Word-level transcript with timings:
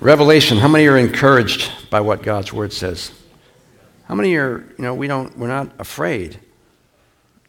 Revelation, 0.00 0.56
how 0.56 0.68
many 0.68 0.86
are 0.86 0.96
encouraged 0.96 1.90
by 1.90 2.00
what 2.00 2.22
God's 2.22 2.54
word 2.54 2.72
says? 2.72 3.12
How 4.04 4.14
many 4.14 4.34
are, 4.36 4.60
you 4.78 4.82
know, 4.82 4.94
we 4.94 5.06
don't, 5.06 5.36
we're 5.36 5.46
not 5.46 5.78
afraid 5.78 6.40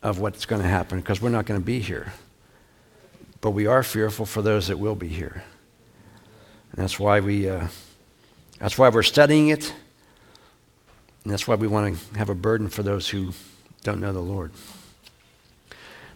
of 0.04 0.20
what's 0.20 0.46
going 0.46 0.62
to 0.62 0.68
happen 0.68 1.00
because 1.00 1.22
we're 1.22 1.30
not 1.30 1.46
going 1.46 1.60
to 1.60 1.66
be 1.66 1.80
here. 1.80 2.12
But 3.40 3.52
we 3.52 3.68
are 3.68 3.84
fearful 3.84 4.26
for 4.26 4.42
those 4.42 4.68
that 4.68 4.78
will 4.78 4.96
be 4.96 5.08
here. 5.08 5.44
And 6.72 6.82
that's 6.84 7.00
why 7.00 7.22
we, 7.22 7.50
uh, 7.50 7.68
that's 8.60 8.78
why 8.78 8.90
we're 8.90 9.04
studying 9.04 9.48
it. 9.48 9.74
And 11.24 11.32
that's 11.32 11.48
why 11.48 11.56
we 11.56 11.68
want 11.68 11.98
to 11.98 12.18
have 12.18 12.30
a 12.30 12.36
burden 12.36 12.68
for 12.68 12.84
those 12.84 13.08
who 13.08 13.32
don't 13.84 14.02
know 14.02 14.12
the 14.12 14.20
Lord. 14.20 14.52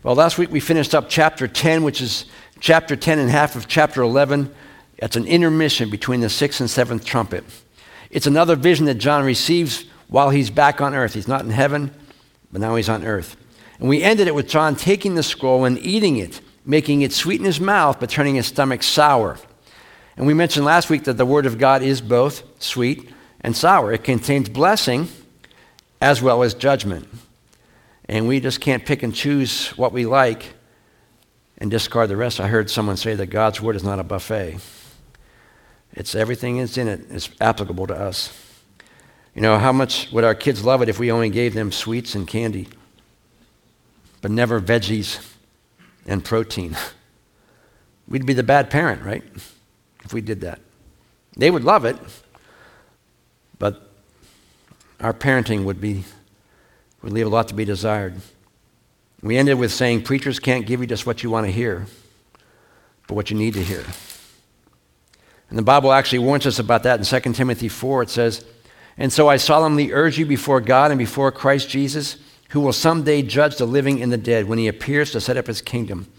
Well, 0.04 0.16
last 0.16 0.38
week 0.38 0.52
we 0.52 0.60
finished 0.60 0.94
up 0.94 1.08
chapter 1.08 1.48
10, 1.48 1.82
which 1.84 2.02
is 2.02 2.26
chapter 2.60 2.98
10 2.98 3.20
and 3.20 3.30
half 3.30 3.56
of 3.56 3.70
chapter 3.70 4.02
11. 4.02 4.54
It's 4.98 5.16
an 5.16 5.28
intermission 5.28 5.90
between 5.90 6.22
the 6.22 6.30
sixth 6.30 6.62
and 6.62 6.70
seventh 6.70 7.06
trumpet. 7.06 7.44
It's 8.10 8.28
another 8.28 8.56
vision 8.56 8.86
that 8.86 8.96
John 8.96 9.26
receives 9.26 9.86
while 10.08 10.30
he's 10.30 10.50
back 10.50 10.80
on 10.80 10.94
earth. 10.94 11.14
He's 11.14 11.28
not 11.28 11.44
in 11.44 11.52
heaven, 11.52 11.94
but 12.52 12.62
now 12.62 12.76
he's 12.76 12.90
on 12.90 13.04
earth. 13.04 13.36
And 13.80 13.90
we 13.90 14.04
ended 14.04 14.28
it 14.28 14.36
with 14.36 14.48
John 14.48 14.76
taking 14.76 15.16
the 15.16 15.24
scroll 15.24 15.66
and 15.66 15.78
eating 15.80 16.18
it, 16.18 16.40
making 16.66 17.02
it 17.02 17.12
sweet 17.12 17.40
in 17.40 17.46
his 17.46 17.60
mouth, 17.60 18.00
but 18.00 18.10
turning 18.10 18.36
his 18.36 18.48
stomach 18.48 18.84
sour. 18.84 19.38
And 20.16 20.26
we 20.26 20.34
mentioned 20.34 20.66
last 20.66 20.90
week 20.90 21.04
that 21.06 21.18
the 21.18 21.26
Word 21.26 21.46
of 21.46 21.58
God 21.58 21.82
is 21.82 22.00
both 22.00 22.44
sweet 22.62 23.10
and 23.42 23.56
sour. 23.56 23.92
It 23.92 24.04
contains 24.04 24.48
blessing 24.48 25.10
as 26.00 26.22
well 26.22 26.42
as 26.42 26.54
judgment. 26.54 27.08
And 28.08 28.28
we 28.28 28.40
just 28.40 28.62
can't 28.62 28.86
pick 28.86 29.04
and 29.04 29.14
choose 29.14 29.70
what 29.70 29.92
we 29.92 30.06
like 30.06 30.54
and 31.58 31.70
discard 31.70 32.10
the 32.10 32.16
rest. 32.16 32.40
I 32.40 32.48
heard 32.48 32.70
someone 32.70 32.98
say 32.98 33.16
that 33.16 33.28
God's 33.28 33.62
Word 33.62 33.76
is 33.76 33.84
not 33.84 34.00
a 34.00 34.04
buffet. 34.04 34.60
It's 35.96 36.14
everything 36.14 36.58
that's 36.58 36.78
in 36.78 36.88
it 36.88 37.10
is 37.10 37.30
applicable 37.40 37.88
to 37.88 37.96
us. 37.96 38.34
You 39.34 39.42
know, 39.42 39.58
how 39.58 39.72
much 39.72 40.12
would 40.12 40.24
our 40.24 40.36
kids 40.36 40.64
love 40.64 40.82
it 40.82 40.90
if 40.90 41.00
we 41.00 41.12
only 41.12 41.30
gave 41.30 41.54
them 41.54 41.72
sweets 41.72 42.16
and 42.16 42.28
candy, 42.28 42.68
but 44.22 44.30
never 44.32 44.62
veggies 44.62 45.26
and 46.06 46.24
protein? 46.24 46.78
We'd 48.08 48.26
be 48.26 48.34
the 48.34 48.44
bad 48.44 48.70
parent, 48.70 49.02
right? 49.02 49.24
If 50.04 50.14
we 50.14 50.22
did 50.22 50.42
that. 50.42 50.60
They 51.38 51.50
would 51.50 51.64
love 51.64 51.86
it, 51.86 51.98
but 53.58 53.90
our 55.00 55.14
parenting 55.14 55.66
would 55.66 55.82
be 55.82 56.06
would 57.02 57.14
leave 57.14 57.28
a 57.28 57.30
lot 57.30 57.48
to 57.50 57.54
be 57.54 57.66
desired. 57.66 58.16
We 59.22 59.38
ended 59.38 59.60
with 59.60 59.72
saying 59.72 60.04
preachers 60.04 60.40
can't 60.40 60.66
give 60.66 60.82
you 60.82 60.88
just 60.88 61.06
what 61.06 61.24
you 61.24 61.30
want 61.30 61.46
to 61.46 61.52
hear, 61.52 61.88
but 63.08 63.16
what 63.16 63.30
you 63.30 63.38
need 63.38 63.54
to 63.56 63.64
hear. 63.64 63.84
And 65.56 65.60
the 65.62 65.72
Bible 65.72 65.94
actually 65.94 66.20
warns 66.20 66.46
us 66.46 66.60
about 66.60 66.84
that 66.84 67.00
in 67.00 67.22
2 67.22 67.32
Timothy 67.32 67.70
4. 67.70 68.04
It 68.04 68.10
says, 68.10 68.44
And 68.98 69.14
so 69.14 69.30
I 69.30 69.38
solemnly 69.38 69.94
urge 69.94 70.20
you 70.20 70.26
before 70.26 70.60
God 70.60 70.92
and 70.92 70.98
before 70.98 71.32
Christ 71.32 71.70
Jesus, 71.70 72.18
who 72.50 72.60
will 72.60 72.74
someday 72.74 73.22
judge 73.22 73.56
the 73.56 73.66
living 73.66 74.04
and 74.04 74.12
the 74.12 74.18
dead 74.18 74.50
when 74.50 74.58
he 74.58 74.68
appears 74.68 75.12
to 75.12 75.22
set 75.22 75.38
up 75.38 75.48
his 75.48 75.62
kingdom. 75.62 76.12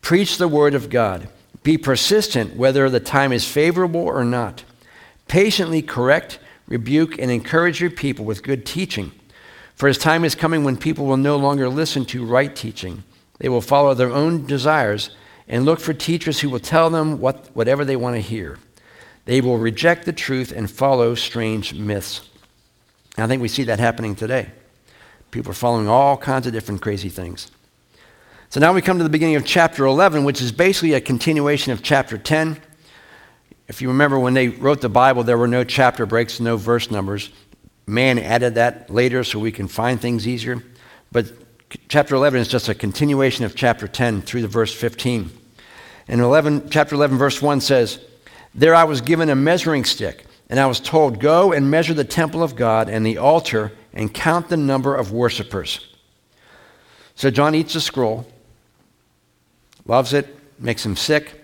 Preach 0.00 0.38
the 0.38 0.48
word 0.48 0.72
of 0.72 0.88
God. 0.88 1.28
Be 1.62 1.76
persistent 1.76 2.56
whether 2.56 2.88
the 2.88 2.98
time 2.98 3.30
is 3.30 3.46
favorable 3.46 4.00
or 4.00 4.24
not. 4.24 4.64
Patiently 5.26 5.82
correct, 5.82 6.38
rebuke, 6.66 7.18
and 7.18 7.30
encourage 7.30 7.82
your 7.82 7.90
people 7.90 8.24
with 8.24 8.42
good 8.42 8.64
teaching. 8.64 9.12
For 9.74 9.86
his 9.86 9.98
time 9.98 10.24
is 10.24 10.34
coming 10.34 10.64
when 10.64 10.78
people 10.78 11.04
will 11.04 11.18
no 11.18 11.36
longer 11.36 11.68
listen 11.68 12.06
to 12.06 12.24
right 12.24 12.56
teaching. 12.56 13.04
They 13.38 13.50
will 13.50 13.60
follow 13.60 13.92
their 13.92 14.12
own 14.12 14.46
desires 14.46 15.10
and 15.46 15.66
look 15.66 15.78
for 15.78 15.92
teachers 15.92 16.40
who 16.40 16.48
will 16.48 16.58
tell 16.58 16.88
them 16.88 17.20
what, 17.20 17.54
whatever 17.54 17.84
they 17.84 17.94
want 17.94 18.16
to 18.16 18.22
hear. 18.22 18.56
They 19.28 19.42
will 19.42 19.58
reject 19.58 20.06
the 20.06 20.14
truth 20.14 20.52
and 20.52 20.70
follow 20.70 21.14
strange 21.14 21.74
myths. 21.74 22.26
And 23.14 23.24
I 23.24 23.26
think 23.26 23.42
we 23.42 23.48
see 23.48 23.64
that 23.64 23.78
happening 23.78 24.14
today. 24.14 24.50
People 25.30 25.50
are 25.50 25.54
following 25.54 25.86
all 25.86 26.16
kinds 26.16 26.46
of 26.46 26.54
different 26.54 26.80
crazy 26.80 27.10
things. 27.10 27.50
So 28.48 28.58
now 28.58 28.72
we 28.72 28.80
come 28.80 28.96
to 28.96 29.04
the 29.04 29.10
beginning 29.10 29.36
of 29.36 29.44
chapter 29.44 29.84
11, 29.84 30.24
which 30.24 30.40
is 30.40 30.50
basically 30.50 30.94
a 30.94 31.02
continuation 31.02 31.72
of 31.72 31.82
chapter 31.82 32.16
10. 32.16 32.58
If 33.68 33.82
you 33.82 33.88
remember 33.88 34.18
when 34.18 34.32
they 34.32 34.48
wrote 34.48 34.80
the 34.80 34.88
Bible, 34.88 35.22
there 35.24 35.36
were 35.36 35.46
no 35.46 35.62
chapter 35.62 36.06
breaks, 36.06 36.40
no 36.40 36.56
verse 36.56 36.90
numbers. 36.90 37.28
Man 37.86 38.18
added 38.18 38.54
that 38.54 38.88
later 38.88 39.24
so 39.24 39.38
we 39.38 39.52
can 39.52 39.68
find 39.68 40.00
things 40.00 40.26
easier. 40.26 40.64
But 41.12 41.30
chapter 41.88 42.14
11 42.14 42.40
is 42.40 42.48
just 42.48 42.70
a 42.70 42.74
continuation 42.74 43.44
of 43.44 43.54
chapter 43.54 43.86
10 43.86 44.22
through 44.22 44.40
the 44.40 44.48
verse 44.48 44.72
15. 44.72 45.30
And 46.08 46.22
11, 46.22 46.70
chapter 46.70 46.94
11, 46.94 47.18
verse 47.18 47.42
1 47.42 47.60
says, 47.60 48.02
there 48.54 48.74
I 48.74 48.84
was 48.84 49.00
given 49.00 49.28
a 49.30 49.36
measuring 49.36 49.84
stick, 49.84 50.24
and 50.48 50.58
I 50.58 50.66
was 50.66 50.80
told, 50.80 51.20
Go 51.20 51.52
and 51.52 51.70
measure 51.70 51.94
the 51.94 52.04
temple 52.04 52.42
of 52.42 52.56
God 52.56 52.88
and 52.88 53.04
the 53.04 53.18
altar 53.18 53.72
and 53.92 54.12
count 54.12 54.48
the 54.48 54.56
number 54.56 54.94
of 54.94 55.12
worshippers. 55.12 55.86
So 57.14 57.30
John 57.30 57.54
eats 57.54 57.74
the 57.74 57.80
scroll, 57.80 58.26
loves 59.86 60.12
it, 60.12 60.36
makes 60.58 60.84
him 60.84 60.96
sick, 60.96 61.38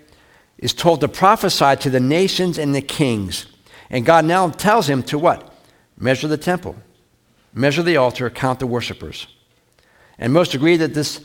is 0.59 0.73
told 0.73 1.01
to 1.01 1.09
prophesy 1.09 1.77
to 1.77 1.91
the 1.91 2.01
nations 2.01 2.59
and 2.59 2.75
the 2.75 2.81
kings. 2.81 3.47
And 3.91 4.07
God 4.07 4.25
now 4.25 4.49
tells 4.51 4.89
him 4.89 5.03
to 5.05 5.19
what? 5.19 5.53
Measure 5.99 6.29
the 6.29 6.37
temple, 6.37 6.77
measure 7.53 7.83
the 7.83 7.97
altar, 7.97 8.31
count 8.31 8.61
the 8.61 8.67
worshippers. 8.67 9.27
And 10.19 10.33
most 10.33 10.55
agree 10.55 10.77
that 10.77 10.95
this, 10.95 11.21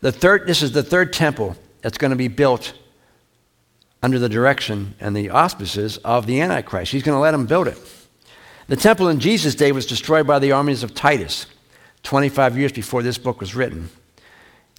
the 0.00 0.12
third, 0.12 0.46
this 0.46 0.62
is 0.62 0.72
the 0.72 0.82
third 0.82 1.12
temple 1.12 1.56
that's 1.80 1.98
going 1.98 2.10
to 2.10 2.16
be 2.16 2.28
built 2.28 2.74
under 4.02 4.18
the 4.18 4.28
direction 4.28 4.94
and 5.00 5.16
the 5.16 5.30
auspices 5.30 5.96
of 5.98 6.26
the 6.26 6.40
Antichrist. 6.40 6.92
He's 6.92 7.02
going 7.02 7.16
to 7.16 7.20
let 7.20 7.34
him 7.34 7.46
build 7.46 7.68
it. 7.68 7.78
The 8.68 8.76
temple 8.76 9.08
in 9.08 9.20
Jesus' 9.20 9.54
day 9.54 9.72
was 9.72 9.86
destroyed 9.86 10.26
by 10.26 10.38
the 10.38 10.52
armies 10.52 10.82
of 10.82 10.94
Titus 10.94 11.46
25 12.02 12.58
years 12.58 12.72
before 12.72 13.02
this 13.02 13.18
book 13.18 13.40
was 13.40 13.54
written. 13.54 13.90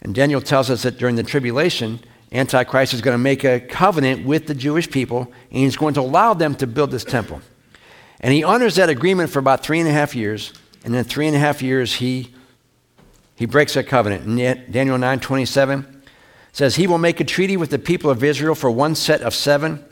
And 0.02 0.14
Daniel 0.14 0.42
tells 0.42 0.70
us 0.70 0.84
that 0.84 0.98
during 0.98 1.16
the 1.16 1.24
tribulation, 1.24 2.00
Antichrist 2.32 2.94
is 2.94 3.02
going 3.02 3.14
to 3.14 3.22
make 3.22 3.44
a 3.44 3.60
covenant 3.60 4.26
with 4.26 4.48
the 4.48 4.54
Jewish 4.54 4.90
people, 4.90 5.32
and 5.52 5.60
he's 5.60 5.78
going 5.78 5.94
to 5.96 6.02
allow 6.02 6.34
them 6.34 6.56
to 6.56 6.68
build 6.68 6.92
this 6.92 7.04
temple. 7.04 7.42
And 8.20 8.34
he 8.34 8.44
honors 8.44 8.76
that 8.76 8.90
agreement 8.90 9.30
for 9.30 9.40
about 9.40 9.64
three 9.64 9.80
and 9.80 9.88
a 9.88 9.92
half 9.92 10.16
years, 10.16 10.54
and 10.84 10.96
in 10.96 11.04
three 11.04 11.28
and 11.28 11.36
a 11.36 11.40
half 11.40 11.62
years, 11.62 11.96
he, 11.96 12.34
he 13.36 13.46
breaks 13.46 13.74
that 13.76 13.88
covenant. 13.88 14.26
In 14.26 14.72
Daniel 14.72 14.98
9 14.98 15.20
27, 15.20 15.97
says 16.58 16.76
he 16.76 16.88
will 16.88 16.98
make 16.98 17.20
a 17.20 17.24
treaty 17.24 17.56
with 17.56 17.70
the 17.70 17.78
people 17.78 18.10
of 18.10 18.24
Israel 18.24 18.56
for 18.56 18.72
one 18.72 18.96
set 18.96 19.22
of 19.22 19.36
seven, 19.36 19.86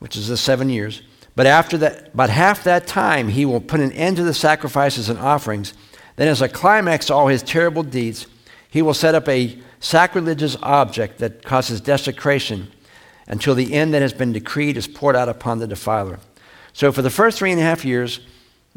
which 0.00 0.16
is 0.16 0.26
the 0.26 0.36
seven 0.36 0.68
years. 0.68 1.00
But 1.36 1.46
after 1.46 1.78
that, 1.78 2.08
about 2.08 2.28
half 2.28 2.64
that 2.64 2.88
time, 2.88 3.28
he 3.28 3.44
will 3.44 3.60
put 3.60 3.78
an 3.78 3.92
end 3.92 4.16
to 4.16 4.24
the 4.24 4.34
sacrifices 4.34 5.08
and 5.08 5.16
offerings. 5.16 5.74
Then, 6.16 6.26
as 6.26 6.42
a 6.42 6.48
climax 6.48 7.06
to 7.06 7.14
all 7.14 7.28
his 7.28 7.44
terrible 7.44 7.84
deeds, 7.84 8.26
he 8.68 8.82
will 8.82 8.94
set 8.94 9.14
up 9.14 9.28
a 9.28 9.56
sacrilegious 9.78 10.56
object 10.60 11.18
that 11.18 11.44
causes 11.44 11.80
desecration 11.80 12.72
until 13.28 13.54
the 13.54 13.72
end 13.72 13.94
that 13.94 14.02
has 14.02 14.12
been 14.12 14.32
decreed 14.32 14.76
is 14.76 14.88
poured 14.88 15.14
out 15.14 15.28
upon 15.28 15.60
the 15.60 15.68
defiler. 15.68 16.18
So, 16.72 16.90
for 16.90 17.02
the 17.02 17.10
first 17.10 17.38
three 17.38 17.52
and 17.52 17.60
a 17.60 17.64
half 17.64 17.84
years, 17.84 18.18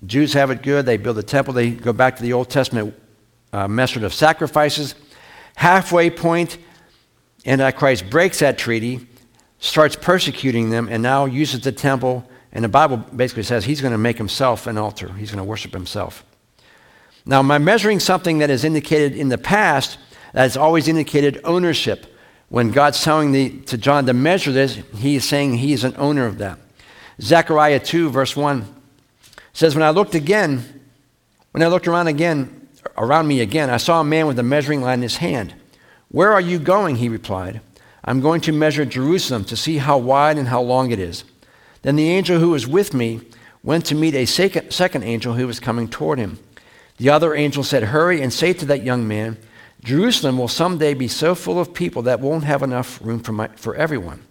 Jews 0.06 0.34
have 0.34 0.52
it 0.52 0.62
good. 0.62 0.86
They 0.86 0.98
build 0.98 1.18
a 1.18 1.24
temple. 1.24 1.56
They 1.56 1.72
go 1.72 1.92
back 1.92 2.18
to 2.18 2.22
the 2.22 2.34
Old 2.34 2.52
Testament 2.52 2.94
uh, 3.52 3.68
method 3.68 4.04
of 4.04 4.14
sacrifices. 4.14 4.94
Halfway 5.56 6.12
point, 6.12 6.60
Antichrist 7.46 8.10
breaks 8.10 8.40
that 8.40 8.58
treaty, 8.58 9.08
starts 9.60 9.96
persecuting 9.96 10.70
them, 10.70 10.88
and 10.90 11.04
now 11.04 11.26
uses 11.26 11.62
the 11.62 11.72
temple. 11.72 12.28
And 12.52 12.64
the 12.64 12.70
Bible 12.70 12.98
basically 12.98 13.44
says 13.44 13.66
he's 13.66 13.82
going 13.82 13.92
to 13.92 13.98
make 13.98 14.18
himself 14.18 14.68
an 14.68 14.78
altar, 14.78 15.14
he's 15.14 15.32
going 15.32 15.44
to 15.44 15.50
worship 15.50 15.74
himself. 15.74 16.26
Now, 17.26 17.42
by 17.42 17.58
measuring 17.58 18.00
something 18.00 18.38
that 18.40 18.50
is 18.50 18.64
indicated 18.64 19.16
in 19.16 19.30
the 19.30 19.38
past, 19.38 19.98
that's 20.34 20.58
always 20.58 20.88
indicated 20.88 21.42
ownership. 21.44 22.06
When 22.50 22.72
God's 22.72 23.04
telling 23.04 23.32
the, 23.32 23.50
to 23.62 23.78
John 23.78 24.06
to 24.06 24.14
measure 24.14 24.52
this, 24.52 24.76
he 24.96 25.16
is 25.16 25.28
saying 25.28 25.56
he 25.56 25.74
is 25.74 25.84
an 25.84 25.96
owner 25.98 26.26
of 26.28 26.38
that. 26.38 26.60
Zechariah 27.20 27.80
2, 27.80 28.10
verse 28.10 28.36
1 28.36 28.76
says, 29.54 29.74
When 29.74 29.84
I 29.84 29.90
looked 29.90 30.14
again, 30.14 30.84
when 31.52 31.64
I 31.64 31.68
looked 31.68 31.88
around 31.88 32.08
again, 32.08 32.68
around 32.98 33.28
me 33.28 33.42
again, 33.42 33.70
I 33.70 33.78
saw 33.78 34.02
a 34.02 34.04
man 34.04 34.28
with 34.28 34.38
a 34.38 34.44
measuring 34.44 34.82
line 34.82 35.00
in 35.00 35.04
his 35.04 35.18
hand. 35.18 35.56
Where 36.10 36.34
are 36.34 36.42
you 36.42 36.60
going? 36.60 36.98
He 36.98 37.10
replied. 37.10 37.62
I'm 38.04 38.22
going 38.22 38.42
to 38.42 38.52
measure 38.52 38.86
Jerusalem 38.86 39.46
to 39.46 39.56
see 39.56 39.78
how 39.78 39.98
wide 39.98 40.38
and 40.38 40.48
how 40.48 40.62
long 40.62 40.92
it 40.92 41.00
is. 41.00 41.24
Then 41.82 41.96
the 41.96 42.10
angel 42.10 42.40
who 42.40 42.52
was 42.52 42.68
with 42.68 42.94
me 42.94 43.22
went 43.64 43.86
to 43.88 43.96
meet 43.96 44.14
a 44.14 44.26
second 44.26 45.04
angel 45.04 45.34
who 45.34 45.48
was 45.48 45.60
coming 45.60 45.88
toward 45.88 46.20
him. 46.20 46.40
The 46.98 47.10
other 47.10 47.34
angel 47.34 47.64
said, 47.64 47.84
Hurry 47.84 48.22
and 48.22 48.32
say 48.32 48.54
to 48.54 48.66
that 48.68 48.84
young 48.84 49.08
man, 49.08 49.38
Jerusalem 49.84 50.38
will 50.38 50.48
someday 50.48 50.94
be 50.94 51.08
so 51.08 51.36
full 51.36 51.60
of 51.60 51.74
people 51.74 52.04
that 52.04 52.20
won't 52.20 52.44
have 52.44 52.64
enough 52.64 53.00
room 53.04 53.20
for, 53.20 53.34
my, 53.34 53.48
for 53.50 53.76
everyone. 53.76 54.24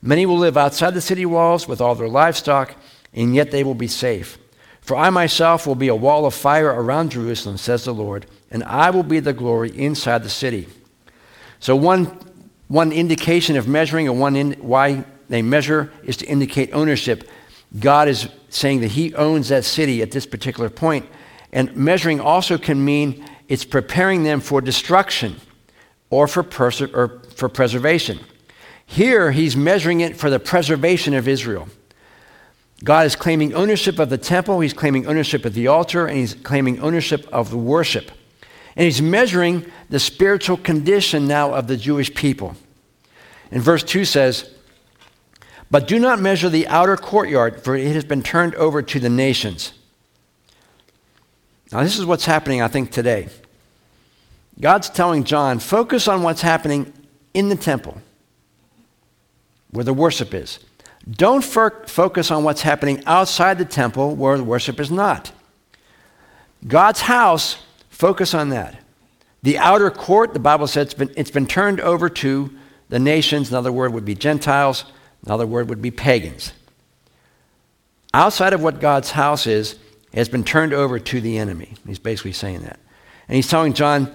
Many 0.00 0.26
will 0.26 0.38
live 0.38 0.56
outside 0.56 0.94
the 0.94 1.00
city 1.00 1.26
walls 1.26 1.66
with 1.66 1.80
all 1.80 1.94
their 1.94 2.08
livestock, 2.08 2.74
and 3.12 3.34
yet 3.34 3.50
they 3.50 3.64
will 3.64 3.74
be 3.74 3.88
safe. 3.88 4.38
For 4.80 4.96
I 4.96 5.10
myself 5.10 5.66
will 5.66 5.74
be 5.74 5.88
a 5.88 5.94
wall 5.94 6.24
of 6.24 6.34
fire 6.34 6.68
around 6.68 7.12
Jerusalem, 7.12 7.58
says 7.58 7.84
the 7.84 7.92
Lord, 7.92 8.26
and 8.50 8.62
I 8.64 8.90
will 8.90 9.02
be 9.02 9.20
the 9.20 9.32
glory 9.32 9.76
inside 9.76 10.22
the 10.22 10.30
city. 10.30 10.68
So, 11.60 11.74
one, 11.76 12.06
one 12.68 12.92
indication 12.92 13.56
of 13.56 13.66
measuring 13.66 14.08
and 14.08 14.20
one 14.20 14.36
in, 14.36 14.52
why 14.54 15.04
they 15.28 15.42
measure 15.42 15.92
is 16.04 16.16
to 16.18 16.26
indicate 16.26 16.72
ownership. 16.72 17.28
God 17.78 18.08
is 18.08 18.28
saying 18.48 18.80
that 18.80 18.88
He 18.92 19.14
owns 19.14 19.48
that 19.48 19.64
city 19.64 20.02
at 20.02 20.10
this 20.10 20.26
particular 20.26 20.70
point. 20.70 21.06
And 21.52 21.74
measuring 21.76 22.20
also 22.20 22.58
can 22.58 22.84
mean 22.84 23.24
it's 23.48 23.64
preparing 23.64 24.22
them 24.22 24.40
for 24.40 24.60
destruction 24.60 25.36
or 26.10 26.28
for, 26.28 26.42
pers- 26.42 26.82
or 26.82 27.22
for 27.34 27.48
preservation. 27.48 28.20
Here, 28.86 29.32
He's 29.32 29.56
measuring 29.56 30.00
it 30.00 30.16
for 30.16 30.30
the 30.30 30.40
preservation 30.40 31.14
of 31.14 31.28
Israel. 31.28 31.68
God 32.84 33.06
is 33.06 33.16
claiming 33.16 33.54
ownership 33.54 33.98
of 33.98 34.08
the 34.08 34.18
temple, 34.18 34.60
He's 34.60 34.72
claiming 34.72 35.06
ownership 35.06 35.44
of 35.44 35.54
the 35.54 35.66
altar, 35.66 36.06
and 36.06 36.16
He's 36.16 36.34
claiming 36.34 36.80
ownership 36.80 37.26
of 37.32 37.50
the 37.50 37.58
worship. 37.58 38.10
And 38.78 38.86
He's 38.86 39.02
measuring 39.02 39.70
the 39.90 40.00
spiritual 40.00 40.56
condition 40.56 41.28
now 41.28 41.52
of 41.52 41.66
the 41.66 41.76
Jewish 41.76 42.14
people. 42.14 42.56
And 43.50 43.60
verse 43.62 43.82
2 43.82 44.06
says, 44.06 44.50
but 45.70 45.86
do 45.86 45.98
not 45.98 46.18
measure 46.18 46.48
the 46.48 46.66
outer 46.68 46.96
courtyard, 46.96 47.62
for 47.62 47.76
it 47.76 47.92
has 47.92 48.04
been 48.04 48.22
turned 48.22 48.54
over 48.54 48.80
to 48.80 48.98
the 48.98 49.10
nations. 49.10 49.72
Now, 51.70 51.82
this 51.82 51.98
is 51.98 52.06
what's 52.06 52.24
happening, 52.24 52.62
I 52.62 52.68
think, 52.68 52.90
today. 52.90 53.28
God's 54.58 54.88
telling 54.88 55.24
John, 55.24 55.58
focus 55.58 56.08
on 56.08 56.22
what's 56.22 56.40
happening 56.40 56.90
in 57.34 57.50
the 57.50 57.56
temple, 57.56 58.00
where 59.70 59.84
the 59.84 59.92
worship 59.92 60.32
is. 60.32 60.58
Don't 61.10 61.44
focus 61.44 62.30
on 62.30 62.44
what's 62.44 62.62
happening 62.62 63.02
outside 63.04 63.58
the 63.58 63.66
temple, 63.66 64.16
where 64.16 64.38
the 64.38 64.44
worship 64.44 64.80
is 64.80 64.90
not. 64.90 65.32
God's 66.66 67.02
house, 67.02 67.58
focus 67.98 68.32
on 68.32 68.50
that. 68.50 68.78
The 69.42 69.58
outer 69.58 69.90
court, 69.90 70.32
the 70.32 70.38
Bible 70.38 70.68
says 70.68 70.86
it's 70.86 70.94
been, 70.94 71.10
it's 71.16 71.32
been 71.32 71.46
turned 71.46 71.80
over 71.80 72.08
to 72.08 72.56
the 72.88 73.00
nations. 73.00 73.50
Another 73.50 73.72
word 73.72 73.92
would 73.92 74.04
be 74.04 74.14
Gentiles. 74.14 74.84
Another 75.26 75.46
word 75.46 75.68
would 75.68 75.82
be 75.82 75.90
pagans. 75.90 76.52
Outside 78.14 78.52
of 78.52 78.62
what 78.62 78.80
God's 78.80 79.10
house 79.10 79.48
is, 79.48 79.78
has 80.14 80.28
been 80.28 80.44
turned 80.44 80.72
over 80.72 81.00
to 81.00 81.20
the 81.20 81.38
enemy. 81.38 81.74
He's 81.86 81.98
basically 81.98 82.32
saying 82.32 82.60
that. 82.60 82.78
And 83.26 83.34
he's 83.34 83.48
telling 83.48 83.74
John, 83.74 84.12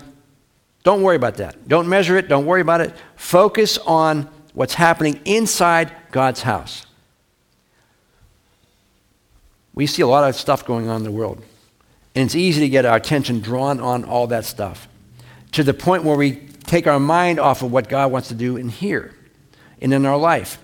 don't 0.84 1.02
worry 1.02 1.18
about 1.18 1.36
that. 1.36 1.68
Don't 1.68 1.88
measure 1.88 2.18
it. 2.18 2.30
Don't 2.30 2.46
worry 2.46 2.62
about 2.62 2.82
it. 2.82 2.94
Focus 3.16 3.78
on 3.80 4.30
what's 4.54 4.74
happening 4.74 5.20
inside 5.26 5.92
God's 6.12 6.42
house. 6.42 6.86
We 9.74 9.88
see 9.88 10.02
a 10.02 10.08
lot 10.08 10.28
of 10.28 10.36
stuff 10.36 10.66
going 10.66 10.88
on 10.88 10.98
in 10.98 11.04
the 11.04 11.12
world. 11.12 11.44
And 12.16 12.26
it's 12.26 12.36
easy 12.36 12.62
to 12.62 12.70
get 12.70 12.86
our 12.86 12.98
attention 12.98 13.40
drawn 13.40 13.80
on 13.80 14.04
all 14.04 14.28
that 14.28 14.46
stuff 14.46 14.88
to 15.54 15.64
the 15.64 15.74
point 15.74 16.04
where 16.04 16.18
we 16.18 16.36
take 16.66 16.88
our 16.88 17.00
mind 17.00 17.40
off 17.40 17.62
of 17.62 17.72
what 17.72 17.90
God 17.90 18.12
wants 18.12 18.28
to 18.30 18.36
do 18.36 18.58
in 18.58 18.70
here 18.70 19.14
and 19.82 19.94
in 19.94 20.06
our 20.06 20.18
life. 20.18 20.60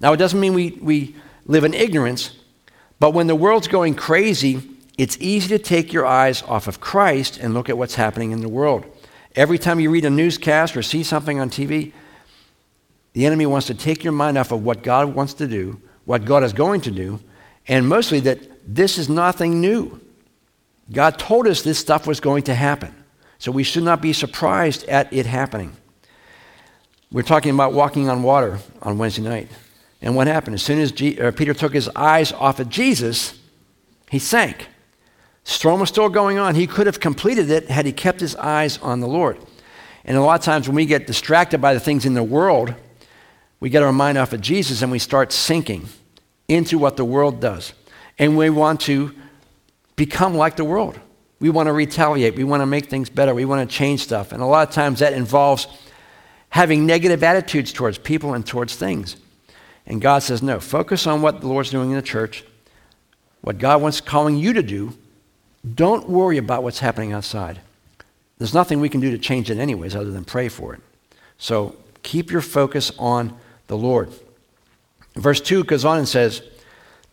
Now, 0.00 0.12
it 0.12 0.16
doesn't 0.18 0.38
mean 0.38 0.54
we, 0.54 0.72
we 0.82 1.16
live 1.46 1.64
in 1.64 1.74
ignorance, 1.74 2.36
but 2.98 3.12
when 3.12 3.26
the 3.26 3.34
world's 3.34 3.68
going 3.68 3.94
crazy, 3.94 4.62
it's 4.98 5.16
easy 5.20 5.48
to 5.48 5.58
take 5.58 5.92
your 5.92 6.06
eyes 6.06 6.42
off 6.42 6.68
of 6.68 6.80
Christ 6.80 7.38
and 7.38 7.54
look 7.54 7.68
at 7.68 7.78
what's 7.78 7.94
happening 7.94 8.30
in 8.32 8.40
the 8.40 8.48
world. 8.48 8.84
Every 9.34 9.58
time 9.58 9.80
you 9.80 9.90
read 9.90 10.04
a 10.04 10.10
newscast 10.10 10.76
or 10.76 10.82
see 10.82 11.02
something 11.02 11.40
on 11.40 11.50
TV, 11.50 11.92
the 13.12 13.26
enemy 13.26 13.46
wants 13.46 13.66
to 13.68 13.74
take 13.74 14.04
your 14.04 14.12
mind 14.12 14.38
off 14.38 14.52
of 14.52 14.64
what 14.64 14.82
God 14.82 15.14
wants 15.14 15.34
to 15.34 15.46
do, 15.46 15.80
what 16.04 16.24
God 16.24 16.42
is 16.42 16.52
going 16.52 16.80
to 16.82 16.90
do, 16.90 17.20
and 17.66 17.88
mostly 17.88 18.20
that 18.20 18.38
this 18.66 18.98
is 18.98 19.08
nothing 19.08 19.60
new. 19.60 20.00
God 20.92 21.18
told 21.18 21.46
us 21.46 21.62
this 21.62 21.78
stuff 21.78 22.06
was 22.06 22.20
going 22.20 22.44
to 22.44 22.54
happen. 22.54 22.94
So 23.38 23.50
we 23.50 23.62
should 23.62 23.82
not 23.82 24.00
be 24.00 24.12
surprised 24.12 24.88
at 24.88 25.12
it 25.12 25.26
happening. 25.26 25.76
We're 27.10 27.22
talking 27.22 27.54
about 27.54 27.72
walking 27.72 28.08
on 28.08 28.22
water 28.22 28.58
on 28.82 28.98
Wednesday 28.98 29.22
night. 29.22 29.48
And 30.02 30.14
what 30.16 30.26
happened? 30.26 30.54
As 30.54 30.62
soon 30.62 30.78
as 30.80 30.92
Peter 30.92 31.54
took 31.54 31.72
his 31.72 31.88
eyes 31.90 32.32
off 32.32 32.60
of 32.60 32.68
Jesus, 32.68 33.38
he 34.10 34.18
sank. 34.18 34.68
Storm 35.44 35.80
was 35.80 35.88
still 35.88 36.08
going 36.08 36.38
on. 36.38 36.54
He 36.54 36.66
could 36.66 36.86
have 36.86 37.00
completed 37.00 37.50
it 37.50 37.68
had 37.68 37.86
he 37.86 37.92
kept 37.92 38.20
his 38.20 38.36
eyes 38.36 38.78
on 38.78 39.00
the 39.00 39.06
Lord. 39.06 39.38
And 40.04 40.16
a 40.16 40.20
lot 40.20 40.40
of 40.40 40.44
times 40.44 40.68
when 40.68 40.76
we 40.76 40.86
get 40.86 41.06
distracted 41.06 41.60
by 41.60 41.72
the 41.72 41.80
things 41.80 42.04
in 42.04 42.14
the 42.14 42.22
world, 42.22 42.74
we 43.60 43.70
get 43.70 43.82
our 43.82 43.92
mind 43.92 44.18
off 44.18 44.32
of 44.32 44.40
Jesus 44.40 44.82
and 44.82 44.92
we 44.92 44.98
start 44.98 45.32
sinking 45.32 45.88
into 46.48 46.78
what 46.78 46.96
the 46.96 47.04
world 47.04 47.40
does. 47.40 47.72
And 48.18 48.36
we 48.36 48.50
want 48.50 48.80
to 48.82 49.14
become 49.96 50.34
like 50.34 50.56
the 50.56 50.64
world. 50.64 50.98
We 51.40 51.50
want 51.50 51.66
to 51.66 51.72
retaliate. 51.72 52.36
We 52.36 52.44
want 52.44 52.62
to 52.62 52.66
make 52.66 52.86
things 52.86 53.10
better. 53.10 53.34
We 53.34 53.44
want 53.44 53.68
to 53.68 53.76
change 53.76 54.02
stuff. 54.02 54.32
And 54.32 54.42
a 54.42 54.46
lot 54.46 54.68
of 54.68 54.74
times 54.74 55.00
that 55.00 55.12
involves 55.12 55.66
having 56.48 56.86
negative 56.86 57.22
attitudes 57.22 57.72
towards 57.72 57.98
people 57.98 58.34
and 58.34 58.46
towards 58.46 58.76
things. 58.76 59.16
And 59.86 60.00
God 60.00 60.22
says, 60.22 60.42
no, 60.42 60.60
focus 60.60 61.06
on 61.06 61.20
what 61.20 61.40
the 61.40 61.48
Lord's 61.48 61.70
doing 61.70 61.90
in 61.90 61.96
the 61.96 62.02
church, 62.02 62.44
what 63.42 63.58
God 63.58 63.82
wants 63.82 64.00
calling 64.00 64.36
you 64.36 64.52
to 64.52 64.62
do. 64.62 64.96
Don't 65.74 66.08
worry 66.08 66.38
about 66.38 66.62
what's 66.62 66.78
happening 66.78 67.12
outside. 67.12 67.60
There's 68.38 68.54
nothing 68.54 68.80
we 68.80 68.88
can 68.88 69.00
do 69.00 69.10
to 69.10 69.18
change 69.18 69.50
it, 69.50 69.58
anyways, 69.58 69.94
other 69.94 70.10
than 70.10 70.24
pray 70.24 70.48
for 70.48 70.74
it. 70.74 70.80
So 71.38 71.76
keep 72.02 72.30
your 72.30 72.40
focus 72.40 72.92
on 72.98 73.36
the 73.66 73.76
Lord. 73.76 74.10
Verse 75.14 75.40
2 75.40 75.64
goes 75.64 75.84
on 75.84 75.98
and 75.98 76.08
says, 76.08 76.42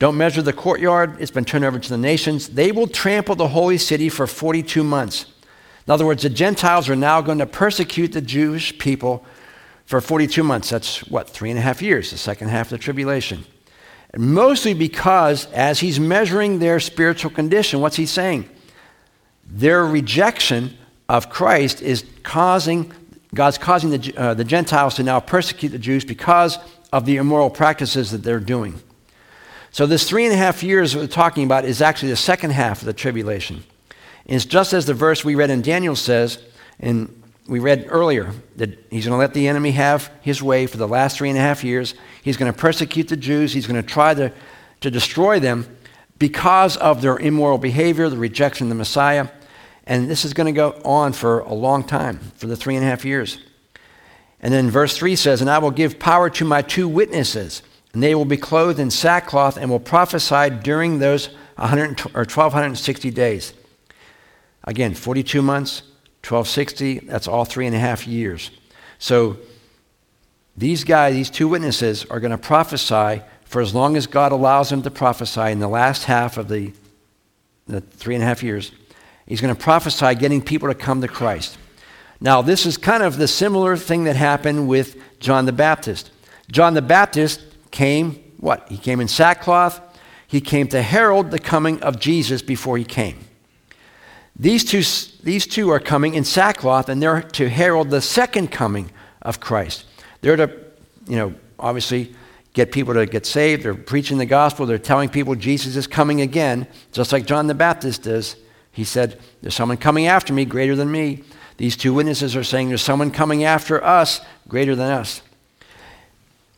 Don't 0.02 0.18
measure 0.18 0.42
the 0.42 0.52
courtyard, 0.52 1.18
it's 1.20 1.30
been 1.30 1.46
turned 1.46 1.64
over 1.64 1.78
to 1.78 1.90
the 1.90 1.96
nations. 1.96 2.48
They 2.48 2.72
will 2.72 2.88
trample 2.88 3.36
the 3.36 3.50
holy 3.50 3.78
city 3.78 4.10
for 4.10 4.26
42 4.26 4.84
months. 4.84 5.28
In 5.86 5.94
other 5.94 6.08
words, 6.08 6.24
the 6.24 6.30
Gentiles 6.32 6.90
are 6.90 6.96
now 6.96 7.22
going 7.22 7.38
to 7.38 7.46
persecute 7.46 8.12
the 8.12 8.20
Jewish 8.20 8.76
people 8.80 9.24
for 9.86 10.02
42 10.02 10.42
months. 10.42 10.72
That's 10.72 11.08
what, 11.08 11.30
three 11.30 11.52
and 11.52 11.60
a 11.60 11.62
half 11.62 11.84
years, 11.84 12.10
the 12.10 12.18
second 12.18 12.48
half 12.48 12.66
of 12.66 12.72
the 12.72 12.78
tribulation. 12.80 13.46
And 14.10 14.34
mostly 14.34 14.74
because 14.74 15.46
as 15.52 15.82
he's 15.82 16.00
measuring 16.00 16.58
their 16.58 16.80
spiritual 16.80 17.30
condition, 17.30 17.80
what's 17.80 17.98
he 17.98 18.08
saying? 18.08 18.50
Their 19.46 19.86
rejection 19.86 20.80
of 21.10 21.30
Christ 21.30 21.84
is 21.84 22.06
causing, 22.24 22.92
God's 23.36 23.60
causing 23.60 23.92
the, 23.92 24.18
uh, 24.18 24.34
the 24.34 24.46
Gentiles 24.46 24.96
to 24.96 25.04
now 25.04 25.20
persecute 25.20 25.70
the 25.70 25.78
Jews 25.78 26.04
because 26.04 26.58
of 26.92 27.06
the 27.06 27.18
immoral 27.18 27.52
practices 27.52 28.10
that 28.10 28.24
they're 28.24 28.40
doing. 28.40 28.82
So, 29.74 29.86
this 29.86 30.08
three 30.08 30.26
and 30.26 30.34
a 30.34 30.38
half 30.38 30.64
years 30.64 30.96
we're 30.96 31.08
talking 31.08 31.46
about 31.46 31.64
is 31.64 31.82
actually 31.82 32.10
the 32.10 32.18
second 32.18 32.52
half 32.52 32.82
of 32.82 32.86
the 32.86 32.94
tribulation. 32.94 33.64
And 34.26 34.36
it's 34.36 34.46
just 34.46 34.74
as 34.74 34.86
the 34.86 34.94
verse 34.94 35.24
we 35.24 35.36
read 35.36 35.50
in 35.50 35.62
Daniel 35.62 35.96
says 35.96 36.44
and 36.80 37.22
we 37.48 37.60
read 37.60 37.86
earlier 37.90 38.34
that 38.58 38.70
he's 38.90 39.06
going 39.06 39.14
to 39.14 39.18
let 39.18 39.34
the 39.34 39.48
enemy 39.48 39.72
have 39.72 40.12
his 40.22 40.44
way 40.44 40.68
for 40.68 40.78
the 40.78 40.88
last 40.88 41.18
three 41.18 41.30
and 41.30 41.38
a 41.38 41.42
half 41.42 41.64
years. 41.64 41.96
He's 42.22 42.38
going 42.38 42.52
to 42.52 42.58
persecute 42.58 43.08
the 43.08 43.18
Jews. 43.18 43.54
He's 43.54 43.66
going 43.66 43.82
to 43.82 43.88
try 43.88 44.14
to, 44.14 44.32
to 44.82 44.92
destroy 44.92 45.40
them 45.40 45.78
because 46.20 46.78
of 46.78 47.02
their 47.02 47.18
immoral 47.18 47.58
behavior, 47.58 48.10
the 48.10 48.18
rejection 48.18 48.68
of 48.68 48.70
the 48.70 48.76
Messiah. 48.76 49.28
And 49.86 50.10
this 50.10 50.24
is 50.24 50.34
going 50.34 50.54
to 50.54 50.58
go 50.58 50.80
on 50.86 51.14
for 51.14 51.40
a 51.40 51.54
long 51.54 51.84
time, 51.84 52.20
for 52.36 52.48
the 52.48 52.56
three 52.56 52.76
and 52.76 52.86
a 52.86 52.88
half 52.88 53.06
years. 53.06 53.40
And 54.42 54.54
then 54.54 54.70
verse 54.70 54.98
3 54.98 55.16
says, 55.16 55.42
And 55.42 55.50
I 55.50 55.60
will 55.60 55.72
give 55.72 55.98
power 55.98 56.30
to 56.32 56.46
my 56.46 56.62
two 56.62 56.88
witnesses, 56.88 57.64
and 57.94 58.02
they 58.02 58.16
will 58.16 58.26
be 58.26 58.38
clothed 58.38 58.80
in 58.80 58.90
sackcloth 58.90 59.58
and 59.58 59.70
will 59.70 59.80
prophesy 59.80 60.50
during 60.50 61.00
those 61.00 61.28
100 61.56 62.02
or 62.14 62.26
1260 62.26 63.12
days. 63.12 63.54
Again, 64.64 64.94
42 64.94 65.42
months, 65.42 65.82
1260, 66.24 67.00
that's 67.00 67.28
all 67.28 67.46
three 67.46 67.66
and 67.66 67.76
a 67.76 67.80
half 67.80 68.08
years. 68.08 68.52
So 69.00 69.38
these 70.56 70.84
guys, 70.84 71.16
these 71.16 71.30
two 71.30 71.48
witnesses, 71.48 72.06
are 72.06 72.20
going 72.20 72.32
to 72.32 72.38
prophesy 72.38 73.24
for 73.46 73.62
as 73.62 73.74
long 73.74 73.98
as 73.98 74.08
God 74.08 74.32
allows 74.32 74.70
them 74.70 74.82
to 74.84 74.92
prophesy 74.92 75.52
in 75.52 75.60
the 75.60 75.68
last 75.68 76.06
half 76.06 76.38
of 76.38 76.48
the, 76.48 76.72
the 77.68 77.82
three 77.82 78.16
and 78.16 78.24
a 78.24 78.28
half 78.28 78.44
years. 78.44 78.72
He's 79.26 79.42
going 79.42 79.54
to 79.54 79.62
prophesy 79.62 80.16
getting 80.16 80.42
people 80.42 80.70
to 80.70 80.76
come 80.76 81.02
to 81.02 81.08
Christ. 81.08 81.58
Now, 82.20 82.42
this 82.42 82.66
is 82.66 82.78
kind 82.78 83.02
of 83.02 83.18
the 83.18 83.28
similar 83.28 83.76
thing 83.76 84.04
that 84.04 84.16
happened 84.16 84.68
with 84.68 84.96
John 85.20 85.46
the 85.46 85.52
Baptist. 85.52 86.12
John 86.52 86.76
the 86.76 86.82
Baptist 86.82 87.42
came, 87.72 88.14
what? 88.38 88.68
He 88.70 88.78
came 88.78 89.00
in 89.00 89.08
sackcloth. 89.08 89.80
He 90.28 90.42
came 90.42 90.68
to 90.70 90.82
herald 90.82 91.32
the 91.32 91.40
coming 91.40 91.82
of 91.82 92.00
Jesus 92.00 92.42
before 92.42 92.78
he 92.78 92.84
came. 92.84 93.18
These 94.36 94.64
two, 94.64 94.82
these 95.24 95.46
two 95.46 95.70
are 95.70 95.80
coming 95.80 96.16
in 96.16 96.24
sackcloth, 96.24 96.90
and 96.90 97.02
they're 97.02 97.22
to 97.22 97.50
herald 97.50 97.90
the 97.90 98.02
second 98.02 98.52
coming 98.52 98.92
of 99.22 99.40
Christ. 99.40 99.86
They're 100.22 100.38
to, 100.38 100.58
you 101.08 101.18
know, 101.18 101.34
obviously 101.60 102.16
get 102.54 102.72
people 102.72 102.94
to 102.94 103.06
get 103.06 103.26
saved. 103.26 103.64
They're 103.64 103.76
preaching 103.76 104.18
the 104.18 104.26
gospel. 104.26 104.66
They're 104.66 104.78
telling 104.78 105.10
people 105.10 105.36
Jesus 105.36 105.76
is 105.76 105.88
coming 105.88 106.22
again, 106.22 106.68
just 106.92 107.12
like 107.12 107.26
John 107.26 107.48
the 107.48 107.54
Baptist 107.54 108.04
does. 108.04 108.36
He 108.72 108.84
said, 108.84 109.20
There's 109.42 109.56
someone 109.56 109.78
coming 109.78 110.08
after 110.08 110.34
me 110.34 110.46
greater 110.46 110.76
than 110.76 110.92
me. 110.92 111.24
These 111.58 111.78
two 111.78 111.94
witnesses 111.94 112.36
are 112.36 112.44
saying, 112.44 112.70
There's 112.70 112.82
someone 112.82 113.12
coming 113.12 113.44
after 113.44 113.84
us 113.84 114.22
greater 114.48 114.76
than 114.76 114.92
us. 114.92 115.22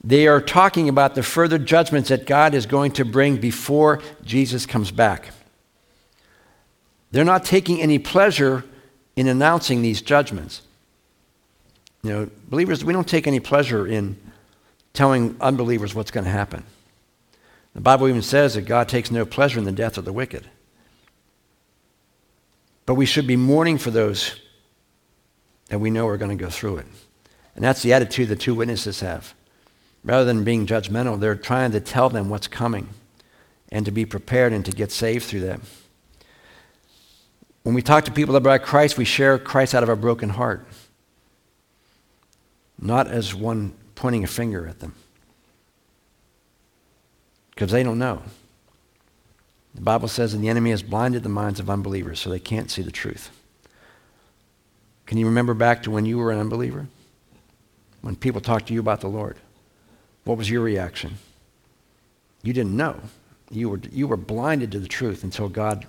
They 0.03 0.27
are 0.27 0.41
talking 0.41 0.89
about 0.89 1.15
the 1.15 1.23
further 1.23 1.57
judgments 1.57 2.09
that 2.09 2.25
God 2.25 2.53
is 2.53 2.65
going 2.65 2.91
to 2.93 3.05
bring 3.05 3.37
before 3.37 4.01
Jesus 4.23 4.65
comes 4.65 4.91
back. 4.91 5.29
They're 7.11 7.23
not 7.23 7.45
taking 7.45 7.81
any 7.81 7.99
pleasure 7.99 8.65
in 9.15 9.27
announcing 9.27 9.81
these 9.81 10.01
judgments. 10.01 10.61
You 12.01 12.09
know, 12.09 12.29
believers, 12.49 12.83
we 12.83 12.91
don't 12.91 13.07
take 13.07 13.27
any 13.27 13.39
pleasure 13.39 13.87
in 13.87 14.17
telling 14.91 15.37
unbelievers 15.39 15.95
what's 15.95 16.11
going 16.11 16.25
to 16.25 16.29
happen. 16.31 16.63
The 17.73 17.81
Bible 17.81 18.07
even 18.07 18.21
says 18.21 18.55
that 18.55 18.63
God 18.63 18.89
takes 18.89 19.09
no 19.09 19.25
pleasure 19.25 19.57
in 19.57 19.65
the 19.65 19.71
death 19.71 19.97
of 19.97 20.05
the 20.05 20.13
wicked. 20.13 20.49
But 22.85 22.95
we 22.95 23.05
should 23.05 23.25
be 23.25 23.37
mourning 23.37 23.77
for 23.77 23.89
those 23.89 24.39
that 25.69 25.79
we 25.79 25.89
know 25.89 26.07
are 26.07 26.17
going 26.17 26.37
to 26.37 26.43
go 26.43 26.49
through 26.49 26.77
it. 26.77 26.85
And 27.55 27.63
that's 27.63 27.81
the 27.81 27.93
attitude 27.93 28.27
the 28.27 28.35
two 28.35 28.53
witnesses 28.53 28.99
have. 28.99 29.33
Rather 30.03 30.25
than 30.25 30.43
being 30.43 30.65
judgmental, 30.65 31.19
they're 31.19 31.35
trying 31.35 31.71
to 31.71 31.79
tell 31.79 32.09
them 32.09 32.29
what's 32.29 32.47
coming 32.47 32.89
and 33.71 33.85
to 33.85 33.91
be 33.91 34.05
prepared 34.05 34.53
and 34.53 34.65
to 34.65 34.71
get 34.71 34.91
saved 34.91 35.25
through 35.25 35.39
them. 35.39 35.61
When 37.63 37.73
we 37.73 37.81
talk 37.81 38.03
to 38.05 38.11
people 38.11 38.35
about 38.35 38.63
Christ, 38.63 38.97
we 38.97 39.05
share 39.05 39.39
Christ 39.39 39.73
out 39.73 39.83
of 39.83 39.89
our 39.89 39.95
broken 39.95 40.29
heart, 40.29 40.67
not 42.77 43.07
as 43.07 43.33
one 43.33 43.73
pointing 43.95 44.23
a 44.23 44.27
finger 44.27 44.67
at 44.67 44.79
them, 44.79 44.93
because 47.51 47.71
they 47.71 47.83
don't 47.83 47.99
know. 47.99 48.21
The 49.73 49.81
Bible 49.81 50.09
says 50.09 50.33
that 50.33 50.39
the 50.39 50.49
enemy 50.49 50.71
has 50.71 50.83
blinded 50.83 51.23
the 51.23 51.29
minds 51.29 51.59
of 51.59 51.69
unbelievers 51.69 52.19
so 52.19 52.29
they 52.29 52.39
can't 52.39 52.69
see 52.69 52.81
the 52.81 52.91
truth. 52.91 53.31
Can 55.05 55.17
you 55.17 55.25
remember 55.25 55.53
back 55.53 55.83
to 55.83 55.91
when 55.91 56.05
you 56.05 56.17
were 56.17 56.31
an 56.31 56.39
unbeliever? 56.39 56.87
When 58.01 58.15
people 58.15 58.41
talked 58.41 58.67
to 58.67 58.73
you 58.73 58.81
about 58.81 59.01
the 59.01 59.07
Lord? 59.07 59.37
What 60.23 60.37
was 60.37 60.49
your 60.49 60.61
reaction? 60.61 61.15
You 62.41 62.53
didn't 62.53 62.75
know. 62.75 62.99
You 63.49 63.69
were, 63.69 63.81
you 63.91 64.07
were 64.07 64.17
blinded 64.17 64.71
to 64.71 64.79
the 64.79 64.87
truth 64.87 65.23
until 65.23 65.49
God 65.49 65.85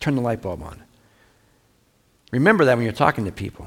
turned 0.00 0.16
the 0.16 0.22
light 0.22 0.42
bulb 0.42 0.62
on. 0.62 0.82
Remember 2.32 2.64
that 2.64 2.76
when 2.76 2.84
you're 2.84 2.92
talking 2.92 3.24
to 3.24 3.32
people, 3.32 3.66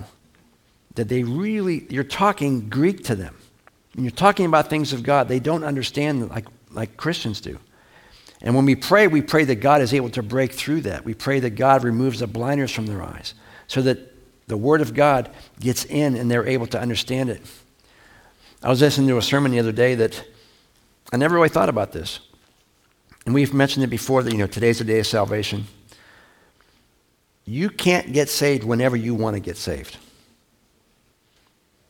that 0.96 1.08
they 1.08 1.24
really, 1.24 1.86
you're 1.90 2.04
talking 2.04 2.70
Greek 2.70 3.04
to 3.06 3.16
them. 3.16 3.36
When 3.94 4.06
you're 4.06 4.12
talking 4.12 4.46
about 4.46 4.70
things 4.70 4.94
of 4.94 5.04
God, 5.04 5.28
they 5.28 5.40
don't 5.40 5.64
understand 5.64 6.30
like, 6.30 6.46
like 6.72 6.98
Christians 6.98 7.42
do. 7.42 7.60
And 8.42 8.56
when 8.56 8.66
we 8.66 8.76
pray, 8.76 9.08
we 9.08 9.22
pray 9.22 9.44
that 9.46 9.56
God 9.56 9.82
is 9.82 9.94
able 9.94 10.10
to 10.12 10.24
break 10.24 10.54
through 10.54 10.82
that. 10.82 11.04
We 11.04 11.14
pray 11.14 11.40
that 11.42 11.52
God 11.52 11.84
removes 11.84 12.20
the 12.20 12.28
blinders 12.28 12.72
from 12.72 12.86
their 12.86 13.02
eyes 13.02 13.34
so 13.68 13.82
that 13.82 14.14
the 14.48 14.58
Word 14.58 14.82
of 14.82 14.94
God 14.94 15.30
gets 15.60 15.86
in 15.86 16.16
and 16.16 16.30
they're 16.32 16.48
able 16.48 16.68
to 16.68 16.80
understand 16.80 17.30
it. 17.30 17.42
I 18.62 18.70
was 18.70 18.82
listening 18.82 19.08
to 19.08 19.18
a 19.18 19.22
sermon 19.22 19.52
the 19.52 19.60
other 19.60 19.72
day 19.72 19.96
that 19.96 20.24
I 21.14 21.18
never 21.18 21.36
really 21.36 21.50
thought 21.50 21.70
about 21.70 21.94
this. 21.94 22.20
And 23.26 23.34
we've 23.34 23.54
mentioned 23.54 23.84
it 23.84 23.88
before 23.88 24.22
that, 24.24 24.32
you 24.32 24.38
know, 24.38 24.48
today's 24.48 24.80
the 24.80 24.84
day 24.84 25.00
of 25.00 25.08
salvation. 25.08 25.66
You 27.46 27.70
can't 27.70 28.12
get 28.12 28.30
saved 28.30 28.64
whenever 28.64 28.96
you 28.96 29.16
want 29.16 29.36
to 29.36 29.40
get 29.40 29.56
saved. 29.56 29.98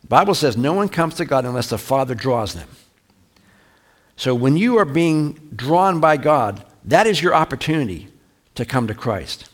The 0.02 0.08
Bible 0.08 0.36
says 0.36 0.58
no 0.58 0.74
one 0.74 0.90
comes 0.90 1.16
to 1.16 1.26
God 1.26 1.46
unless 1.46 1.70
the 1.70 1.78
Father 1.78 2.16
draws 2.16 2.54
them. 2.54 2.70
So 4.16 4.36
when 4.36 4.56
you 4.56 4.78
are 4.78 4.86
being 4.86 5.34
drawn 5.56 6.00
by 6.00 6.18
God, 6.18 6.66
that 6.86 7.08
is 7.08 7.22
your 7.22 7.34
opportunity 7.34 8.10
to 8.56 8.66
come 8.66 8.88
to 8.88 8.94
Christ. 8.94 9.50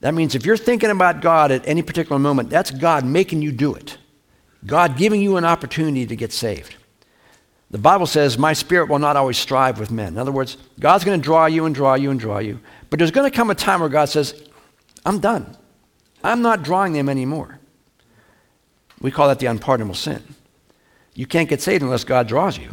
That 0.00 0.14
means 0.14 0.34
if 0.34 0.46
you're 0.46 0.56
thinking 0.56 0.90
about 0.90 1.20
God 1.20 1.50
at 1.50 1.66
any 1.66 1.82
particular 1.82 2.18
moment, 2.18 2.48
that's 2.48 2.70
God 2.70 3.04
making 3.04 3.42
you 3.42 3.52
do 3.52 3.74
it. 3.74 3.98
God 4.66 4.96
giving 4.96 5.20
you 5.20 5.36
an 5.36 5.44
opportunity 5.44 6.06
to 6.06 6.16
get 6.16 6.32
saved. 6.32 6.76
The 7.70 7.78
Bible 7.78 8.06
says, 8.06 8.36
My 8.36 8.52
spirit 8.52 8.88
will 8.88 8.98
not 8.98 9.16
always 9.16 9.38
strive 9.38 9.78
with 9.78 9.90
men. 9.90 10.08
In 10.08 10.18
other 10.18 10.32
words, 10.32 10.56
God's 10.78 11.04
going 11.04 11.20
to 11.20 11.24
draw 11.24 11.46
you 11.46 11.66
and 11.66 11.74
draw 11.74 11.94
you 11.94 12.10
and 12.10 12.18
draw 12.18 12.38
you. 12.38 12.60
But 12.90 12.98
there's 12.98 13.12
going 13.12 13.30
to 13.30 13.34
come 13.34 13.50
a 13.50 13.54
time 13.54 13.80
where 13.80 13.88
God 13.88 14.08
says, 14.08 14.42
I'm 15.06 15.20
done. 15.20 15.56
I'm 16.22 16.42
not 16.42 16.62
drawing 16.62 16.92
them 16.92 17.08
anymore. 17.08 17.58
We 19.00 19.10
call 19.10 19.28
that 19.28 19.38
the 19.38 19.46
unpardonable 19.46 19.94
sin. 19.94 20.22
You 21.14 21.26
can't 21.26 21.48
get 21.48 21.62
saved 21.62 21.82
unless 21.82 22.04
God 22.04 22.28
draws 22.28 22.58
you. 22.58 22.72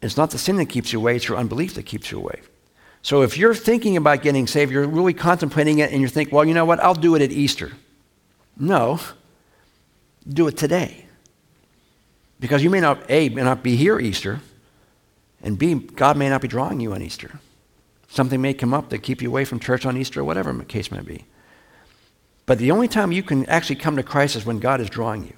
It's 0.00 0.16
not 0.16 0.30
the 0.30 0.38
sin 0.38 0.56
that 0.56 0.66
keeps 0.66 0.92
you 0.92 0.98
away, 0.98 1.16
it's 1.16 1.28
your 1.28 1.38
unbelief 1.38 1.74
that 1.74 1.84
keeps 1.84 2.10
you 2.10 2.18
away. 2.18 2.40
So 3.02 3.22
if 3.22 3.36
you're 3.36 3.54
thinking 3.54 3.96
about 3.96 4.22
getting 4.22 4.46
saved, 4.46 4.70
you're 4.70 4.86
really 4.86 5.14
contemplating 5.14 5.78
it, 5.78 5.90
and 5.92 6.00
you 6.00 6.08
think, 6.08 6.32
well, 6.32 6.44
you 6.44 6.54
know 6.54 6.64
what, 6.64 6.80
I'll 6.80 6.94
do 6.94 7.14
it 7.14 7.22
at 7.22 7.32
Easter. 7.32 7.72
No, 8.56 9.00
do 10.28 10.46
it 10.48 10.56
today. 10.56 11.06
Because 12.40 12.62
you 12.62 12.70
may 12.70 12.80
not, 12.80 13.08
A, 13.08 13.28
may 13.28 13.42
not 13.42 13.62
be 13.62 13.76
here 13.76 13.98
Easter, 14.00 14.40
and 15.42 15.58
B, 15.58 15.74
God 15.74 16.16
may 16.16 16.28
not 16.28 16.40
be 16.40 16.48
drawing 16.48 16.80
you 16.80 16.92
on 16.92 17.02
Easter. 17.02 17.38
Something 18.08 18.40
may 18.40 18.54
come 18.54 18.74
up 18.74 18.90
that 18.90 18.98
keep 18.98 19.22
you 19.22 19.28
away 19.28 19.44
from 19.44 19.58
church 19.58 19.86
on 19.86 19.96
Easter, 19.96 20.20
or 20.20 20.24
whatever 20.24 20.52
the 20.52 20.64
case 20.64 20.90
may 20.90 21.00
be. 21.00 21.24
But 22.46 22.58
the 22.58 22.70
only 22.70 22.88
time 22.88 23.12
you 23.12 23.22
can 23.22 23.46
actually 23.46 23.76
come 23.76 23.96
to 23.96 24.02
Christ 24.02 24.36
is 24.36 24.44
when 24.44 24.58
God 24.58 24.80
is 24.80 24.90
drawing 24.90 25.24
you. 25.24 25.34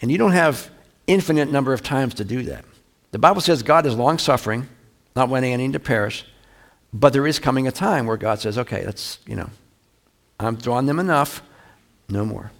And 0.00 0.10
you 0.10 0.18
don't 0.18 0.32
have 0.32 0.70
infinite 1.06 1.50
number 1.50 1.72
of 1.72 1.82
times 1.82 2.14
to 2.14 2.24
do 2.24 2.42
that. 2.44 2.64
The 3.12 3.18
Bible 3.18 3.40
says 3.40 3.62
God 3.62 3.86
is 3.86 3.94
long 3.94 4.18
suffering, 4.18 4.68
not 5.14 5.28
wanting 5.28 5.52
any 5.52 5.70
to 5.70 5.78
perish, 5.78 6.24
but 6.92 7.12
there 7.12 7.26
is 7.26 7.38
coming 7.38 7.68
a 7.68 7.72
time 7.72 8.06
where 8.06 8.16
God 8.16 8.40
says, 8.40 8.58
okay, 8.58 8.82
that's, 8.84 9.18
you 9.26 9.36
know, 9.36 9.50
I'm 10.40 10.56
drawing 10.56 10.86
them 10.86 10.98
enough, 10.98 11.42
no 12.08 12.24
more. 12.24 12.50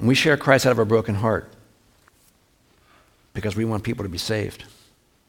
We 0.00 0.14
share 0.14 0.36
Christ 0.36 0.66
out 0.66 0.72
of 0.72 0.78
our 0.78 0.84
broken 0.84 1.16
heart 1.16 1.52
because 3.34 3.56
we 3.56 3.64
want 3.64 3.82
people 3.82 4.04
to 4.04 4.08
be 4.08 4.18
saved. 4.18 4.64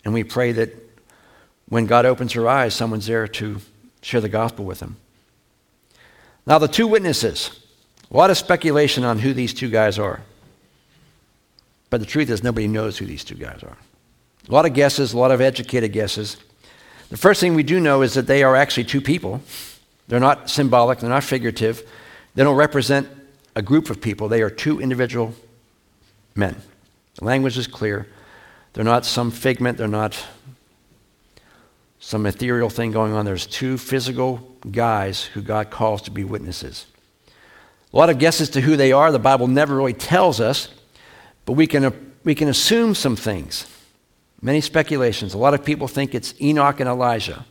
And 0.06 0.14
we 0.14 0.24
pray 0.24 0.52
that 0.54 0.74
when 1.68 1.86
God 1.86 2.06
opens 2.06 2.34
her 2.34 2.48
eyes, 2.48 2.74
someone's 2.74 3.08
there 3.08 3.28
to 3.28 3.62
share 4.02 4.22
the 4.22 4.30
gospel 4.30 4.66
with 4.66 4.80
them. 4.80 4.98
Now, 6.46 6.58
the 6.58 6.68
two 6.68 6.88
witnesses. 6.88 7.52
A 8.12 8.18
lot 8.18 8.32
of 8.32 8.38
speculation 8.38 9.04
on 9.04 9.20
who 9.20 9.34
these 9.34 9.54
two 9.54 9.70
guys 9.70 10.00
are. 10.00 10.22
But 11.90 12.00
the 12.00 12.08
truth 12.08 12.30
is, 12.30 12.44
nobody 12.44 12.68
knows 12.68 12.98
who 12.98 13.06
these 13.06 13.24
two 13.24 13.36
guys 13.36 13.62
are. 13.64 13.78
A 14.48 14.52
lot 14.52 14.66
of 14.66 14.74
guesses, 14.74 15.14
a 15.14 15.18
lot 15.18 15.32
of 15.32 15.42
educated 15.42 15.92
guesses. 15.92 16.38
The 17.10 17.18
first 17.18 17.40
thing 17.40 17.54
we 17.54 17.64
do 17.64 17.80
know 17.80 18.02
is 18.02 18.16
that 18.16 18.28
they 18.28 18.44
are 18.44 18.56
actually 18.56 18.86
two 18.86 19.02
people. 19.02 19.42
They're 20.08 20.20
not 20.20 20.50
symbolic, 20.50 21.00
they're 21.00 21.10
not 21.10 21.24
figurative. 21.24 21.88
They 22.34 22.44
don't 22.44 22.56
represent 22.56 23.08
a 23.60 23.62
group 23.62 23.90
of 23.90 24.00
people, 24.00 24.30
they 24.30 24.42
are 24.42 24.50
two 24.50 24.80
individual 24.80 25.36
men. 26.34 26.56
The 27.16 27.26
language 27.26 27.58
is 27.58 27.68
clear. 27.68 28.08
They're 28.72 28.86
not 28.86 29.06
some 29.06 29.32
figment, 29.32 29.78
they're 29.78 29.88
not 29.88 30.18
some 32.00 32.26
ethereal 32.26 32.70
thing 32.70 32.92
going 32.94 33.12
on. 33.12 33.26
There's 33.26 33.46
two 33.46 33.78
physical 33.78 34.56
guys 34.72 35.26
who 35.26 35.42
God 35.42 35.70
calls 35.70 36.02
to 36.04 36.12
be 36.12 36.24
witnesses. 36.24 36.86
A 37.94 37.98
lot 37.98 38.10
of 38.10 38.18
guesses 38.18 38.50
to 38.52 38.62
who 38.62 38.78
they 38.78 38.94
are. 38.94 39.12
The 39.12 39.20
Bible 39.20 39.48
never 39.48 39.76
really 39.76 39.94
tells 39.94 40.40
us. 40.40 40.70
But 41.46 41.54
we 41.54 41.68
can, 41.68 42.14
we 42.24 42.36
can 42.36 42.48
assume 42.48 42.96
some 42.96 43.18
things. 43.18 43.66
Many 44.42 44.62
speculations. 44.62 45.34
A 45.34 45.38
lot 45.38 45.54
of 45.54 45.66
people 45.66 45.90
think 45.90 46.16
it's 46.16 46.34
Enoch 46.40 46.80
and 46.80 46.88
Elijah 46.88 47.46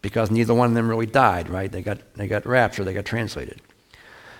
because 0.00 0.32
neither 0.32 0.54
one 0.54 0.70
of 0.70 0.74
them 0.74 0.88
really 0.88 1.06
died, 1.06 1.48
right? 1.48 1.70
They 1.70 1.82
got, 1.82 1.98
they 2.14 2.26
got 2.26 2.44
raptured, 2.44 2.86
they 2.86 2.94
got 2.94 3.04
translated. 3.04 3.60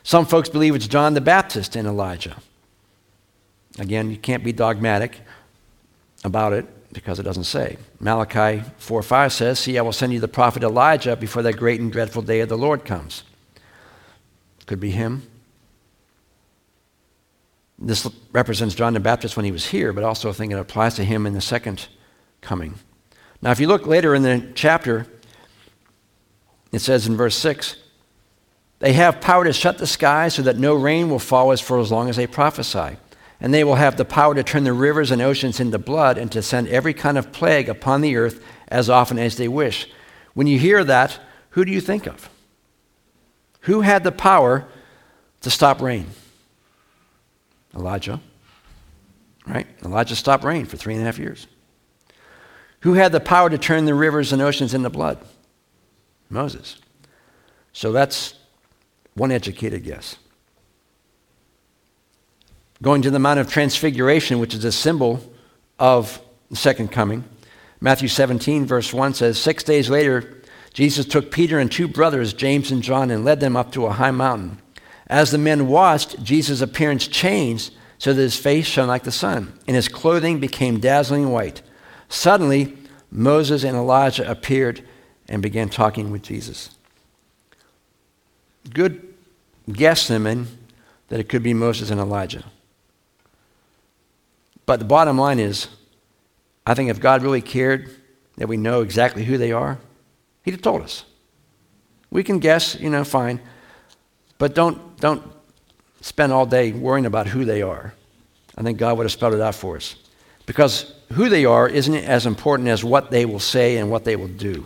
Some 0.02 0.26
folks 0.26 0.48
believe 0.48 0.74
it's 0.74 0.88
John 0.88 1.14
the 1.14 1.20
Baptist 1.20 1.76
and 1.76 1.86
Elijah. 1.86 2.36
Again, 3.78 4.10
you 4.10 4.16
can't 4.16 4.44
be 4.44 4.52
dogmatic 4.52 5.20
about 6.24 6.52
it 6.52 6.66
because 6.92 7.18
it 7.18 7.22
doesn't 7.22 7.44
say. 7.44 7.78
Malachi 8.00 8.62
4 8.78 9.02
5 9.02 9.32
says, 9.32 9.58
See, 9.58 9.78
I 9.78 9.82
will 9.82 9.92
send 9.92 10.12
you 10.12 10.20
the 10.20 10.28
prophet 10.28 10.62
Elijah 10.62 11.16
before 11.16 11.42
that 11.42 11.54
great 11.54 11.80
and 11.80 11.90
dreadful 11.90 12.22
day 12.22 12.40
of 12.40 12.48
the 12.48 12.58
Lord 12.58 12.84
comes. 12.84 13.22
Could 14.66 14.80
be 14.80 14.90
him. 14.90 15.22
This 17.78 18.08
represents 18.32 18.74
John 18.74 18.92
the 18.92 19.00
Baptist 19.00 19.36
when 19.36 19.44
he 19.44 19.50
was 19.50 19.66
here, 19.66 19.92
but 19.92 20.04
also 20.04 20.28
I 20.28 20.32
think 20.32 20.52
it 20.52 20.58
applies 20.58 20.94
to 20.96 21.04
him 21.04 21.26
in 21.26 21.32
the 21.32 21.40
second 21.40 21.88
coming. 22.40 22.74
Now, 23.40 23.50
if 23.50 23.58
you 23.58 23.66
look 23.66 23.86
later 23.86 24.14
in 24.14 24.22
the 24.22 24.52
chapter, 24.54 25.06
it 26.70 26.78
says 26.78 27.06
in 27.06 27.16
verse 27.16 27.36
6 27.36 27.76
they 28.82 28.94
have 28.94 29.20
power 29.20 29.44
to 29.44 29.52
shut 29.52 29.78
the 29.78 29.86
sky 29.86 30.26
so 30.26 30.42
that 30.42 30.58
no 30.58 30.74
rain 30.74 31.08
will 31.08 31.20
fall 31.20 31.52
as 31.52 31.60
for 31.60 31.78
as 31.78 31.92
long 31.92 32.10
as 32.10 32.16
they 32.16 32.26
prophesy. 32.26 32.96
And 33.40 33.54
they 33.54 33.62
will 33.62 33.76
have 33.76 33.96
the 33.96 34.04
power 34.04 34.34
to 34.34 34.42
turn 34.42 34.64
the 34.64 34.72
rivers 34.72 35.12
and 35.12 35.22
oceans 35.22 35.60
into 35.60 35.78
blood 35.78 36.18
and 36.18 36.32
to 36.32 36.42
send 36.42 36.66
every 36.66 36.92
kind 36.92 37.16
of 37.16 37.30
plague 37.30 37.68
upon 37.68 38.00
the 38.00 38.16
earth 38.16 38.44
as 38.66 38.90
often 38.90 39.20
as 39.20 39.36
they 39.36 39.46
wish. 39.46 39.88
When 40.34 40.48
you 40.48 40.58
hear 40.58 40.82
that, 40.82 41.20
who 41.50 41.64
do 41.64 41.70
you 41.70 41.80
think 41.80 42.08
of? 42.08 42.28
Who 43.60 43.82
had 43.82 44.02
the 44.02 44.10
power 44.10 44.66
to 45.42 45.50
stop 45.50 45.80
rain? 45.80 46.08
Elijah. 47.76 48.20
Right? 49.46 49.68
Elijah 49.84 50.16
stopped 50.16 50.42
rain 50.42 50.66
for 50.66 50.76
three 50.76 50.94
and 50.94 51.02
a 51.04 51.06
half 51.06 51.20
years. 51.20 51.46
Who 52.80 52.94
had 52.94 53.12
the 53.12 53.20
power 53.20 53.48
to 53.48 53.58
turn 53.58 53.84
the 53.84 53.94
rivers 53.94 54.32
and 54.32 54.42
oceans 54.42 54.74
into 54.74 54.90
blood? 54.90 55.24
Moses. 56.28 56.80
So 57.72 57.92
that's 57.92 58.34
one 59.14 59.30
educated 59.30 59.84
guess. 59.84 60.16
Going 62.82 63.02
to 63.02 63.10
the 63.10 63.18
Mount 63.18 63.38
of 63.38 63.50
Transfiguration, 63.50 64.38
which 64.38 64.54
is 64.54 64.64
a 64.64 64.72
symbol 64.72 65.22
of 65.78 66.20
the 66.50 66.56
second 66.56 66.90
coming, 66.90 67.24
Matthew 67.80 68.08
17, 68.08 68.66
verse 68.66 68.92
1 68.92 69.14
says, 69.14 69.38
Six 69.38 69.62
days 69.64 69.90
later, 69.90 70.42
Jesus 70.72 71.04
took 71.04 71.30
Peter 71.30 71.58
and 71.58 71.70
two 71.70 71.86
brothers, 71.86 72.32
James 72.32 72.70
and 72.70 72.82
John, 72.82 73.10
and 73.10 73.24
led 73.24 73.40
them 73.40 73.56
up 73.56 73.72
to 73.72 73.86
a 73.86 73.92
high 73.92 74.10
mountain 74.10 74.58
As 75.06 75.30
the 75.30 75.38
men 75.38 75.68
watched, 75.68 76.22
Jesus' 76.22 76.60
appearance 76.60 77.06
changed 77.06 77.74
so 77.98 78.12
that 78.12 78.22
his 78.22 78.36
face 78.36 78.66
shone 78.66 78.88
like 78.88 79.04
the 79.04 79.12
sun, 79.12 79.52
and 79.66 79.76
his 79.76 79.88
clothing 79.88 80.40
became 80.40 80.80
dazzling 80.80 81.30
white. 81.30 81.62
Suddenly, 82.08 82.76
Moses 83.10 83.62
and 83.62 83.76
Elijah 83.76 84.28
appeared 84.28 84.82
and 85.28 85.42
began 85.42 85.68
talking 85.68 86.10
with 86.10 86.22
Jesus. 86.22 86.70
Good 88.70 89.14
guess, 89.70 90.02
Simon, 90.02 90.46
that 91.08 91.20
it 91.20 91.28
could 91.28 91.42
be 91.42 91.54
Moses 91.54 91.90
and 91.90 92.00
Elijah. 92.00 92.44
But 94.66 94.78
the 94.78 94.84
bottom 94.84 95.18
line 95.18 95.38
is, 95.38 95.68
I 96.66 96.74
think 96.74 96.90
if 96.90 97.00
God 97.00 97.22
really 97.22 97.42
cared 97.42 97.90
that 98.36 98.48
we 98.48 98.56
know 98.56 98.80
exactly 98.82 99.24
who 99.24 99.36
they 99.36 99.52
are, 99.52 99.78
He'd 100.44 100.52
have 100.52 100.62
told 100.62 100.82
us. 100.82 101.04
We 102.10 102.24
can 102.24 102.38
guess, 102.38 102.74
you 102.78 102.90
know, 102.90 103.04
fine, 103.04 103.40
but 104.38 104.54
don't, 104.54 104.98
don't 104.98 105.22
spend 106.00 106.32
all 106.32 106.46
day 106.46 106.72
worrying 106.72 107.06
about 107.06 107.28
who 107.28 107.44
they 107.44 107.62
are. 107.62 107.94
I 108.56 108.62
think 108.62 108.78
God 108.78 108.98
would 108.98 109.04
have 109.04 109.12
spelled 109.12 109.34
it 109.34 109.40
out 109.40 109.54
for 109.54 109.76
us. 109.76 109.96
Because 110.44 110.94
who 111.12 111.28
they 111.28 111.44
are 111.44 111.68
isn't 111.68 111.94
as 111.94 112.26
important 112.26 112.68
as 112.68 112.84
what 112.84 113.10
they 113.10 113.24
will 113.24 113.40
say 113.40 113.76
and 113.76 113.90
what 113.90 114.04
they 114.04 114.16
will 114.16 114.28
do. 114.28 114.64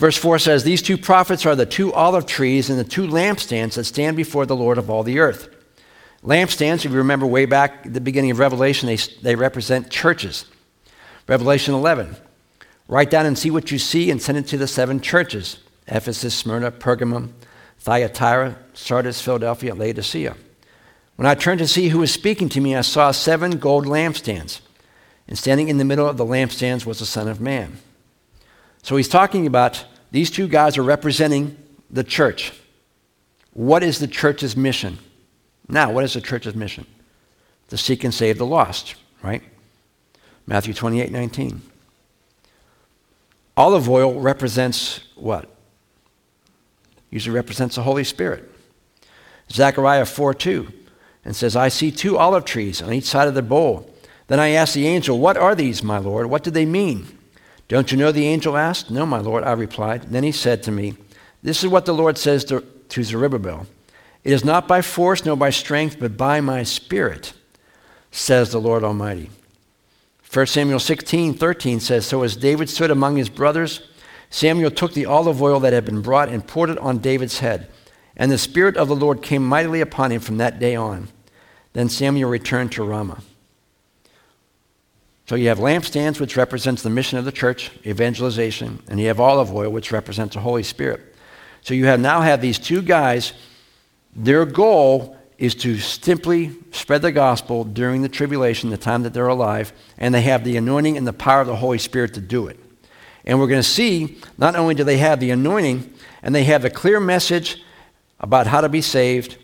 Verse 0.00 0.16
4 0.16 0.38
says, 0.38 0.64
These 0.64 0.80
two 0.80 0.96
prophets 0.96 1.44
are 1.44 1.54
the 1.54 1.66
two 1.66 1.92
olive 1.92 2.24
trees 2.24 2.70
and 2.70 2.78
the 2.78 2.84
two 2.84 3.06
lampstands 3.06 3.74
that 3.74 3.84
stand 3.84 4.16
before 4.16 4.46
the 4.46 4.56
Lord 4.56 4.78
of 4.78 4.88
all 4.88 5.02
the 5.02 5.18
earth. 5.18 5.54
Lampstands, 6.24 6.86
if 6.86 6.92
you 6.92 6.96
remember 6.96 7.26
way 7.26 7.44
back 7.44 7.84
at 7.84 7.92
the 7.92 8.00
beginning 8.00 8.30
of 8.30 8.38
Revelation, 8.38 8.86
they, 8.86 8.96
they 9.20 9.34
represent 9.34 9.90
churches. 9.90 10.46
Revelation 11.28 11.74
11. 11.74 12.16
Write 12.88 13.10
down 13.10 13.26
and 13.26 13.38
see 13.38 13.50
what 13.50 13.70
you 13.70 13.78
see 13.78 14.10
and 14.10 14.22
send 14.22 14.38
it 14.38 14.46
to 14.46 14.56
the 14.56 14.66
seven 14.66 15.02
churches 15.02 15.58
Ephesus, 15.86 16.34
Smyrna, 16.34 16.70
Pergamum, 16.72 17.32
Thyatira, 17.80 18.56
Sardis, 18.72 19.20
Philadelphia, 19.20 19.74
Laodicea. 19.74 20.34
When 21.16 21.26
I 21.26 21.34
turned 21.34 21.58
to 21.58 21.68
see 21.68 21.88
who 21.88 21.98
was 21.98 22.10
speaking 22.10 22.48
to 22.50 22.60
me, 22.62 22.74
I 22.74 22.80
saw 22.80 23.10
seven 23.10 23.58
gold 23.58 23.84
lampstands. 23.84 24.60
And 25.28 25.36
standing 25.36 25.68
in 25.68 25.76
the 25.76 25.84
middle 25.84 26.08
of 26.08 26.16
the 26.16 26.24
lampstands 26.24 26.86
was 26.86 27.00
the 27.00 27.06
Son 27.06 27.28
of 27.28 27.38
Man. 27.38 27.76
So 28.82 28.96
he's 28.96 29.08
talking 29.08 29.46
about 29.46 29.84
these 30.10 30.30
two 30.30 30.48
guys 30.48 30.78
are 30.78 30.82
representing 30.82 31.56
the 31.90 32.04
church. 32.04 32.52
What 33.52 33.82
is 33.82 33.98
the 33.98 34.08
church's 34.08 34.56
mission? 34.56 34.98
Now, 35.68 35.92
what 35.92 36.04
is 36.04 36.14
the 36.14 36.20
church's 36.20 36.54
mission? 36.54 36.86
To 37.68 37.76
seek 37.76 38.04
and 38.04 38.12
save 38.12 38.38
the 38.38 38.46
lost, 38.46 38.96
right? 39.22 39.42
Matthew 40.46 40.74
28 40.74 41.12
19. 41.12 41.62
Olive 43.56 43.88
oil 43.88 44.18
represents 44.18 45.00
what? 45.14 45.48
Usually 47.10 47.34
represents 47.34 47.76
the 47.76 47.82
Holy 47.82 48.04
Spirit. 48.04 48.50
Zechariah 49.50 50.06
4 50.06 50.34
2 50.34 50.72
and 51.24 51.36
says, 51.36 51.54
I 51.54 51.68
see 51.68 51.90
two 51.90 52.16
olive 52.16 52.44
trees 52.44 52.80
on 52.80 52.92
each 52.92 53.04
side 53.04 53.28
of 53.28 53.34
the 53.34 53.42
bowl. 53.42 53.92
Then 54.28 54.40
I 54.40 54.50
asked 54.50 54.74
the 54.74 54.86
angel, 54.86 55.18
What 55.18 55.36
are 55.36 55.54
these, 55.54 55.82
my 55.82 55.98
Lord? 55.98 56.26
What 56.26 56.42
do 56.42 56.50
they 56.50 56.64
mean? 56.64 57.18
Don't 57.70 57.92
you 57.92 57.96
know? 57.96 58.10
The 58.10 58.26
angel 58.26 58.56
asked. 58.56 58.90
No, 58.90 59.06
my 59.06 59.20
Lord, 59.20 59.44
I 59.44 59.52
replied. 59.52 60.02
Then 60.10 60.24
he 60.24 60.32
said 60.32 60.64
to 60.64 60.72
me, 60.72 60.96
This 61.40 61.62
is 61.62 61.70
what 61.70 61.86
the 61.86 61.94
Lord 61.94 62.18
says 62.18 62.44
to, 62.46 62.62
to 62.88 63.04
Zerubbabel 63.04 63.64
It 64.24 64.32
is 64.32 64.44
not 64.44 64.66
by 64.66 64.82
force 64.82 65.24
nor 65.24 65.36
by 65.36 65.50
strength, 65.50 65.96
but 66.00 66.16
by 66.16 66.40
my 66.40 66.64
spirit, 66.64 67.32
says 68.10 68.50
the 68.50 68.60
Lord 68.60 68.82
Almighty. 68.82 69.30
1 70.32 70.46
Samuel 70.46 70.80
16, 70.80 71.34
13 71.34 71.78
says, 71.78 72.04
So 72.04 72.24
as 72.24 72.34
David 72.34 72.68
stood 72.68 72.90
among 72.90 73.16
his 73.16 73.28
brothers, 73.28 73.88
Samuel 74.30 74.72
took 74.72 74.92
the 74.92 75.06
olive 75.06 75.40
oil 75.40 75.60
that 75.60 75.72
had 75.72 75.84
been 75.84 76.02
brought 76.02 76.28
and 76.28 76.44
poured 76.44 76.70
it 76.70 76.78
on 76.78 76.98
David's 76.98 77.38
head. 77.38 77.70
And 78.16 78.32
the 78.32 78.38
Spirit 78.38 78.76
of 78.76 78.88
the 78.88 78.96
Lord 78.96 79.22
came 79.22 79.46
mightily 79.46 79.80
upon 79.80 80.10
him 80.10 80.20
from 80.20 80.38
that 80.38 80.58
day 80.58 80.74
on. 80.74 81.06
Then 81.72 81.88
Samuel 81.88 82.30
returned 82.30 82.72
to 82.72 82.82
Ramah. 82.82 83.22
So 85.30 85.36
you 85.36 85.46
have 85.46 85.60
lampstands, 85.60 86.18
which 86.18 86.36
represents 86.36 86.82
the 86.82 86.90
mission 86.90 87.16
of 87.16 87.24
the 87.24 87.30
church, 87.30 87.70
evangelization, 87.86 88.82
and 88.88 88.98
you 88.98 89.06
have 89.06 89.20
olive 89.20 89.54
oil, 89.54 89.70
which 89.70 89.92
represents 89.92 90.34
the 90.34 90.40
Holy 90.40 90.64
Spirit. 90.64 91.14
So 91.62 91.72
you 91.72 91.86
have 91.86 92.00
now 92.00 92.20
have 92.20 92.40
these 92.40 92.58
two 92.58 92.82
guys. 92.82 93.32
Their 94.16 94.44
goal 94.44 95.16
is 95.38 95.54
to 95.54 95.78
simply 95.78 96.50
spread 96.72 97.02
the 97.02 97.12
gospel 97.12 97.62
during 97.62 98.02
the 98.02 98.08
tribulation, 98.08 98.70
the 98.70 98.76
time 98.76 99.04
that 99.04 99.14
they're 99.14 99.28
alive, 99.28 99.72
and 99.98 100.12
they 100.12 100.22
have 100.22 100.42
the 100.42 100.56
anointing 100.56 100.96
and 100.96 101.06
the 101.06 101.12
power 101.12 101.40
of 101.40 101.46
the 101.46 101.54
Holy 101.54 101.78
Spirit 101.78 102.14
to 102.14 102.20
do 102.20 102.48
it. 102.48 102.58
And 103.24 103.38
we're 103.38 103.46
going 103.46 103.62
to 103.62 103.68
see 103.68 104.18
not 104.36 104.56
only 104.56 104.74
do 104.74 104.82
they 104.82 104.98
have 104.98 105.20
the 105.20 105.30
anointing 105.30 105.94
and 106.24 106.34
they 106.34 106.42
have 106.42 106.64
a 106.64 106.70
clear 106.70 106.98
message 106.98 107.62
about 108.18 108.48
how 108.48 108.62
to 108.62 108.68
be 108.68 108.82
saved. 108.82 109.36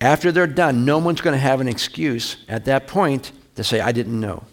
After 0.00 0.32
they're 0.32 0.46
done, 0.46 0.86
no 0.86 0.96
one's 0.96 1.20
going 1.20 1.34
to 1.34 1.38
have 1.38 1.60
an 1.60 1.68
excuse 1.68 2.38
at 2.48 2.64
that 2.64 2.86
point 2.86 3.32
to 3.56 3.62
say, 3.62 3.80
I 3.80 3.92
didn't 3.92 4.18
know. 4.18 4.44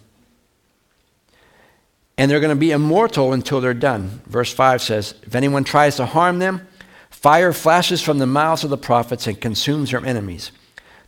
And 2.18 2.32
they're 2.32 2.40
going 2.40 2.56
to 2.56 2.60
be 2.60 2.72
immortal 2.72 3.34
until 3.34 3.62
they're 3.62 3.74
done. 3.74 4.22
Verse 4.26 4.52
5 4.52 4.82
says, 4.82 5.14
If 5.24 5.36
anyone 5.36 5.64
tries 5.64 5.98
to 5.98 6.06
harm 6.06 6.40
them, 6.40 6.68
fire 7.10 7.54
flashes 7.54 8.02
from 8.02 8.18
the 8.18 8.26
mouths 8.26 8.64
of 8.64 8.70
the 8.70 8.78
prophets 8.78 9.28
and 9.28 9.40
consumes 9.40 9.92
their 9.92 10.04
enemies. 10.06 10.52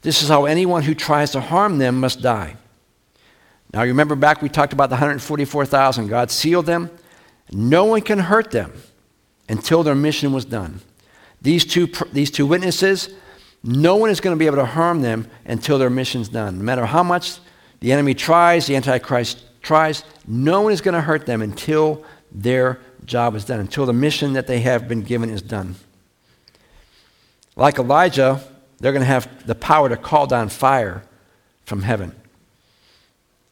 This 0.02 0.22
is 0.22 0.30
how 0.30 0.46
anyone 0.46 0.84
who 0.84 0.94
tries 0.94 1.32
to 1.32 1.42
harm 1.42 1.78
them 1.78 2.00
must 2.00 2.22
die. 2.22 2.56
Now, 3.74 3.84
you 3.84 3.90
remember 3.90 4.16
back 4.16 4.42
we 4.42 4.50
talked 4.50 4.74
about 4.74 4.90
the 4.90 4.96
144,000. 4.96 6.08
God 6.08 6.32
sealed 6.32 6.66
them. 6.66 6.90
No 7.52 7.86
one 7.86 8.02
can 8.02 8.20
hurt 8.20 8.52
them 8.52 8.74
until 9.48 9.84
their 9.84 9.96
mission 9.96 10.32
was 10.32 10.46
done. 10.46 10.82
These 11.42 11.66
two, 11.66 11.88
these 12.12 12.32
two 12.32 12.46
witnesses, 12.46 13.10
no 13.64 13.96
one 13.96 14.10
is 14.10 14.22
going 14.22 14.36
to 14.36 14.40
be 14.40 14.46
able 14.46 14.58
to 14.58 14.66
harm 14.66 15.02
them 15.02 15.28
until 15.46 15.78
their 15.78 15.90
mission's 15.90 16.30
done. 16.30 16.60
No 16.60 16.64
matter 16.64 16.86
how 16.86 17.04
much 17.04 17.40
the 17.80 17.92
enemy 17.92 18.14
tries, 18.14 18.68
the 18.68 18.76
Antichrist 18.76 19.44
tries, 19.62 20.04
no 20.28 20.62
one 20.62 20.72
is 20.72 20.82
going 20.82 20.94
to 20.94 21.02
hurt 21.02 21.26
them 21.26 21.42
until 21.42 22.04
their 22.32 22.80
job 23.06 23.36
is 23.36 23.46
done, 23.46 23.60
until 23.60 23.86
the 23.86 23.94
mission 23.94 24.34
that 24.34 24.48
they 24.48 24.62
have 24.62 24.88
been 24.88 25.02
given 25.02 25.30
is 25.30 25.42
done. 25.42 25.76
Like 27.56 27.78
Elijah, 27.78 28.42
they're 28.80 28.94
going 28.94 29.02
to 29.02 29.06
have 29.06 29.46
the 29.46 29.56
power 29.56 29.90
to 29.90 29.98
call 29.98 30.28
down 30.28 30.50
fire 30.50 31.04
from 31.66 31.82
heaven. 31.82 32.16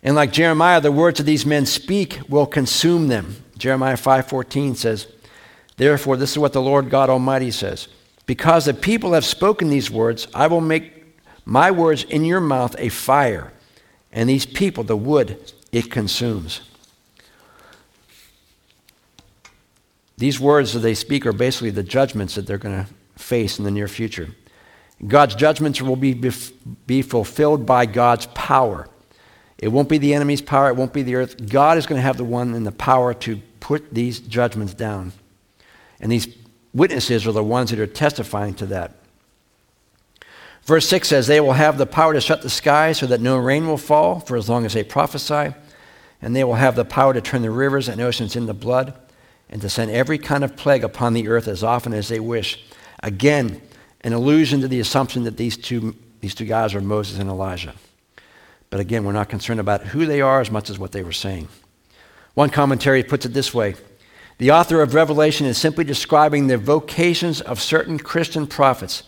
And 0.04 0.16
like 0.16 0.32
Jeremiah, 0.32 0.80
the 0.80 0.92
words 0.92 1.20
of 1.20 1.26
these 1.26 1.46
men 1.46 1.66
speak 1.66 2.20
will 2.30 2.46
consume 2.46 3.08
them. 3.08 3.44
Jeremiah 3.58 3.98
5:14 3.98 4.76
says, 4.76 5.08
Therefore, 5.76 6.18
this 6.18 6.32
is 6.32 6.38
what 6.38 6.54
the 6.54 6.62
Lord 6.62 6.90
God 6.90 7.10
Almighty 7.10 7.52
says 7.52 7.88
Because 8.26 8.66
the 8.66 8.74
people 8.74 9.14
have 9.14 9.26
spoken 9.26 9.70
these 9.70 9.92
words, 9.92 10.28
I 10.34 10.48
will 10.48 10.62
make 10.62 10.94
my 11.46 11.72
words 11.72 12.04
in 12.04 12.26
your 12.26 12.42
mouth 12.42 12.76
a 12.78 12.90
fire, 12.90 13.54
and 14.12 14.30
these 14.30 14.46
people, 14.46 14.84
the 14.84 14.98
wood, 14.98 15.52
it 15.72 15.92
consumes. 15.92 16.62
These 20.18 20.40
words 20.40 20.74
that 20.74 20.80
they 20.80 20.96
speak 20.96 21.26
are 21.26 21.34
basically 21.34 21.70
the 21.70 21.84
judgments 21.84 22.36
that 22.36 22.48
they're 22.48 22.58
going 22.58 22.86
to 22.86 22.92
face 23.22 23.60
in 23.60 23.66
the 23.66 23.72
near 23.72 23.88
future. 23.88 24.30
God's 25.06 25.36
judgments 25.36 25.82
will 25.82 25.96
be, 25.96 26.14
be 26.88 27.02
fulfilled 27.04 27.66
by 27.66 27.86
God's 27.86 28.26
power. 28.28 28.88
It 29.60 29.68
won't 29.68 29.90
be 29.90 29.98
the 29.98 30.14
enemy's 30.14 30.42
power, 30.42 30.70
it 30.70 30.76
won't 30.76 30.94
be 30.94 31.04
the 31.04 31.16
earth. 31.16 31.50
God 31.50 31.78
is 31.78 31.86
going 31.86 31.98
to 31.98 32.04
have 32.04 32.18
the 32.18 32.24
one 32.24 32.54
and 32.56 32.66
the 32.66 32.72
power 32.72 33.14
to 33.16 33.42
put 33.60 33.94
these 33.94 34.20
judgments 34.20 34.74
down. 34.74 35.14
And 36.00 36.12
these 36.12 36.28
witnesses 36.74 37.28
are 37.28 37.32
the 37.32 37.44
ones 37.44 37.70
that 37.72 37.80
are 37.80 37.88
testifying 37.88 38.54
to 38.56 38.66
that. 38.68 38.96
Verse 40.68 40.88
6 40.90 41.08
says, 41.08 41.28
They 41.28 41.40
will 41.40 41.54
have 41.54 41.78
the 41.78 41.86
power 41.86 42.14
to 42.14 42.22
shut 42.22 42.42
the 42.42 42.50
sky 42.50 42.92
so 42.92 43.08
that 43.08 43.22
no 43.22 43.38
rain 43.38 43.68
will 43.68 43.78
fall 43.78 44.20
for 44.20 44.36
as 44.36 44.50
long 44.50 44.66
as 44.66 44.74
they 44.74 44.84
prophesy. 44.84 45.56
And 46.22 46.36
they 46.36 46.44
will 46.44 46.56
have 46.56 46.76
the 46.76 46.86
power 46.86 47.14
to 47.14 47.22
turn 47.22 47.42
the 47.42 47.52
rivers 47.52 47.88
and 47.88 48.02
oceans 48.02 48.36
into 48.36 48.54
blood 48.54 48.94
and 49.50 49.62
to 49.62 49.70
send 49.70 49.92
every 49.92 50.18
kind 50.18 50.44
of 50.44 50.58
plague 50.58 50.84
upon 50.84 51.14
the 51.14 51.30
earth 51.30 51.48
as 51.48 51.64
often 51.64 51.94
as 51.94 52.10
they 52.10 52.20
wish. 52.20 52.66
Again, 53.02 53.62
an 54.02 54.12
allusion 54.12 54.60
to 54.60 54.68
the 54.68 54.82
assumption 54.82 55.24
that 55.24 55.38
these 55.38 55.56
two, 55.56 55.96
these 56.20 56.36
two 56.36 56.46
guys 56.46 56.76
are 56.76 56.82
Moses 56.82 57.18
and 57.18 57.30
Elijah. 57.30 57.76
But 58.70 58.82
again, 58.82 59.06
we're 59.06 59.14
not 59.14 59.30
concerned 59.30 59.62
about 59.62 59.88
who 59.88 60.06
they 60.06 60.20
are 60.20 60.42
as 60.42 60.52
much 60.52 60.70
as 60.70 60.78
what 60.78 60.92
they 60.92 61.04
were 61.04 61.14
saying. 61.14 61.48
One 62.34 62.50
commentary 62.50 63.04
puts 63.04 63.26
it 63.26 63.34
this 63.34 63.54
way 63.54 63.76
the 64.38 64.52
author 64.52 64.82
of 64.82 64.94
Revelation 64.94 65.48
is 65.48 65.58
simply 65.58 65.86
describing 65.86 66.48
the 66.48 66.58
vocations 66.58 67.40
of 67.40 67.62
certain 67.62 67.98
Christian 67.98 68.46
prophets, 68.48 69.04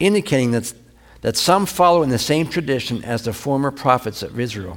indicating 0.00 0.52
that, 0.52 0.72
that 1.24 1.38
some 1.38 1.64
follow 1.64 2.02
in 2.02 2.10
the 2.10 2.18
same 2.18 2.46
tradition 2.46 3.02
as 3.02 3.22
the 3.22 3.32
former 3.32 3.70
prophets 3.70 4.22
of 4.22 4.38
Israel. 4.38 4.76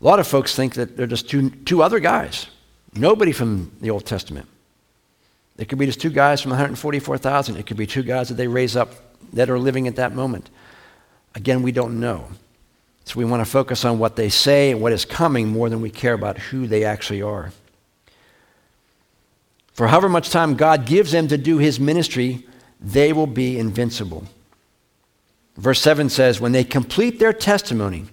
A 0.00 0.04
lot 0.04 0.18
of 0.18 0.26
folks 0.26 0.56
think 0.56 0.74
that 0.74 0.96
they're 0.96 1.06
just 1.06 1.30
two, 1.30 1.50
two 1.50 1.80
other 1.80 2.00
guys, 2.00 2.48
nobody 2.92 3.30
from 3.30 3.70
the 3.80 3.88
Old 3.88 4.04
Testament. 4.04 4.48
It 5.58 5.68
could 5.68 5.78
be 5.78 5.86
just 5.86 6.00
two 6.00 6.10
guys 6.10 6.40
from 6.40 6.50
144,000. 6.50 7.56
It 7.56 7.68
could 7.68 7.76
be 7.76 7.86
two 7.86 8.02
guys 8.02 8.30
that 8.30 8.34
they 8.34 8.48
raise 8.48 8.74
up 8.74 8.94
that 9.32 9.48
are 9.48 9.60
living 9.60 9.86
at 9.86 9.94
that 9.94 10.12
moment. 10.12 10.50
Again, 11.36 11.62
we 11.62 11.70
don't 11.70 12.00
know. 12.00 12.26
So 13.04 13.20
we 13.20 13.24
want 13.24 13.44
to 13.44 13.48
focus 13.48 13.84
on 13.84 14.00
what 14.00 14.16
they 14.16 14.28
say 14.28 14.72
and 14.72 14.80
what 14.80 14.92
is 14.92 15.04
coming 15.04 15.46
more 15.46 15.68
than 15.68 15.80
we 15.80 15.90
care 15.90 16.14
about 16.14 16.36
who 16.36 16.66
they 16.66 16.82
actually 16.82 17.22
are. 17.22 17.52
For 19.72 19.86
however 19.86 20.08
much 20.08 20.30
time 20.30 20.56
God 20.56 20.84
gives 20.84 21.12
them 21.12 21.28
to 21.28 21.38
do 21.38 21.58
his 21.58 21.78
ministry, 21.78 22.44
they 22.80 23.12
will 23.12 23.28
be 23.28 23.56
invincible. 23.56 24.26
Verse 25.62 25.80
7 25.80 26.08
says, 26.08 26.40
When 26.40 26.50
they 26.50 26.64
complete 26.64 27.20
their 27.20 27.32
testimony, 27.32 28.06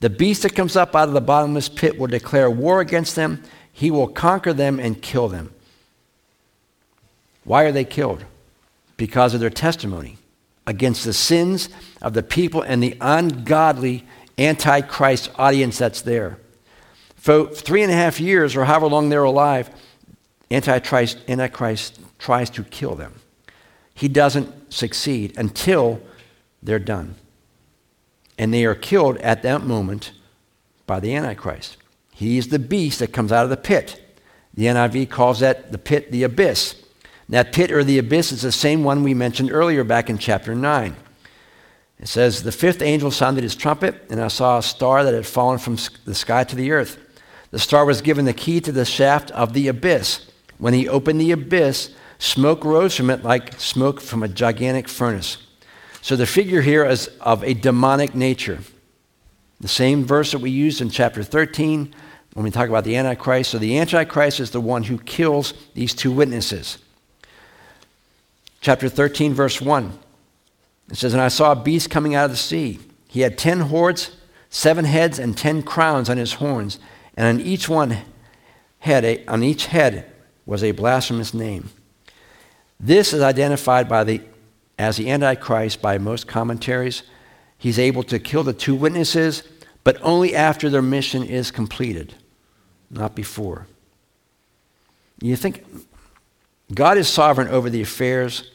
the 0.00 0.10
beast 0.10 0.42
that 0.42 0.56
comes 0.56 0.74
up 0.74 0.96
out 0.96 1.06
of 1.06 1.14
the 1.14 1.20
bottomless 1.20 1.68
pit 1.68 1.96
will 1.96 2.08
declare 2.08 2.50
war 2.50 2.80
against 2.80 3.14
them. 3.14 3.44
He 3.72 3.92
will 3.92 4.08
conquer 4.08 4.52
them 4.52 4.80
and 4.80 5.00
kill 5.00 5.28
them. 5.28 5.54
Why 7.44 7.62
are 7.62 7.70
they 7.70 7.84
killed? 7.84 8.24
Because 8.96 9.34
of 9.34 9.40
their 9.40 9.50
testimony 9.50 10.18
against 10.66 11.04
the 11.04 11.12
sins 11.12 11.68
of 12.02 12.12
the 12.12 12.24
people 12.24 12.60
and 12.60 12.82
the 12.82 12.96
ungodly 13.00 14.04
antichrist 14.36 15.30
audience 15.36 15.78
that's 15.78 16.02
there. 16.02 16.38
For 17.14 17.46
three 17.46 17.84
and 17.84 17.92
a 17.92 17.94
half 17.94 18.18
years, 18.18 18.56
or 18.56 18.64
however 18.64 18.88
long 18.88 19.10
they're 19.10 19.22
alive, 19.22 19.70
Antichrist, 20.50 21.18
Antichrist 21.28 22.00
tries 22.18 22.50
to 22.50 22.64
kill 22.64 22.96
them. 22.96 23.14
He 23.94 24.08
doesn't 24.08 24.72
succeed 24.72 25.38
until 25.38 26.00
they're 26.62 26.78
done. 26.78 27.16
And 28.38 28.52
they 28.52 28.64
are 28.64 28.74
killed 28.74 29.18
at 29.18 29.42
that 29.42 29.62
moment 29.62 30.12
by 30.86 31.00
the 31.00 31.14
Antichrist. 31.14 31.76
He 32.14 32.38
is 32.38 32.48
the 32.48 32.58
beast 32.58 32.98
that 32.98 33.12
comes 33.12 33.32
out 33.32 33.44
of 33.44 33.50
the 33.50 33.56
pit. 33.56 34.18
The 34.54 34.64
NIV 34.64 35.10
calls 35.10 35.40
that 35.40 35.72
the 35.72 35.78
pit 35.78 36.10
the 36.10 36.22
abyss. 36.22 36.82
That 37.28 37.52
pit 37.52 37.70
or 37.70 37.84
the 37.84 37.98
abyss 37.98 38.32
is 38.32 38.42
the 38.42 38.52
same 38.52 38.82
one 38.82 39.04
we 39.04 39.14
mentioned 39.14 39.52
earlier 39.52 39.84
back 39.84 40.10
in 40.10 40.18
chapter 40.18 40.54
9. 40.54 40.96
It 42.00 42.08
says, 42.08 42.42
The 42.42 42.50
fifth 42.50 42.82
angel 42.82 43.10
sounded 43.10 43.44
his 43.44 43.54
trumpet, 43.54 44.06
and 44.10 44.20
I 44.20 44.28
saw 44.28 44.58
a 44.58 44.62
star 44.62 45.04
that 45.04 45.14
had 45.14 45.26
fallen 45.26 45.58
from 45.58 45.76
the 46.04 46.14
sky 46.14 46.44
to 46.44 46.56
the 46.56 46.72
earth. 46.72 46.98
The 47.50 47.58
star 47.58 47.84
was 47.84 48.00
given 48.00 48.24
the 48.24 48.32
key 48.32 48.60
to 48.62 48.72
the 48.72 48.84
shaft 48.84 49.30
of 49.32 49.52
the 49.52 49.68
abyss. 49.68 50.26
When 50.58 50.74
he 50.74 50.88
opened 50.88 51.20
the 51.20 51.32
abyss, 51.32 51.94
smoke 52.18 52.64
rose 52.64 52.96
from 52.96 53.10
it 53.10 53.22
like 53.22 53.58
smoke 53.60 54.00
from 54.00 54.22
a 54.22 54.28
gigantic 54.28 54.88
furnace. 54.88 55.38
So 56.02 56.16
the 56.16 56.26
figure 56.26 56.62
here 56.62 56.84
is 56.84 57.08
of 57.20 57.44
a 57.44 57.54
demonic 57.54 58.14
nature. 58.14 58.60
The 59.60 59.68
same 59.68 60.04
verse 60.04 60.32
that 60.32 60.40
we 60.40 60.50
used 60.50 60.80
in 60.80 60.90
chapter 60.90 61.22
13 61.22 61.94
when 62.34 62.44
we 62.44 62.50
talk 62.50 62.68
about 62.68 62.84
the 62.84 62.96
Antichrist. 62.96 63.50
So 63.50 63.58
the 63.58 63.78
Antichrist 63.78 64.40
is 64.40 64.50
the 64.50 64.60
one 64.60 64.84
who 64.84 64.98
kills 64.98 65.52
these 65.74 65.92
two 65.92 66.10
witnesses. 66.10 66.78
Chapter 68.60 68.88
13, 68.88 69.34
verse 69.34 69.60
1. 69.60 69.98
It 70.90 70.96
says, 70.96 71.12
And 71.12 71.22
I 71.22 71.28
saw 71.28 71.52
a 71.52 71.56
beast 71.56 71.90
coming 71.90 72.14
out 72.14 72.26
of 72.26 72.30
the 72.30 72.36
sea. 72.36 72.78
He 73.08 73.20
had 73.20 73.38
ten 73.38 73.60
horns, 73.60 74.10
seven 74.50 74.84
heads, 74.84 75.18
and 75.18 75.36
ten 75.36 75.62
crowns 75.62 76.08
on 76.08 76.16
his 76.16 76.34
horns, 76.34 76.78
and 77.16 77.26
on 77.26 77.44
each 77.44 77.68
one 77.68 77.98
head, 78.80 79.04
a, 79.04 79.24
on 79.26 79.42
each 79.42 79.66
head 79.66 80.10
was 80.46 80.62
a 80.62 80.72
blasphemous 80.72 81.34
name. 81.34 81.70
This 82.78 83.12
is 83.12 83.22
identified 83.22 83.88
by 83.88 84.04
the 84.04 84.20
as 84.80 84.96
the 84.96 85.10
Antichrist 85.10 85.82
by 85.82 85.98
most 85.98 86.26
commentaries. 86.26 87.02
He's 87.58 87.78
able 87.78 88.02
to 88.04 88.18
kill 88.18 88.42
the 88.42 88.54
two 88.54 88.74
witnesses, 88.74 89.42
but 89.84 89.98
only 90.00 90.34
after 90.34 90.70
their 90.70 90.80
mission 90.80 91.22
is 91.22 91.50
completed, 91.50 92.14
not 92.90 93.14
before. 93.14 93.66
You 95.20 95.36
think 95.36 95.66
God 96.72 96.96
is 96.96 97.08
sovereign 97.08 97.48
over 97.48 97.68
the 97.68 97.82
affairs, 97.82 98.50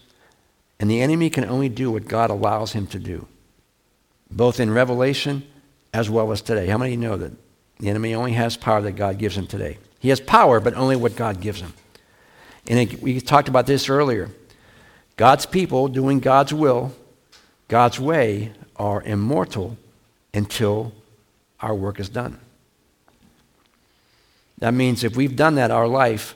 and 0.80 0.90
the 0.90 1.00
enemy 1.00 1.30
can 1.30 1.46
only 1.46 1.70
do 1.70 1.92
what 1.92 2.08
God 2.08 2.32
allows 2.32 2.74
him 2.74 2.88
to 2.88 2.98
do, 2.98 3.28
both 4.32 4.60
in 4.60 4.72
Revelation 4.72 5.46
as 5.94 6.10
well 6.10 6.32
as 6.32 6.42
today. 6.42 6.66
How 6.66 6.80
many 6.80 6.98
know 6.98 7.18
that 7.18 7.34
the 7.80 7.90
enemy 7.90 8.16
only 8.16 8.34
has 8.34 8.58
power 8.58 8.82
that 8.82 8.94
God 8.94 9.20
gives 9.20 9.38
him 9.38 9.46
today? 9.46 9.78
He 10.00 10.10
has 10.10 10.20
power, 10.20 10.60
but 10.60 10.74
only 10.74 10.96
what 10.96 11.16
God 11.16 11.40
gives 11.40 11.62
him. 11.62 11.74
And 12.68 12.80
it, 12.80 13.00
we 13.00 13.22
talked 13.22 13.48
about 13.48 13.68
this 13.68 13.90
earlier. 13.90 14.32
God's 15.18 15.46
people 15.46 15.88
doing 15.88 16.20
God's 16.20 16.54
will, 16.54 16.94
God's 17.68 18.00
way, 18.00 18.52
are 18.76 19.02
immortal 19.02 19.78
until 20.34 20.94
our 21.62 21.74
work 21.74 22.00
is 22.00 22.10
done. 22.10 22.40
That 24.58 24.74
means 24.74 25.04
if 25.04 25.16
we've 25.16 25.36
done 25.36 25.56
that 25.56 25.72
our 25.72 25.88
life, 25.88 26.36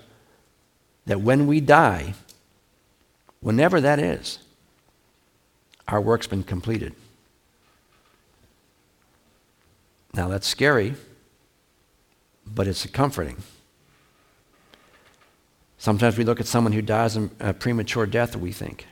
that 1.05 1.21
when 1.21 1.47
we 1.47 1.59
die, 1.59 2.13
whenever 3.41 3.81
that 3.81 3.99
is, 3.99 4.39
our 5.87 5.99
work's 5.99 6.27
been 6.27 6.43
completed. 6.43 6.93
Now 10.13 10.27
that's 10.27 10.47
scary, 10.47 10.95
but 12.45 12.67
it's 12.67 12.85
comforting. 12.85 13.37
Sometimes 15.89 16.19
we 16.19 16.23
look 16.23 16.39
at 16.39 16.45
someone 16.45 16.73
who 16.73 16.83
dies 16.83 17.17
in 17.17 17.31
a 17.39 17.51
premature 17.51 18.05
death 18.05 18.35
we 18.35 18.51
think, 18.51 18.85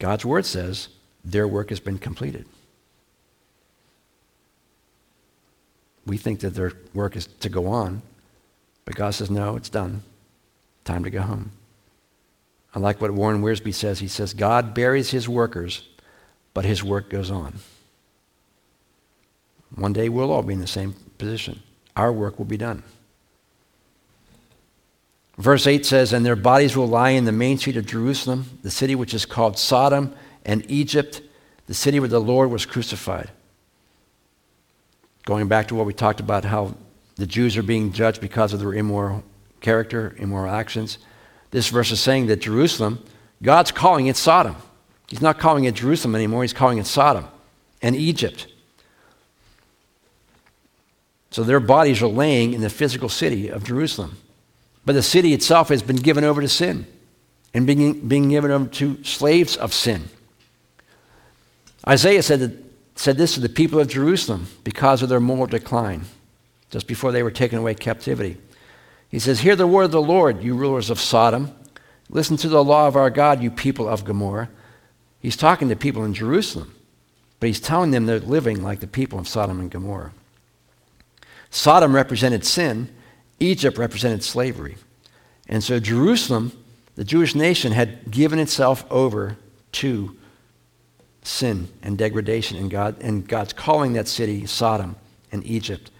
God's 0.00 0.24
word 0.24 0.46
says 0.46 0.88
their 1.24 1.46
work 1.46 1.68
has 1.68 1.78
been 1.78 1.96
completed. 1.96 2.44
We 6.06 6.16
think 6.16 6.40
that 6.40 6.56
their 6.56 6.72
work 6.92 7.14
is 7.14 7.28
to 7.28 7.48
go 7.48 7.68
on, 7.68 8.02
but 8.84 8.96
God 8.96 9.14
says, 9.14 9.30
no, 9.30 9.54
it's 9.54 9.68
done. 9.68 10.02
Time 10.82 11.04
to 11.04 11.10
go 11.10 11.22
home. 11.22 11.52
I 12.74 12.80
like 12.80 13.00
what 13.00 13.12
Warren 13.12 13.42
Wiersbe 13.42 13.72
says. 13.72 14.00
He 14.00 14.08
says, 14.08 14.34
God 14.34 14.74
buries 14.74 15.12
his 15.12 15.28
workers, 15.28 15.86
but 16.52 16.64
his 16.64 16.82
work 16.82 17.10
goes 17.10 17.30
on. 17.30 17.60
One 19.76 19.92
day 19.92 20.08
we'll 20.08 20.32
all 20.32 20.42
be 20.42 20.54
in 20.54 20.60
the 20.60 20.66
same 20.66 20.96
position. 21.16 21.62
Our 21.94 22.12
work 22.12 22.38
will 22.38 22.44
be 22.44 22.56
done. 22.56 22.82
Verse 25.38 25.68
8 25.68 25.86
says, 25.86 26.12
And 26.12 26.26
their 26.26 26.36
bodies 26.36 26.76
will 26.76 26.88
lie 26.88 27.10
in 27.10 27.24
the 27.24 27.32
main 27.32 27.58
street 27.58 27.76
of 27.76 27.86
Jerusalem, 27.86 28.58
the 28.62 28.70
city 28.70 28.94
which 28.94 29.14
is 29.14 29.24
called 29.24 29.56
Sodom, 29.56 30.14
and 30.44 30.68
Egypt, 30.70 31.22
the 31.66 31.74
city 31.74 32.00
where 32.00 32.08
the 32.08 32.20
Lord 32.20 32.50
was 32.50 32.66
crucified. 32.66 33.30
Going 35.24 35.46
back 35.46 35.68
to 35.68 35.74
what 35.74 35.86
we 35.86 35.94
talked 35.94 36.20
about, 36.20 36.44
how 36.44 36.74
the 37.16 37.26
Jews 37.26 37.56
are 37.56 37.62
being 37.62 37.92
judged 37.92 38.20
because 38.20 38.52
of 38.52 38.60
their 38.60 38.74
immoral 38.74 39.22
character, 39.60 40.16
immoral 40.18 40.52
actions. 40.52 40.98
This 41.50 41.68
verse 41.68 41.90
is 41.90 42.00
saying 42.00 42.26
that 42.26 42.40
Jerusalem, 42.40 43.04
God's 43.42 43.70
calling 43.70 44.06
it 44.06 44.16
Sodom. 44.16 44.56
He's 45.08 45.20
not 45.22 45.38
calling 45.38 45.64
it 45.64 45.74
Jerusalem 45.74 46.14
anymore, 46.14 46.42
he's 46.42 46.52
calling 46.52 46.78
it 46.78 46.86
Sodom 46.86 47.26
and 47.80 47.94
Egypt. 47.94 48.46
So 51.30 51.44
their 51.44 51.60
bodies 51.60 52.02
are 52.02 52.08
laying 52.08 52.54
in 52.54 52.60
the 52.60 52.70
physical 52.70 53.08
city 53.08 53.48
of 53.48 53.64
Jerusalem. 53.64 54.16
But 54.88 54.94
the 54.94 55.02
city 55.02 55.34
itself 55.34 55.68
has 55.68 55.82
been 55.82 55.96
given 55.96 56.24
over 56.24 56.40
to 56.40 56.48
sin 56.48 56.86
and 57.52 57.66
being, 57.66 58.08
being 58.08 58.30
given 58.30 58.50
over 58.50 58.64
to 58.68 59.04
slaves 59.04 59.54
of 59.54 59.74
sin. 59.74 60.08
Isaiah 61.86 62.22
said, 62.22 62.40
that, 62.40 62.52
said 62.94 63.18
this 63.18 63.34
to 63.34 63.40
the 63.40 63.50
people 63.50 63.80
of 63.80 63.88
Jerusalem 63.88 64.46
because 64.64 65.02
of 65.02 65.10
their 65.10 65.20
moral 65.20 65.46
decline, 65.46 66.06
just 66.70 66.86
before 66.86 67.12
they 67.12 67.22
were 67.22 67.30
taken 67.30 67.58
away 67.58 67.74
captivity. 67.74 68.38
He 69.10 69.18
says, 69.18 69.40
Hear 69.40 69.56
the 69.56 69.66
word 69.66 69.82
of 69.82 69.90
the 69.90 70.00
Lord, 70.00 70.42
you 70.42 70.54
rulers 70.54 70.88
of 70.88 70.98
Sodom. 70.98 71.54
Listen 72.08 72.38
to 72.38 72.48
the 72.48 72.64
law 72.64 72.88
of 72.88 72.96
our 72.96 73.10
God, 73.10 73.42
you 73.42 73.50
people 73.50 73.86
of 73.86 74.06
Gomorrah. 74.06 74.48
He's 75.20 75.36
talking 75.36 75.68
to 75.68 75.76
people 75.76 76.02
in 76.06 76.14
Jerusalem, 76.14 76.74
but 77.40 77.48
he's 77.48 77.60
telling 77.60 77.90
them 77.90 78.06
they're 78.06 78.20
living 78.20 78.62
like 78.62 78.80
the 78.80 78.86
people 78.86 79.18
of 79.18 79.28
Sodom 79.28 79.60
and 79.60 79.70
Gomorrah. 79.70 80.14
Sodom 81.50 81.94
represented 81.94 82.46
sin, 82.46 82.88
Egypt 83.40 83.78
represented 83.78 84.22
slavery. 84.22 84.76
And 85.48 85.62
so 85.62 85.80
Jerusalem, 85.80 86.52
the 86.96 87.04
Jewish 87.04 87.34
nation, 87.34 87.72
had 87.72 88.10
given 88.10 88.38
itself 88.38 88.84
over 88.90 89.36
to 89.72 90.16
sin 91.22 91.68
and 91.82 91.96
degradation, 91.96 92.56
and, 92.56 92.70
God, 92.70 92.96
and 93.00 93.26
God's 93.26 93.52
calling 93.52 93.92
that 93.94 94.08
city 94.08 94.46
Sodom 94.46 94.96
and 95.30 95.44
Egypt. 95.46 95.90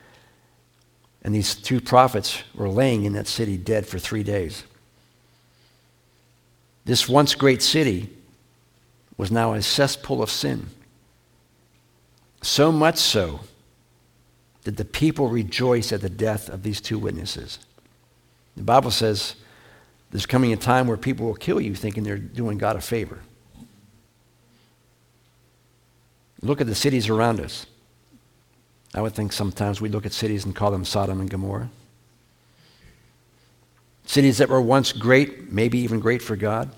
And 1.22 1.34
these 1.34 1.54
two 1.54 1.80
prophets 1.80 2.42
were 2.54 2.68
laying 2.68 3.04
in 3.04 3.12
that 3.12 3.26
city 3.26 3.56
dead 3.56 3.86
for 3.86 3.98
three 3.98 4.22
days. 4.22 4.64
This 6.84 7.08
once 7.08 7.34
great 7.34 7.60
city 7.60 8.08
was 9.18 9.30
now 9.30 9.52
a 9.52 9.60
cesspool 9.60 10.22
of 10.22 10.30
sin. 10.30 10.68
So 12.40 12.72
much 12.72 12.96
so 12.96 13.40
did 14.68 14.76
the 14.76 14.84
people 14.84 15.30
rejoice 15.30 15.92
at 15.92 16.02
the 16.02 16.10
death 16.10 16.50
of 16.50 16.62
these 16.62 16.78
two 16.78 16.98
witnesses. 16.98 17.58
The 18.54 18.62
Bible 18.62 18.90
says 18.90 19.34
there's 20.10 20.26
coming 20.26 20.52
a 20.52 20.58
time 20.58 20.86
where 20.86 20.98
people 20.98 21.24
will 21.24 21.36
kill 21.36 21.58
you 21.58 21.74
thinking 21.74 22.02
they're 22.02 22.18
doing 22.18 22.58
God 22.58 22.76
a 22.76 22.82
favor. 22.82 23.20
Look 26.42 26.60
at 26.60 26.66
the 26.66 26.74
cities 26.74 27.08
around 27.08 27.40
us. 27.40 27.64
I 28.94 29.00
would 29.00 29.14
think 29.14 29.32
sometimes 29.32 29.80
we 29.80 29.88
look 29.88 30.04
at 30.04 30.12
cities 30.12 30.44
and 30.44 30.54
call 30.54 30.70
them 30.70 30.84
Sodom 30.84 31.22
and 31.22 31.30
Gomorrah. 31.30 31.70
Cities 34.04 34.36
that 34.36 34.50
were 34.50 34.60
once 34.60 34.92
great, 34.92 35.50
maybe 35.50 35.78
even 35.78 35.98
great 35.98 36.20
for 36.20 36.36
God, 36.36 36.70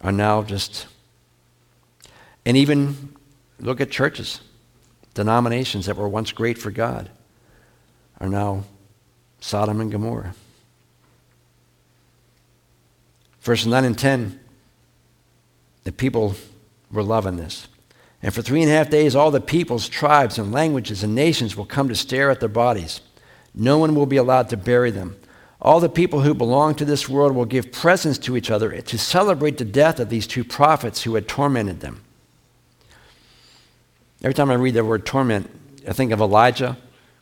are 0.00 0.10
now 0.10 0.42
just. 0.42 0.88
And 2.44 2.56
even 2.56 3.14
look 3.60 3.80
at 3.80 3.92
churches 3.92 4.40
denominations 5.14 5.86
that 5.86 5.96
were 5.96 6.08
once 6.08 6.32
great 6.32 6.58
for 6.58 6.70
God 6.70 7.10
are 8.20 8.28
now 8.28 8.64
Sodom 9.40 9.80
and 9.80 9.90
Gomorrah. 9.90 10.34
Verses 13.40 13.66
9 13.66 13.84
and 13.84 13.98
10, 13.98 14.40
the 15.84 15.92
people 15.92 16.34
were 16.90 17.02
loving 17.02 17.36
this. 17.36 17.68
And 18.22 18.32
for 18.32 18.40
three 18.40 18.62
and 18.62 18.70
a 18.70 18.74
half 18.74 18.88
days, 18.88 19.14
all 19.14 19.30
the 19.30 19.40
peoples, 19.40 19.86
tribes, 19.86 20.38
and 20.38 20.50
languages 20.50 21.04
and 21.04 21.14
nations 21.14 21.56
will 21.56 21.66
come 21.66 21.88
to 21.88 21.94
stare 21.94 22.30
at 22.30 22.40
their 22.40 22.48
bodies. 22.48 23.02
No 23.54 23.76
one 23.76 23.94
will 23.94 24.06
be 24.06 24.16
allowed 24.16 24.48
to 24.48 24.56
bury 24.56 24.90
them. 24.90 25.16
All 25.60 25.78
the 25.78 25.90
people 25.90 26.22
who 26.22 26.32
belong 26.32 26.74
to 26.76 26.86
this 26.86 27.06
world 27.08 27.34
will 27.34 27.44
give 27.44 27.70
presents 27.70 28.18
to 28.20 28.36
each 28.36 28.50
other 28.50 28.80
to 28.80 28.98
celebrate 28.98 29.58
the 29.58 29.64
death 29.64 30.00
of 30.00 30.08
these 30.08 30.26
two 30.26 30.42
prophets 30.42 31.02
who 31.02 31.14
had 31.14 31.28
tormented 31.28 31.80
them. 31.80 32.02
Every 34.24 34.32
time 34.32 34.50
I 34.50 34.54
read 34.54 34.72
the 34.72 34.82
word 34.82 35.04
torment, 35.04 35.50
I 35.86 35.92
think 35.92 36.10
of 36.10 36.18
Elijah 36.18 36.78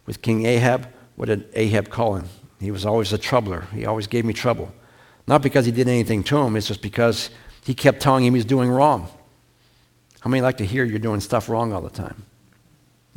with 0.06 0.22
King 0.22 0.46
Ahab. 0.46 0.86
What 1.16 1.26
did 1.26 1.48
Ahab 1.52 1.88
call 1.88 2.14
him? 2.14 2.26
He 2.60 2.70
was 2.70 2.86
always 2.86 3.12
a 3.12 3.18
troubler. 3.18 3.66
He 3.74 3.84
always 3.84 4.06
gave 4.06 4.24
me 4.24 4.32
trouble. 4.32 4.72
Not 5.26 5.42
because 5.42 5.66
he 5.66 5.72
did 5.72 5.88
anything 5.88 6.22
to 6.22 6.38
him, 6.38 6.54
it's 6.54 6.68
just 6.68 6.80
because 6.80 7.30
he 7.64 7.74
kept 7.74 8.00
telling 8.00 8.24
him 8.24 8.34
he 8.34 8.38
was 8.38 8.44
doing 8.44 8.70
wrong. 8.70 9.08
How 10.20 10.30
many 10.30 10.42
like 10.42 10.58
to 10.58 10.64
hear 10.64 10.84
you're 10.84 11.00
doing 11.00 11.18
stuff 11.18 11.48
wrong 11.48 11.72
all 11.72 11.80
the 11.80 11.90
time? 11.90 12.22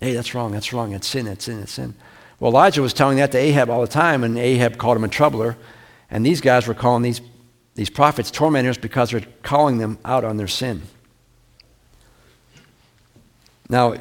Hey, 0.02 0.14
that's 0.14 0.34
wrong, 0.34 0.52
that's 0.52 0.74
wrong, 0.74 0.94
it's 0.94 1.08
sin, 1.08 1.28
it's 1.28 1.46
sin, 1.46 1.60
it's 1.60 1.74
sin. 1.74 1.94
Well, 2.40 2.52
Elijah 2.52 2.82
was 2.82 2.92
telling 2.92 3.18
that 3.18 3.32
to 3.34 3.38
Ahab 3.38 3.70
all 3.70 3.82
the 3.82 3.88
time, 3.88 4.24
and 4.24 4.36
Ahab 4.36 4.80
called 4.80 4.98
him 4.98 5.04
a 5.04 5.10
troubler. 5.10 5.58
And 6.10 6.26
these 6.26 6.42
guys 6.42 6.66
were 6.66 6.74
calling 6.74 7.04
these, 7.04 7.22
these 7.76 7.92
prophets 7.92 8.32
tormentors 8.32 8.80
because 8.80 9.12
they're 9.12 9.22
calling 9.44 9.78
them 9.78 10.00
out 10.04 10.24
on 10.24 10.38
their 10.38 10.48
sin. 10.48 10.82
Now, 13.70 13.96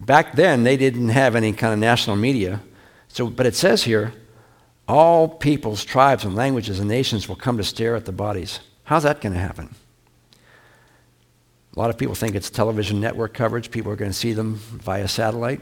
back 0.00 0.34
then, 0.34 0.62
they 0.62 0.76
didn't 0.76 1.08
have 1.08 1.34
any 1.34 1.52
kind 1.52 1.72
of 1.72 1.78
national 1.78 2.16
media. 2.16 2.60
So, 3.08 3.28
but 3.28 3.46
it 3.46 3.54
says 3.54 3.84
here, 3.84 4.12
all 4.88 5.28
peoples, 5.28 5.84
tribes, 5.84 6.24
and 6.24 6.34
languages 6.34 6.78
and 6.78 6.88
nations 6.88 7.28
will 7.28 7.36
come 7.36 7.56
to 7.56 7.64
stare 7.64 7.96
at 7.96 8.04
the 8.04 8.12
bodies. 8.12 8.60
How's 8.84 9.02
that 9.02 9.20
going 9.20 9.32
to 9.32 9.40
happen? 9.40 9.74
A 11.76 11.78
lot 11.78 11.90
of 11.90 11.98
people 11.98 12.14
think 12.14 12.34
it's 12.34 12.48
television 12.48 13.00
network 13.00 13.34
coverage. 13.34 13.70
People 13.70 13.92
are 13.92 13.96
going 13.96 14.10
to 14.10 14.16
see 14.16 14.32
them 14.32 14.54
via 14.54 15.08
satellite. 15.08 15.60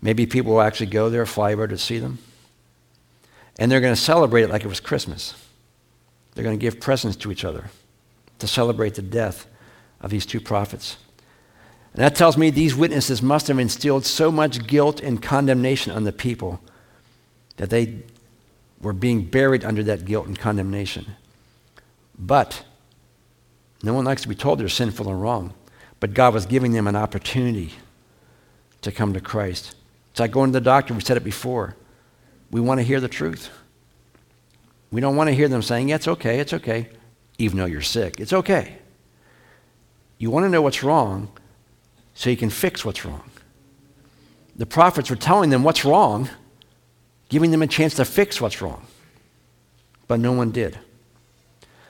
Maybe 0.00 0.26
people 0.26 0.54
will 0.54 0.62
actually 0.62 0.86
go 0.86 1.10
there, 1.10 1.26
fly 1.26 1.52
over 1.52 1.68
to 1.68 1.76
see 1.76 1.98
them. 1.98 2.18
And 3.58 3.70
they're 3.70 3.80
going 3.80 3.94
to 3.94 4.00
celebrate 4.00 4.42
it 4.42 4.50
like 4.50 4.64
it 4.64 4.68
was 4.68 4.80
Christmas. 4.80 5.34
They're 6.34 6.44
going 6.44 6.58
to 6.58 6.60
give 6.60 6.80
presents 6.80 7.16
to 7.18 7.30
each 7.30 7.44
other 7.44 7.66
to 8.38 8.46
celebrate 8.46 8.94
the 8.94 9.02
death 9.02 9.46
of 10.00 10.10
these 10.10 10.24
two 10.24 10.40
prophets. 10.40 10.96
And 11.94 12.02
that 12.02 12.14
tells 12.14 12.38
me 12.38 12.50
these 12.50 12.74
witnesses 12.74 13.22
must 13.22 13.48
have 13.48 13.58
instilled 13.58 14.06
so 14.06 14.32
much 14.32 14.66
guilt 14.66 15.00
and 15.00 15.22
condemnation 15.22 15.92
on 15.92 16.04
the 16.04 16.12
people 16.12 16.60
that 17.56 17.70
they 17.70 18.02
were 18.80 18.94
being 18.94 19.24
buried 19.24 19.64
under 19.64 19.82
that 19.84 20.04
guilt 20.04 20.26
and 20.26 20.38
condemnation. 20.38 21.16
But 22.18 22.64
no 23.82 23.94
one 23.94 24.04
likes 24.04 24.22
to 24.22 24.28
be 24.28 24.34
told 24.34 24.58
they're 24.58 24.68
sinful 24.68 25.08
and 25.08 25.20
wrong. 25.20 25.52
But 26.00 26.14
God 26.14 26.34
was 26.34 26.46
giving 26.46 26.72
them 26.72 26.86
an 26.86 26.96
opportunity 26.96 27.74
to 28.80 28.90
come 28.90 29.12
to 29.12 29.20
Christ. 29.20 29.74
It's 30.10 30.20
like 30.20 30.32
going 30.32 30.50
to 30.50 30.58
the 30.58 30.64
doctor. 30.64 30.94
We 30.94 31.00
said 31.00 31.16
it 31.16 31.24
before. 31.24 31.76
We 32.50 32.60
want 32.60 32.80
to 32.80 32.84
hear 32.84 33.00
the 33.00 33.08
truth. 33.08 33.50
We 34.90 35.00
don't 35.00 35.16
want 35.16 35.28
to 35.28 35.34
hear 35.34 35.48
them 35.48 35.62
saying, 35.62 35.88
yeah, 35.88 35.96
it's 35.96 36.08
okay, 36.08 36.38
it's 36.38 36.52
okay, 36.52 36.88
even 37.38 37.58
though 37.58 37.64
you're 37.64 37.80
sick. 37.80 38.20
It's 38.20 38.32
okay. 38.32 38.78
You 40.18 40.30
want 40.30 40.44
to 40.44 40.50
know 40.50 40.60
what's 40.62 40.82
wrong 40.82 41.28
so 42.14 42.30
you 42.30 42.36
can 42.36 42.50
fix 42.50 42.84
what's 42.84 43.04
wrong. 43.04 43.30
The 44.56 44.66
prophets 44.66 45.10
were 45.10 45.16
telling 45.16 45.50
them 45.50 45.62
what's 45.62 45.84
wrong, 45.84 46.28
giving 47.28 47.50
them 47.50 47.62
a 47.62 47.66
chance 47.66 47.94
to 47.94 48.04
fix 48.04 48.40
what's 48.40 48.60
wrong. 48.60 48.86
But 50.08 50.20
no 50.20 50.32
one 50.32 50.50
did. 50.50 50.78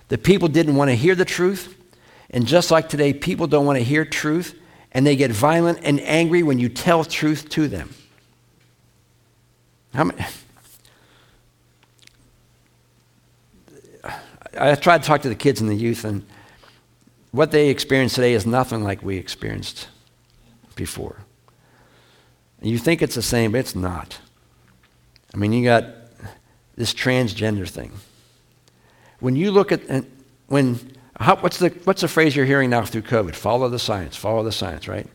The 0.08 0.18
people 0.18 0.48
didn't 0.48 0.76
want 0.76 0.90
to 0.90 0.94
hear 0.94 1.14
the 1.14 1.24
truth. 1.24 1.76
And 2.30 2.46
just 2.46 2.70
like 2.70 2.88
today, 2.88 3.12
people 3.12 3.46
don't 3.46 3.66
want 3.66 3.78
to 3.78 3.84
hear 3.84 4.04
truth, 4.04 4.58
and 4.92 5.06
they 5.06 5.16
get 5.16 5.30
violent 5.30 5.80
and 5.82 6.00
angry 6.00 6.42
when 6.42 6.58
you 6.58 6.68
tell 6.68 7.04
truth 7.04 7.48
to 7.50 7.68
them. 7.68 7.92
How 9.92 10.04
many? 10.04 10.24
I 14.58 14.74
try 14.76 14.98
to 14.98 15.04
talk 15.04 15.22
to 15.22 15.28
the 15.28 15.34
kids 15.34 15.60
and 15.60 15.68
the 15.68 15.74
youth, 15.74 16.04
and 16.04 16.24
what 17.32 17.50
they 17.50 17.68
experience 17.68 18.14
today 18.14 18.34
is 18.34 18.46
nothing 18.46 18.82
like 18.82 19.02
we 19.02 19.16
experienced 19.16 19.88
before. 20.74 21.18
And 22.60 22.70
you 22.70 22.78
think 22.78 23.02
it's 23.02 23.14
the 23.14 23.22
same, 23.22 23.52
but 23.52 23.58
it's 23.58 23.74
not. 23.74 24.18
I 25.34 25.36
mean, 25.36 25.52
you 25.52 25.64
got 25.64 25.86
this 26.76 26.94
transgender 26.94 27.68
thing. 27.68 27.92
When 29.20 29.36
you 29.36 29.50
look 29.50 29.72
at, 29.72 29.82
when, 30.46 30.78
how, 31.18 31.36
what's, 31.36 31.58
the, 31.58 31.68
what's 31.84 32.00
the 32.00 32.08
phrase 32.08 32.34
you're 32.34 32.46
hearing 32.46 32.70
now 32.70 32.84
through 32.84 33.02
COVID? 33.02 33.34
Follow 33.34 33.68
the 33.68 33.78
science, 33.78 34.16
follow 34.16 34.42
the 34.42 34.52
science, 34.52 34.88
right? 34.88 35.06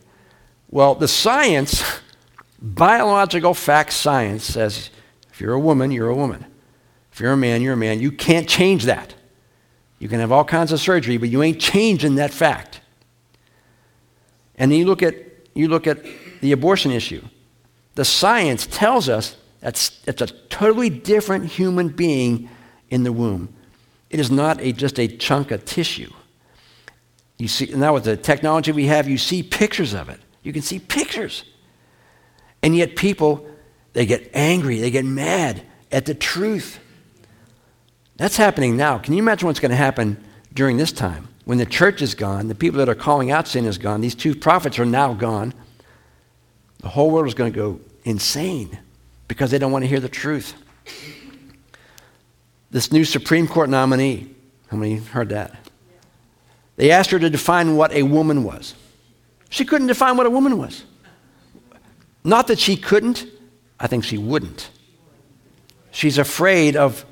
Well, 0.69 0.95
the 0.95 1.07
science 1.07 1.83
Biological 2.59 3.53
fact 3.53 3.93
science 3.93 4.43
says 4.43 4.89
if 5.31 5.39
you're 5.39 5.53
a 5.53 5.59
woman, 5.59 5.91
you're 5.91 6.09
a 6.09 6.15
woman. 6.15 6.45
If 7.11 7.19
you're 7.19 7.33
a 7.33 7.37
man, 7.37 7.61
you're 7.61 7.73
a 7.73 7.77
man. 7.77 7.99
You 7.99 8.11
can't 8.11 8.47
change 8.47 8.85
that. 8.85 9.13
You 9.99 10.07
can 10.07 10.19
have 10.19 10.31
all 10.31 10.43
kinds 10.43 10.71
of 10.71 10.79
surgery, 10.79 11.17
but 11.17 11.29
you 11.29 11.43
ain't 11.43 11.59
changing 11.59 12.15
that 12.15 12.31
fact. 12.31 12.81
And 14.55 14.71
then 14.71 14.79
you 14.79 14.85
look 14.85 15.03
at, 15.03 15.15
you 15.57 15.67
look 15.67 15.87
at 15.87 15.99
the 16.41 16.51
abortion 16.51 16.91
issue. 16.91 17.23
The 17.95 18.05
science 18.05 18.67
tells 18.67 19.09
us 19.09 19.35
that 19.61 19.91
it's 20.05 20.21
a 20.21 20.27
totally 20.27 20.89
different 20.89 21.45
human 21.45 21.89
being 21.89 22.49
in 22.89 23.03
the 23.03 23.11
womb. 23.11 23.53
It 24.09 24.19
is 24.19 24.29
not 24.29 24.61
a, 24.61 24.71
just 24.71 24.99
a 24.99 25.07
chunk 25.07 25.51
of 25.51 25.65
tissue. 25.65 26.11
You 27.37 27.47
see, 27.47 27.71
now 27.75 27.93
with 27.93 28.03
the 28.03 28.17
technology 28.17 28.71
we 28.71 28.85
have, 28.85 29.07
you 29.07 29.17
see 29.17 29.43
pictures 29.43 29.93
of 29.93 30.09
it. 30.09 30.19
You 30.43 30.53
can 30.53 30.61
see 30.61 30.79
pictures. 30.79 31.43
And 32.61 32.75
yet, 32.75 32.95
people, 32.95 33.47
they 33.93 34.05
get 34.05 34.29
angry, 34.33 34.79
they 34.79 34.91
get 34.91 35.05
mad 35.05 35.63
at 35.91 36.05
the 36.05 36.15
truth. 36.15 36.79
That's 38.15 38.37
happening 38.37 38.77
now. 38.77 38.97
Can 38.97 39.13
you 39.13 39.19
imagine 39.19 39.47
what's 39.47 39.59
going 39.59 39.71
to 39.71 39.75
happen 39.75 40.23
during 40.53 40.77
this 40.77 40.91
time? 40.91 41.27
When 41.47 41.57
the 41.57 41.65
church 41.65 42.01
is 42.01 42.13
gone, 42.13 42.49
the 42.49 42.55
people 42.55 42.79
that 42.79 42.89
are 42.89 42.93
calling 42.93 43.31
out 43.31 43.47
sin 43.47 43.63
is 43.63 43.77
gone, 43.77 44.01
these 44.01 44.15
two 44.15 44.35
prophets 44.35 44.79
are 44.79 44.85
now 44.85 45.13
gone. 45.13 45.53
The 46.79 46.89
whole 46.89 47.09
world 47.09 47.25
is 47.25 47.33
going 47.35 47.53
to 47.53 47.57
go 47.57 47.79
insane 48.03 48.77
because 49.29 49.49
they 49.49 49.57
don't 49.57 49.71
want 49.71 49.85
to 49.85 49.87
hear 49.87 50.01
the 50.01 50.09
truth. 50.09 50.55
This 52.69 52.91
new 52.91 53.05
Supreme 53.05 53.47
Court 53.47 53.69
nominee, 53.69 54.27
how 54.67 54.75
many 54.75 54.97
heard 54.97 55.29
that? 55.29 55.55
They 56.75 56.91
asked 56.91 57.11
her 57.11 57.19
to 57.19 57.29
define 57.29 57.77
what 57.77 57.93
a 57.93 58.03
woman 58.03 58.43
was. 58.43 58.75
She 59.49 59.63
couldn't 59.63 59.87
define 59.87 60.17
what 60.17 60.25
a 60.25 60.29
woman 60.29 60.57
was. 60.57 60.83
Not 62.25 62.47
that 62.47 62.59
she 62.59 62.75
couldn't, 62.75 63.25
I 63.79 63.87
think 63.87 64.03
she 64.03 64.17
wouldn't. 64.17 64.69
She's 65.91 66.17
afraid 66.17 66.75
of 66.75 67.05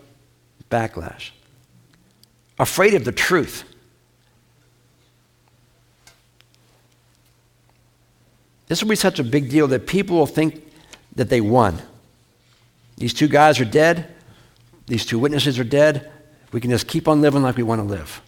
backlash, 0.69 1.29
afraid 2.59 2.95
of 2.95 3.05
the 3.05 3.13
truth. 3.13 3.63
This 8.67 8.81
will 8.81 8.89
be 8.89 8.95
such 8.95 9.19
a 9.19 9.23
big 9.23 9.49
deal 9.49 9.67
that 9.67 9.87
people 9.87 10.17
will 10.17 10.25
think 10.25 10.65
that 11.15 11.29
they 11.29 11.41
won. 11.41 11.81
These 12.97 13.13
two 13.13 13.27
guys 13.27 13.59
are 13.59 13.65
dead. 13.65 14.13
These 14.87 15.05
two 15.05 15.19
witnesses 15.19 15.59
are 15.59 15.63
dead. 15.63 16.11
We 16.51 16.61
can 16.61 16.71
just 16.71 16.87
keep 16.87 17.07
on 17.07 17.21
living 17.21 17.43
like 17.43 17.57
we 17.57 17.63
want 17.63 17.79
to 17.79 17.85
live. 17.85 18.21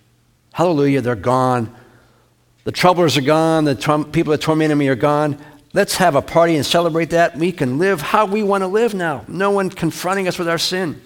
Hallelujah, 0.54 1.02
they're 1.02 1.16
gone. 1.16 1.74
The 2.64 2.72
troublers 2.72 3.16
are 3.18 3.22
gone. 3.22 3.66
The 3.66 3.76
people 4.12 4.32
that 4.32 4.42
tormented 4.42 4.78
me 4.78 4.88
are 4.90 4.96
gone. 4.96 5.38
Let's 5.74 5.96
have 5.98 6.16
a 6.16 6.22
party 6.22 6.56
and 6.56 6.66
celebrate 6.66 7.12
that. 7.12 7.38
We 7.38 7.52
can 7.52 7.78
live 7.78 8.02
how 8.02 8.26
we 8.26 8.44
want 8.44 8.64
to 8.64 8.68
live 8.68 8.94
now. 8.94 9.24
No 9.28 9.52
one 9.52 9.70
confronting 9.70 10.28
us 10.28 10.40
with 10.40 10.50
our 10.50 10.58
sin. 10.58 11.02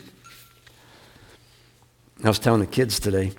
I 2.24 2.28
was 2.28 2.40
telling 2.40 2.62
the 2.62 2.68
kids 2.68 3.00
today, 3.00 3.32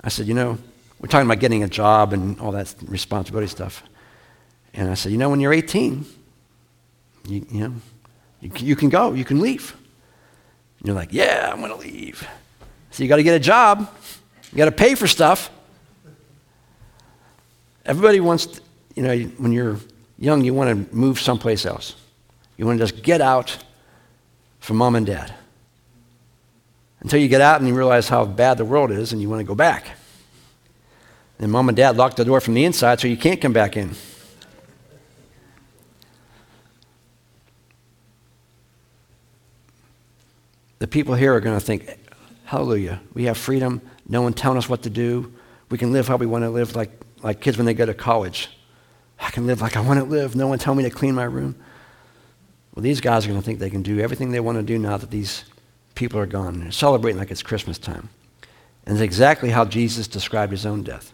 I 0.00 0.08
said, 0.08 0.26
you 0.26 0.34
know, 0.34 0.58
we're 0.98 1.08
talking 1.08 1.26
about 1.26 1.40
getting 1.40 1.62
a 1.62 1.68
job 1.68 2.12
and 2.12 2.40
all 2.40 2.52
that 2.52 2.74
responsibility 2.86 3.48
stuff. 3.48 3.82
And 4.74 4.90
I 4.90 4.94
said, 4.94 5.12
you 5.12 5.18
know, 5.18 5.28
when 5.28 5.40
you're 5.40 5.52
18, 5.52 6.04
you, 7.28 7.46
you 7.50 7.60
know, 7.60 7.74
you, 8.40 8.50
you 8.56 8.76
can 8.76 8.88
go, 8.88 9.12
you 9.12 9.24
can 9.24 9.40
leave. 9.40 9.76
And 10.78 10.88
you're 10.88 10.96
like, 10.96 11.12
yeah, 11.12 11.50
I'm 11.52 11.60
going 11.60 11.70
to 11.70 11.78
leave. 11.78 12.26
So 12.90 13.02
you 13.02 13.08
got 13.08 13.16
to 13.16 13.22
get 13.22 13.34
a 13.34 13.40
job, 13.40 13.88
you 14.50 14.58
got 14.58 14.66
to 14.66 14.72
pay 14.72 14.94
for 14.94 15.06
stuff. 15.06 15.50
Everybody 17.84 18.20
wants, 18.20 18.46
to, 18.46 18.60
you 18.94 19.02
know, 19.02 19.16
when 19.38 19.52
you're 19.52 19.78
young, 20.18 20.44
you 20.44 20.54
want 20.54 20.90
to 20.90 20.94
move 20.94 21.18
someplace 21.18 21.66
else. 21.66 21.96
You 22.56 22.66
want 22.66 22.78
to 22.78 22.86
just 22.86 23.02
get 23.02 23.20
out 23.20 23.56
from 24.60 24.76
mom 24.76 24.94
and 24.94 25.06
dad. 25.06 25.34
Until 27.00 27.18
you 27.18 27.26
get 27.28 27.40
out 27.40 27.60
and 27.60 27.68
you 27.68 27.74
realize 27.74 28.08
how 28.08 28.24
bad 28.24 28.58
the 28.58 28.64
world 28.64 28.92
is 28.92 29.12
and 29.12 29.20
you 29.20 29.28
want 29.28 29.40
to 29.40 29.44
go 29.44 29.56
back. 29.56 29.96
And 31.40 31.50
mom 31.50 31.68
and 31.68 31.76
dad 31.76 31.96
lock 31.96 32.14
the 32.14 32.24
door 32.24 32.40
from 32.40 32.54
the 32.54 32.64
inside 32.64 33.00
so 33.00 33.08
you 33.08 33.16
can't 33.16 33.40
come 33.40 33.52
back 33.52 33.76
in. 33.76 33.90
The 40.82 40.88
people 40.88 41.14
here 41.14 41.32
are 41.32 41.38
going 41.38 41.56
to 41.56 41.64
think, 41.64 41.96
Hallelujah. 42.42 43.00
We 43.14 43.26
have 43.26 43.38
freedom. 43.38 43.82
No 44.08 44.22
one 44.22 44.32
telling 44.32 44.58
us 44.58 44.68
what 44.68 44.82
to 44.82 44.90
do. 44.90 45.32
We 45.70 45.78
can 45.78 45.92
live 45.92 46.08
how 46.08 46.16
we 46.16 46.26
want 46.26 46.42
to 46.42 46.50
live, 46.50 46.74
like, 46.74 46.90
like 47.22 47.40
kids 47.40 47.56
when 47.56 47.66
they 47.66 47.72
go 47.72 47.86
to 47.86 47.94
college. 47.94 48.48
I 49.20 49.30
can 49.30 49.46
live 49.46 49.60
like 49.60 49.76
I 49.76 49.80
want 49.80 50.00
to 50.00 50.04
live. 50.04 50.34
No 50.34 50.48
one 50.48 50.58
tell 50.58 50.74
me 50.74 50.82
to 50.82 50.90
clean 50.90 51.14
my 51.14 51.22
room. 51.22 51.54
Well, 52.74 52.82
these 52.82 53.00
guys 53.00 53.24
are 53.24 53.28
going 53.28 53.40
to 53.40 53.46
think 53.46 53.60
they 53.60 53.70
can 53.70 53.84
do 53.84 54.00
everything 54.00 54.32
they 54.32 54.40
want 54.40 54.58
to 54.58 54.64
do 54.64 54.76
now 54.76 54.96
that 54.96 55.12
these 55.12 55.44
people 55.94 56.18
are 56.18 56.26
gone. 56.26 56.58
They're 56.58 56.72
celebrating 56.72 57.20
like 57.20 57.30
it's 57.30 57.44
Christmas 57.44 57.78
time. 57.78 58.08
And 58.84 58.96
it's 58.96 59.02
exactly 59.02 59.50
how 59.50 59.64
Jesus 59.64 60.08
described 60.08 60.50
his 60.50 60.66
own 60.66 60.82
death. 60.82 61.12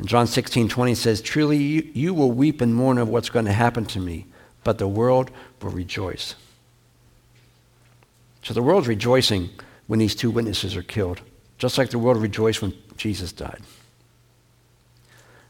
In 0.00 0.06
John 0.06 0.26
16, 0.26 0.68
20 0.68 0.96
says, 0.96 1.22
Truly 1.22 1.58
you, 1.58 1.90
you 1.94 2.12
will 2.12 2.32
weep 2.32 2.60
and 2.60 2.74
mourn 2.74 2.98
of 2.98 3.08
what's 3.08 3.30
going 3.30 3.44
to 3.44 3.52
happen 3.52 3.84
to 3.84 4.00
me, 4.00 4.26
but 4.64 4.78
the 4.78 4.88
world 4.88 5.30
will 5.62 5.70
rejoice. 5.70 6.34
So 8.42 8.54
the 8.54 8.62
world's 8.62 8.88
rejoicing 8.88 9.50
when 9.86 9.98
these 9.98 10.14
two 10.14 10.30
witnesses 10.30 10.76
are 10.76 10.82
killed, 10.82 11.20
just 11.58 11.76
like 11.78 11.90
the 11.90 11.98
world 11.98 12.16
rejoiced 12.16 12.62
when 12.62 12.74
Jesus 12.96 13.32
died. 13.32 13.60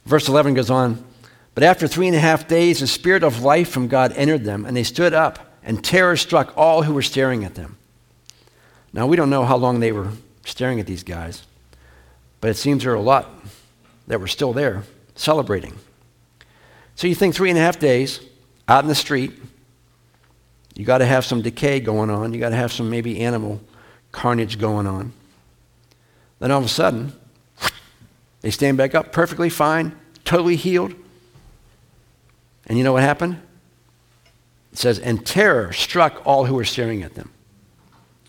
Verse 0.06 0.28
11 0.28 0.54
goes 0.54 0.70
on, 0.70 1.04
But 1.54 1.64
after 1.64 1.86
three 1.86 2.06
and 2.06 2.16
a 2.16 2.20
half 2.20 2.48
days, 2.48 2.80
the 2.80 2.86
Spirit 2.86 3.22
of 3.22 3.42
life 3.42 3.68
from 3.68 3.86
God 3.86 4.12
entered 4.14 4.44
them, 4.44 4.64
and 4.64 4.76
they 4.76 4.82
stood 4.82 5.12
up, 5.12 5.54
and 5.62 5.84
terror 5.84 6.16
struck 6.16 6.56
all 6.56 6.82
who 6.82 6.94
were 6.94 7.02
staring 7.02 7.44
at 7.44 7.54
them. 7.54 7.76
Now, 8.92 9.06
we 9.06 9.16
don't 9.16 9.30
know 9.30 9.44
how 9.44 9.56
long 9.56 9.80
they 9.80 9.92
were 9.92 10.08
staring 10.44 10.80
at 10.80 10.86
these 10.86 11.04
guys, 11.04 11.44
but 12.40 12.50
it 12.50 12.56
seems 12.56 12.82
there 12.82 12.92
are 12.92 12.96
a 12.96 13.00
lot 13.00 13.28
that 14.06 14.20
were 14.20 14.26
still 14.26 14.52
there 14.52 14.82
celebrating. 15.14 15.76
So 16.96 17.06
you 17.06 17.14
think 17.14 17.34
three 17.34 17.50
and 17.50 17.58
a 17.58 17.62
half 17.62 17.78
days 17.78 18.20
out 18.66 18.82
in 18.82 18.88
the 18.88 18.94
street, 18.94 19.32
you 20.80 20.86
got 20.86 20.98
to 20.98 21.04
have 21.04 21.26
some 21.26 21.42
decay 21.42 21.78
going 21.78 22.08
on, 22.08 22.32
you 22.32 22.40
got 22.40 22.48
to 22.48 22.56
have 22.56 22.72
some 22.72 22.88
maybe 22.88 23.20
animal 23.20 23.60
carnage 24.12 24.58
going 24.58 24.86
on. 24.86 25.12
Then 26.38 26.50
all 26.50 26.60
of 26.60 26.64
a 26.64 26.68
sudden, 26.68 27.12
they 28.40 28.50
stand 28.50 28.78
back 28.78 28.94
up 28.94 29.12
perfectly 29.12 29.50
fine, 29.50 29.94
totally 30.24 30.56
healed. 30.56 30.94
And 32.64 32.78
you 32.78 32.84
know 32.84 32.94
what 32.94 33.02
happened? 33.02 33.42
It 34.72 34.78
says, 34.78 34.98
and 34.98 35.26
terror 35.26 35.74
struck 35.74 36.22
all 36.24 36.46
who 36.46 36.54
were 36.54 36.64
staring 36.64 37.02
at 37.02 37.12
them. 37.12 37.30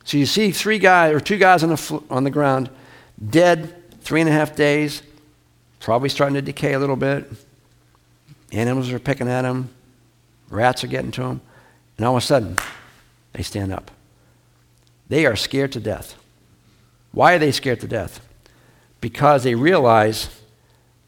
So 0.04 0.18
you 0.18 0.26
see 0.26 0.52
three 0.52 0.78
guys, 0.78 1.16
or 1.16 1.22
two 1.22 1.38
guys 1.38 1.64
on 1.64 1.70
the, 1.70 1.78
fl- 1.78 2.00
on 2.10 2.26
the 2.26 2.32
ground, 2.32 2.70
dead, 3.30 4.02
three 4.02 4.20
and 4.20 4.30
a 4.30 4.34
half 4.34 4.58
days, 4.58 5.04
probably 5.80 6.10
starting 6.10 6.36
to 6.36 6.42
decay 6.42 6.74
a 6.74 6.80
little 6.80 6.98
bit. 6.98 7.32
Animals 8.52 8.92
are 8.92 9.00
picking 9.00 9.30
at 9.30 9.44
them, 9.44 9.70
rats 10.50 10.84
are 10.84 10.88
getting 10.88 11.12
to 11.12 11.22
them, 11.22 11.42
and 12.02 12.08
all 12.08 12.18
of 12.18 12.24
a 12.24 12.26
sudden, 12.26 12.58
they 13.34 13.44
stand 13.44 13.72
up. 13.72 13.92
They 15.08 15.28
are 15.28 15.36
scared 15.36 15.72
to 15.74 15.80
death. 15.80 16.16
Why 17.12 17.36
are 17.36 17.38
they 17.38 17.52
scared 17.52 17.80
to 17.82 17.88
death? 17.88 18.28
Because 19.02 19.44
they 19.44 19.54
realize 19.54 20.42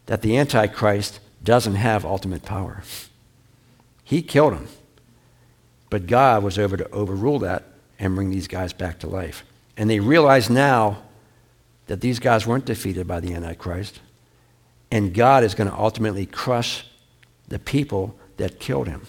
that 0.06 0.22
the 0.22 0.38
Antichrist 0.38 1.18
doesn't 1.42 1.74
have 1.74 2.04
ultimate 2.04 2.44
power. 2.44 2.84
He 4.04 4.22
killed 4.22 4.52
him. 4.52 4.68
But 5.90 6.06
God 6.06 6.44
was 6.44 6.60
over 6.60 6.76
to 6.76 6.88
overrule 6.92 7.40
that 7.40 7.64
and 7.98 8.14
bring 8.14 8.30
these 8.30 8.46
guys 8.46 8.72
back 8.72 9.00
to 9.00 9.08
life. 9.08 9.42
And 9.76 9.90
they 9.90 9.98
realize 9.98 10.48
now 10.48 11.02
that 11.86 12.02
these 12.02 12.20
guys 12.20 12.46
weren't 12.46 12.66
defeated 12.66 13.08
by 13.08 13.18
the 13.18 13.34
Antichrist, 13.34 13.98
and 14.92 15.12
God 15.12 15.42
is 15.42 15.56
going 15.56 15.68
to 15.68 15.76
ultimately 15.76 16.24
crush 16.24 16.86
the 17.48 17.58
people 17.58 18.16
that 18.36 18.60
killed 18.60 18.86
him. 18.86 19.08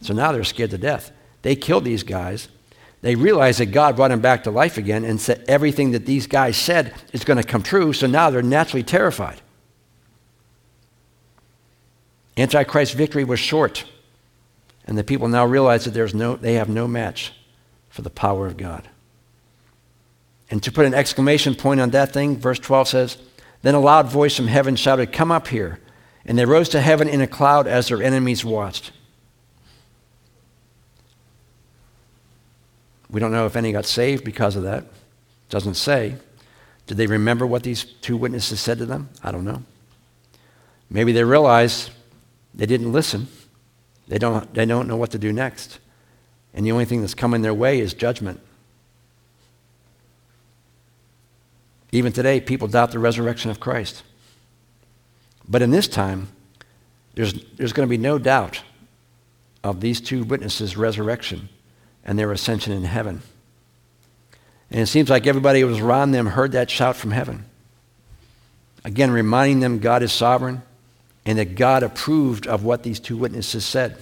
So 0.00 0.14
now 0.14 0.32
they're 0.32 0.44
scared 0.44 0.70
to 0.70 0.78
death. 0.78 1.10
They 1.42 1.56
killed 1.56 1.84
these 1.84 2.02
guys. 2.02 2.48
They 3.00 3.14
realize 3.14 3.58
that 3.58 3.66
God 3.66 3.96
brought 3.96 4.10
him 4.10 4.20
back 4.20 4.44
to 4.44 4.50
life 4.50 4.76
again 4.76 5.04
and 5.04 5.20
said 5.20 5.44
everything 5.46 5.92
that 5.92 6.06
these 6.06 6.26
guys 6.26 6.56
said 6.56 6.94
is 7.12 7.24
going 7.24 7.36
to 7.36 7.44
come 7.46 7.62
true, 7.62 7.92
so 7.92 8.06
now 8.06 8.30
they're 8.30 8.42
naturally 8.42 8.82
terrified. 8.82 9.40
Antichrist's 12.36 12.94
victory 12.94 13.24
was 13.24 13.40
short, 13.40 13.84
and 14.84 14.98
the 14.98 15.04
people 15.04 15.28
now 15.28 15.44
realize 15.44 15.84
that 15.84 15.94
there's 15.94 16.14
no, 16.14 16.36
they 16.36 16.54
have 16.54 16.68
no 16.68 16.88
match 16.88 17.32
for 17.88 18.02
the 18.02 18.10
power 18.10 18.46
of 18.46 18.56
God. 18.56 18.88
And 20.50 20.62
to 20.62 20.72
put 20.72 20.86
an 20.86 20.94
exclamation 20.94 21.54
point 21.54 21.80
on 21.80 21.90
that 21.90 22.12
thing, 22.12 22.36
verse 22.36 22.58
12 22.58 22.88
says, 22.88 23.18
Then 23.62 23.74
a 23.74 23.80
loud 23.80 24.08
voice 24.08 24.36
from 24.36 24.46
heaven 24.46 24.76
shouted, 24.76 25.12
Come 25.12 25.30
up 25.30 25.48
here. 25.48 25.80
And 26.24 26.38
they 26.38 26.44
rose 26.44 26.68
to 26.70 26.80
heaven 26.80 27.08
in 27.08 27.20
a 27.20 27.26
cloud 27.26 27.66
as 27.66 27.88
their 27.88 28.02
enemies 28.02 28.44
watched. 28.44 28.92
We 33.10 33.20
don't 33.20 33.32
know 33.32 33.46
if 33.46 33.56
any 33.56 33.72
got 33.72 33.86
saved 33.86 34.24
because 34.24 34.56
of 34.56 34.64
that. 34.64 34.84
It 34.84 35.48
doesn't 35.48 35.74
say. 35.74 36.16
Did 36.86 36.96
they 36.96 37.06
remember 37.06 37.46
what 37.46 37.62
these 37.62 37.84
two 37.84 38.16
witnesses 38.16 38.60
said 38.60 38.78
to 38.78 38.86
them? 38.86 39.08
I 39.22 39.30
don't 39.30 39.44
know. 39.44 39.62
Maybe 40.90 41.12
they 41.12 41.24
realized 41.24 41.90
they 42.54 42.66
didn't 42.66 42.92
listen. 42.92 43.28
They 44.08 44.18
don't, 44.18 44.52
they 44.54 44.64
don't 44.64 44.88
know 44.88 44.96
what 44.96 45.10
to 45.12 45.18
do 45.18 45.32
next. 45.32 45.78
And 46.54 46.64
the 46.64 46.72
only 46.72 46.86
thing 46.86 47.02
that's 47.02 47.14
coming 47.14 47.42
their 47.42 47.54
way 47.54 47.78
is 47.78 47.92
judgment. 47.92 48.40
Even 51.92 52.12
today, 52.12 52.40
people 52.40 52.68
doubt 52.68 52.90
the 52.90 52.98
resurrection 52.98 53.50
of 53.50 53.60
Christ. 53.60 54.02
But 55.48 55.62
in 55.62 55.70
this 55.70 55.88
time, 55.88 56.28
there's, 57.14 57.34
there's 57.56 57.72
going 57.72 57.86
to 57.86 57.90
be 57.90 57.98
no 57.98 58.18
doubt 58.18 58.62
of 59.64 59.80
these 59.80 60.00
two 60.00 60.24
witnesses' 60.24 60.76
resurrection 60.76 61.48
and 62.08 62.18
their 62.18 62.32
ascension 62.32 62.72
in 62.72 62.84
heaven. 62.84 63.20
And 64.70 64.80
it 64.80 64.86
seems 64.86 65.10
like 65.10 65.26
everybody 65.26 65.60
who 65.60 65.66
was 65.66 65.78
around 65.78 66.12
them 66.12 66.24
heard 66.24 66.52
that 66.52 66.70
shout 66.70 66.96
from 66.96 67.10
heaven. 67.10 67.44
Again, 68.82 69.10
reminding 69.10 69.60
them 69.60 69.78
God 69.78 70.02
is 70.02 70.10
sovereign 70.10 70.62
and 71.26 71.38
that 71.38 71.54
God 71.54 71.82
approved 71.82 72.46
of 72.46 72.64
what 72.64 72.82
these 72.82 72.98
two 72.98 73.18
witnesses 73.18 73.66
said. 73.66 73.98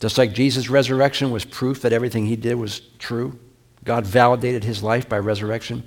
Just 0.00 0.16
like 0.16 0.32
Jesus' 0.32 0.70
resurrection 0.70 1.30
was 1.30 1.44
proof 1.44 1.82
that 1.82 1.92
everything 1.92 2.24
he 2.24 2.34
did 2.34 2.54
was 2.54 2.80
true, 2.98 3.38
God 3.84 4.06
validated 4.06 4.64
his 4.64 4.82
life 4.82 5.06
by 5.06 5.18
resurrection. 5.18 5.84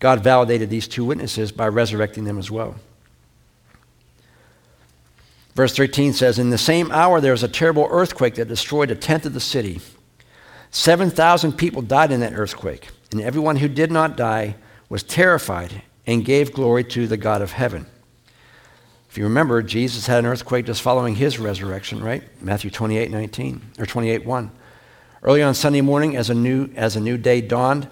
God 0.00 0.22
validated 0.22 0.68
these 0.68 0.86
two 0.86 1.06
witnesses 1.06 1.50
by 1.50 1.68
resurrecting 1.68 2.24
them 2.24 2.38
as 2.38 2.50
well. 2.50 2.74
Verse 5.54 5.74
13 5.74 6.12
says, 6.12 6.38
In 6.38 6.50
the 6.50 6.58
same 6.58 6.92
hour 6.92 7.22
there 7.22 7.32
was 7.32 7.42
a 7.42 7.48
terrible 7.48 7.88
earthquake 7.90 8.34
that 8.34 8.48
destroyed 8.48 8.90
a 8.90 8.94
tenth 8.94 9.24
of 9.24 9.32
the 9.32 9.40
city. 9.40 9.80
7,000 10.72 11.52
people 11.52 11.82
died 11.82 12.10
in 12.10 12.20
that 12.20 12.32
earthquake, 12.34 12.88
and 13.12 13.20
everyone 13.20 13.56
who 13.56 13.68
did 13.68 13.92
not 13.92 14.16
die 14.16 14.56
was 14.88 15.02
terrified 15.02 15.82
and 16.06 16.24
gave 16.24 16.52
glory 16.52 16.82
to 16.84 17.06
the 17.06 17.16
God 17.16 17.42
of 17.42 17.52
heaven. 17.52 17.86
If 19.08 19.18
you 19.18 19.24
remember, 19.24 19.62
Jesus 19.62 20.06
had 20.06 20.20
an 20.20 20.26
earthquake 20.26 20.64
just 20.64 20.80
following 20.80 21.14
his 21.14 21.38
resurrection, 21.38 22.02
right? 22.02 22.22
Matthew 22.42 22.70
28, 22.70 23.10
19, 23.10 23.62
or 23.78 23.84
28, 23.84 24.24
1. 24.24 24.50
Early 25.22 25.42
on 25.42 25.54
Sunday 25.54 25.82
morning, 25.82 26.16
as 26.16 26.30
a 26.30 26.34
new, 26.34 26.70
as 26.74 26.96
a 26.96 27.00
new 27.00 27.18
day 27.18 27.42
dawned, 27.42 27.88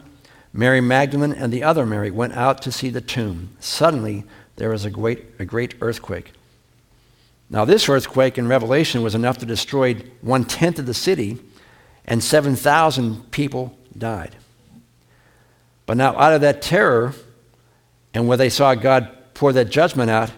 Mary 0.52 0.80
Magdalene 0.80 1.32
and 1.32 1.52
the 1.52 1.62
other 1.62 1.84
Mary 1.84 2.10
went 2.10 2.32
out 2.32 2.62
to 2.62 2.72
see 2.72 2.88
the 2.88 3.02
tomb. 3.02 3.54
Suddenly, 3.60 4.24
there 4.56 4.70
was 4.70 4.86
a 4.86 4.90
great, 4.90 5.26
a 5.38 5.44
great 5.44 5.74
earthquake. 5.82 6.32
Now, 7.50 7.66
this 7.66 7.88
earthquake 7.88 8.38
in 8.38 8.48
Revelation 8.48 9.02
was 9.02 9.14
enough 9.14 9.36
to 9.38 9.46
destroy 9.46 9.96
one 10.22 10.44
tenth 10.44 10.78
of 10.78 10.86
the 10.86 10.94
city, 10.94 11.38
and 12.06 12.22
7,000 12.22 13.30
people 13.30 13.76
died. 13.96 14.36
But 15.86 15.96
now, 15.96 16.16
out 16.16 16.32
of 16.32 16.40
that 16.42 16.62
terror, 16.62 17.14
and 18.14 18.28
where 18.28 18.36
they 18.36 18.48
saw 18.48 18.74
God 18.74 19.08
pour 19.34 19.52
that 19.52 19.70
judgment 19.70 20.10
out, 20.10 20.30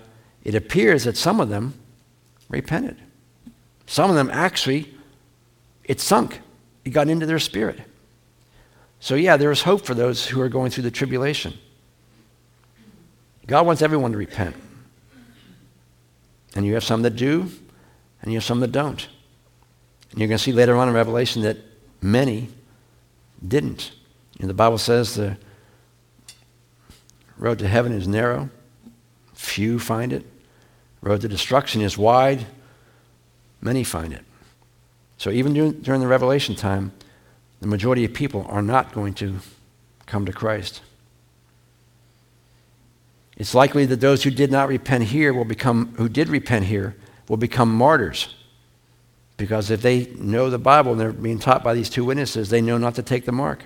it 0.44 0.55
appears 0.55 1.05
that 1.05 1.16
some 1.16 1.40
of 1.40 1.48
them 1.48 1.75
repented. 2.48 2.96
Some 3.87 4.11
of 4.11 4.16
them 4.16 4.31
actually, 4.31 4.94
it 5.85 6.01
sunk. 6.01 6.40
It 6.85 6.90
got 6.90 7.09
into 7.09 7.27
their 7.27 7.38
spirit. 7.38 7.81
So, 9.01 9.14
yeah, 9.14 9.37
there 9.37 9.51
is 9.51 9.62
hope 9.62 9.85
for 9.85 9.94
those 9.94 10.27
who 10.27 10.40
are 10.40 10.48
going 10.48 10.70
through 10.70 10.85
the 10.85 10.90
tribulation. 10.90 11.55
God 13.47 13.66
wants 13.66 13.82
everyone 13.82 14.12
to 14.12 14.18
repent. 14.18 14.55
And 16.55 16.64
you 16.64 16.74
have 16.74 16.84
some 16.84 17.03
that 17.03 17.16
do, 17.16 17.51
and 18.20 18.32
you 18.32 18.37
have 18.37 18.45
some 18.45 18.61
that 18.61 18.72
don't. 18.72 19.09
And 20.13 20.21
you're 20.21 20.29
going 20.29 20.39
to 20.39 20.45
see 20.45 20.53
later 20.53 20.77
on 20.77 20.89
in 20.89 20.95
Revelation 20.95 21.43
that 21.43 21.57
many 22.01 22.49
didn't. 23.47 23.93
And 24.39 24.49
the 24.49 24.55
Bible 24.55 24.79
says 24.79 25.15
the 25.15 25.37
road 27.39 27.59
to 27.59 27.69
heaven 27.69 27.93
is 27.93 28.07
narrow, 28.07 28.51
few 29.35 29.79
find 29.79 30.13
it. 30.13 30.25
Road 31.01 31.23
to 31.23 31.29
destruction 31.29 31.81
is 31.81 31.99
wide, 31.99 32.47
many 33.61 33.83
find 33.83 34.13
it. 34.13 34.25
So 35.17 35.31
even 35.31 35.55
during, 35.55 35.73
during 35.81 36.01
the 36.01 36.07
Revelation 36.07 36.55
time, 36.55 36.93
the 37.61 37.67
majority 37.67 38.05
of 38.05 38.13
people 38.13 38.47
are 38.49 38.63
not 38.63 38.93
going 38.93 39.15
to 39.15 39.39
come 40.07 40.27
to 40.27 40.33
Christ. 40.33 40.83
It's 43.37 43.55
likely 43.55 43.87
that 43.87 44.01
those 44.01 44.25
who 44.25 44.31
did 44.31 44.51
not 44.51 44.69
repent 44.69 45.05
here 45.05 45.33
will 45.33 45.45
become, 45.45 45.95
who 45.97 46.09
did 46.09 46.29
repent 46.29 46.67
here, 46.67 46.97
will 47.29 47.37
become 47.37 47.75
martyrs. 47.75 48.35
Because 49.37 49.70
if 49.70 49.83
they 49.83 50.07
know 50.16 50.51
the 50.51 50.59
Bible 50.59 50.93
and 50.93 51.01
they're 51.01 51.12
being 51.12 51.39
taught 51.39 51.64
by 51.64 51.74
these 51.74 51.91
two 51.91 52.05
witnesses, 52.05 52.51
they 52.51 52.61
know 52.61 52.78
not 52.78 52.95
to 52.97 53.03
take 53.03 53.24
the 53.24 53.33
mark. 53.33 53.64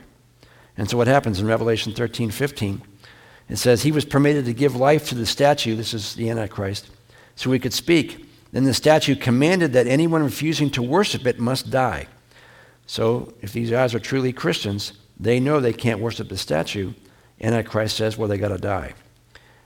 And 0.76 0.88
so 0.88 0.96
what 0.96 1.06
happens 1.06 1.40
in 1.40 1.46
Revelation 1.46 1.92
13 1.92 2.30
15? 2.30 2.82
It 3.48 3.56
says, 3.56 3.82
He 3.82 3.92
was 3.92 4.04
permitted 4.04 4.44
to 4.46 4.54
give 4.54 4.76
life 4.76 5.08
to 5.08 5.14
the 5.14 5.26
statue, 5.26 5.76
this 5.76 5.94
is 5.94 6.14
the 6.14 6.30
Antichrist, 6.30 6.90
so 7.34 7.52
he 7.52 7.58
could 7.58 7.72
speak. 7.72 8.26
Then 8.52 8.64
the 8.64 8.74
statue 8.74 9.16
commanded 9.16 9.72
that 9.72 9.86
anyone 9.86 10.22
refusing 10.22 10.70
to 10.70 10.82
worship 10.82 11.26
it 11.26 11.38
must 11.38 11.70
die. 11.70 12.06
So 12.86 13.34
if 13.42 13.52
these 13.52 13.70
guys 13.70 13.94
are 13.94 13.98
truly 13.98 14.32
Christians, 14.32 14.92
they 15.18 15.40
know 15.40 15.60
they 15.60 15.72
can't 15.72 16.00
worship 16.00 16.28
the 16.28 16.38
statue. 16.38 16.92
Antichrist 17.40 17.96
says, 17.96 18.16
well, 18.16 18.28
they 18.28 18.38
got 18.38 18.48
to 18.48 18.58
die. 18.58 18.94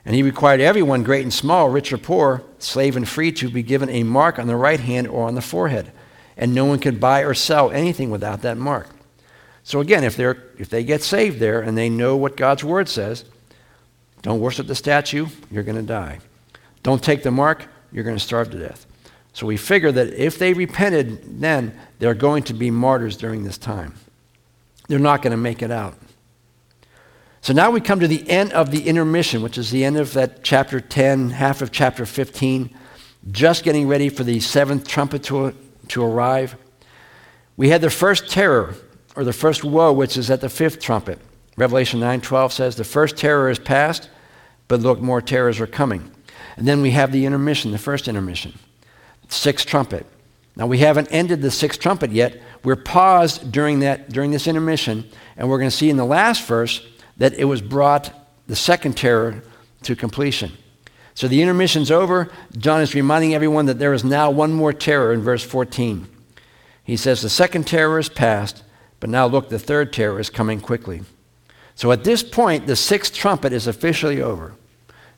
And 0.05 0.15
he 0.15 0.23
required 0.23 0.61
everyone, 0.61 1.03
great 1.03 1.23
and 1.23 1.33
small, 1.33 1.69
rich 1.69 1.93
or 1.93 1.99
poor, 1.99 2.43
slave 2.59 2.97
and 2.97 3.09
free, 3.09 3.33
to 3.33 3.51
be 3.51 3.63
given 3.63 3.91
a 3.91 4.03
mark 4.03 4.39
on 4.39 4.47
the 4.47 4.57
right 4.57 4.81
hand 4.81 5.09
or 5.09 5.27
on 5.27 5.35
the 5.35 5.43
forehead. 5.43 5.93
And 6.37 6.55
no 6.55 6.65
one 6.65 6.79
could 6.79 7.01
buy 7.01 7.21
or 7.21 7.35
sell 7.35 7.71
anything 7.71 8.11
without 8.11 8.43
that 8.43 8.57
mark. 8.57 8.89
So 9.63 9.81
again, 9.81 10.05
if, 10.05 10.17
they're, 10.17 10.43
if 10.59 10.71
they 10.71 10.85
get 10.85 11.03
saved 11.03 11.39
there 11.39 11.61
and 11.61 11.77
they 11.77 11.91
know 11.91 12.17
what 12.17 12.37
God's 12.37 12.65
word 12.65 12.89
says, 12.89 13.25
don't 14.23 14.41
worship 14.41 14.67
the 14.67 14.75
statue, 14.75 15.27
you're 15.51 15.63
going 15.63 15.77
to 15.77 15.83
die. 15.83 16.21
Don't 16.83 17.03
take 17.03 17.23
the 17.23 17.31
mark, 17.31 17.67
you're 17.93 18.05
going 18.05 18.17
to 18.17 18.23
starve 18.23 18.51
to 18.51 18.59
death. 18.59 18.87
So 19.33 19.47
we 19.47 19.57
figure 19.57 19.93
that 19.93 20.09
if 20.15 20.39
they 20.39 20.55
repented 20.55 21.41
then, 21.41 21.79
they're 21.99 22.15
going 22.15 22.43
to 22.45 22.55
be 22.55 22.71
martyrs 22.71 23.17
during 23.17 23.45
this 23.45 23.59
time. 23.59 23.95
They're 24.89 24.99
not 24.99 25.23
going 25.23 25.31
to 25.31 25.37
make 25.37 25.63
it 25.63 25.71
out. 25.71 25.95
So 27.43 27.55
now 27.55 27.71
we 27.71 27.81
come 27.81 28.01
to 28.01 28.09
the 28.09 28.29
end 28.29 28.53
of 28.53 28.71
the 28.71 28.87
intermission, 28.87 29.41
which 29.41 29.57
is 29.57 29.71
the 29.71 29.85
end 29.85 29.97
of 29.97 30.13
that 30.13 30.45
chapter 30.45 30.79
10, 30.79 31.31
half 31.31 31.63
of 31.63 31.73
chapter 31.73 32.05
15, 32.05 32.71
just 33.31 33.65
getting 33.65 33.89
ready 33.89 34.11
for 34.11 34.25
the 34.25 34.41
seventh 34.41 34.87
trumpet 34.87 35.23
to, 35.25 35.55
to 35.89 36.05
arrive. 36.05 36.55
We 37.57 37.71
had 37.71 37.81
the 37.81 37.91
first 37.91 38.31
terror, 38.31 38.75
or 39.17 39.25
the 39.25 39.33
first 39.33 39.65
woe, 39.65 39.93
which 39.93 40.19
is 40.19 40.31
at 40.31 40.43
the 40.43 40.51
fifth 40.51 40.81
trumpet. 40.81 41.19
Revelation 41.57 42.01
9:12 42.01 42.53
says, 42.53 42.77
"The 42.77 42.85
first 42.85 43.17
terror 43.17 43.51
is 43.51 43.59
past, 43.59 44.09
but 44.69 44.81
look, 44.81 45.01
more 45.01 45.21
terrors 45.21 45.61
are 45.61 45.67
coming." 45.67 46.11
And 46.57 46.67
then 46.67 46.81
we 46.81 46.93
have 46.93 47.13
the 47.13 47.27
intermission, 47.27 47.71
the 47.71 47.79
first 47.79 48.09
intermission, 48.09 48.59
sixth 49.29 49.67
trumpet. 49.67 50.07
Now 50.57 50.67
we 50.67 50.79
haven't 50.79 51.09
ended 51.11 51.43
the 51.43 51.51
sixth 51.51 51.81
trumpet 51.81 52.13
yet. 52.13 52.41
We're 52.63 52.77
paused 52.77 53.51
during 53.51 53.81
that 53.81 54.11
during 54.11 54.31
this 54.31 54.47
intermission, 54.47 55.05
and 55.37 55.49
we're 55.49 55.59
going 55.59 55.71
to 55.71 55.77
see 55.77 55.91
in 55.91 55.97
the 55.97 56.05
last 56.05 56.47
verse 56.47 56.81
that 57.21 57.35
it 57.35 57.45
was 57.45 57.61
brought 57.61 58.13
the 58.47 58.57
second 58.57 58.97
terror 58.97 59.43
to 59.83 59.95
completion. 59.95 60.53
So 61.15 61.29
the 61.29 61.43
intermission's 61.43 61.91
over. 61.91 62.33
John 62.57 62.81
is 62.81 62.95
reminding 62.95 63.35
everyone 63.35 63.67
that 63.67 63.79
there 63.79 63.93
is 63.93 64.03
now 64.03 64.31
one 64.31 64.55
more 64.55 64.73
terror 64.73 65.13
in 65.13 65.21
verse 65.21 65.45
14. 65.45 66.09
He 66.83 66.97
says, 66.97 67.21
The 67.21 67.29
second 67.29 67.67
terror 67.67 67.99
is 67.99 68.09
past, 68.09 68.65
but 69.01 69.11
now 69.11 69.27
look, 69.27 69.51
the 69.51 69.59
third 69.59 69.93
terror 69.93 70.19
is 70.19 70.31
coming 70.31 70.61
quickly. 70.61 71.03
So 71.75 71.93
at 71.93 72.05
this 72.05 72.23
point, 72.23 72.67
the 72.67 72.75
sixth 72.75 73.15
trumpet 73.15 73.53
is 73.53 73.67
officially 73.67 74.23
over. 74.23 74.55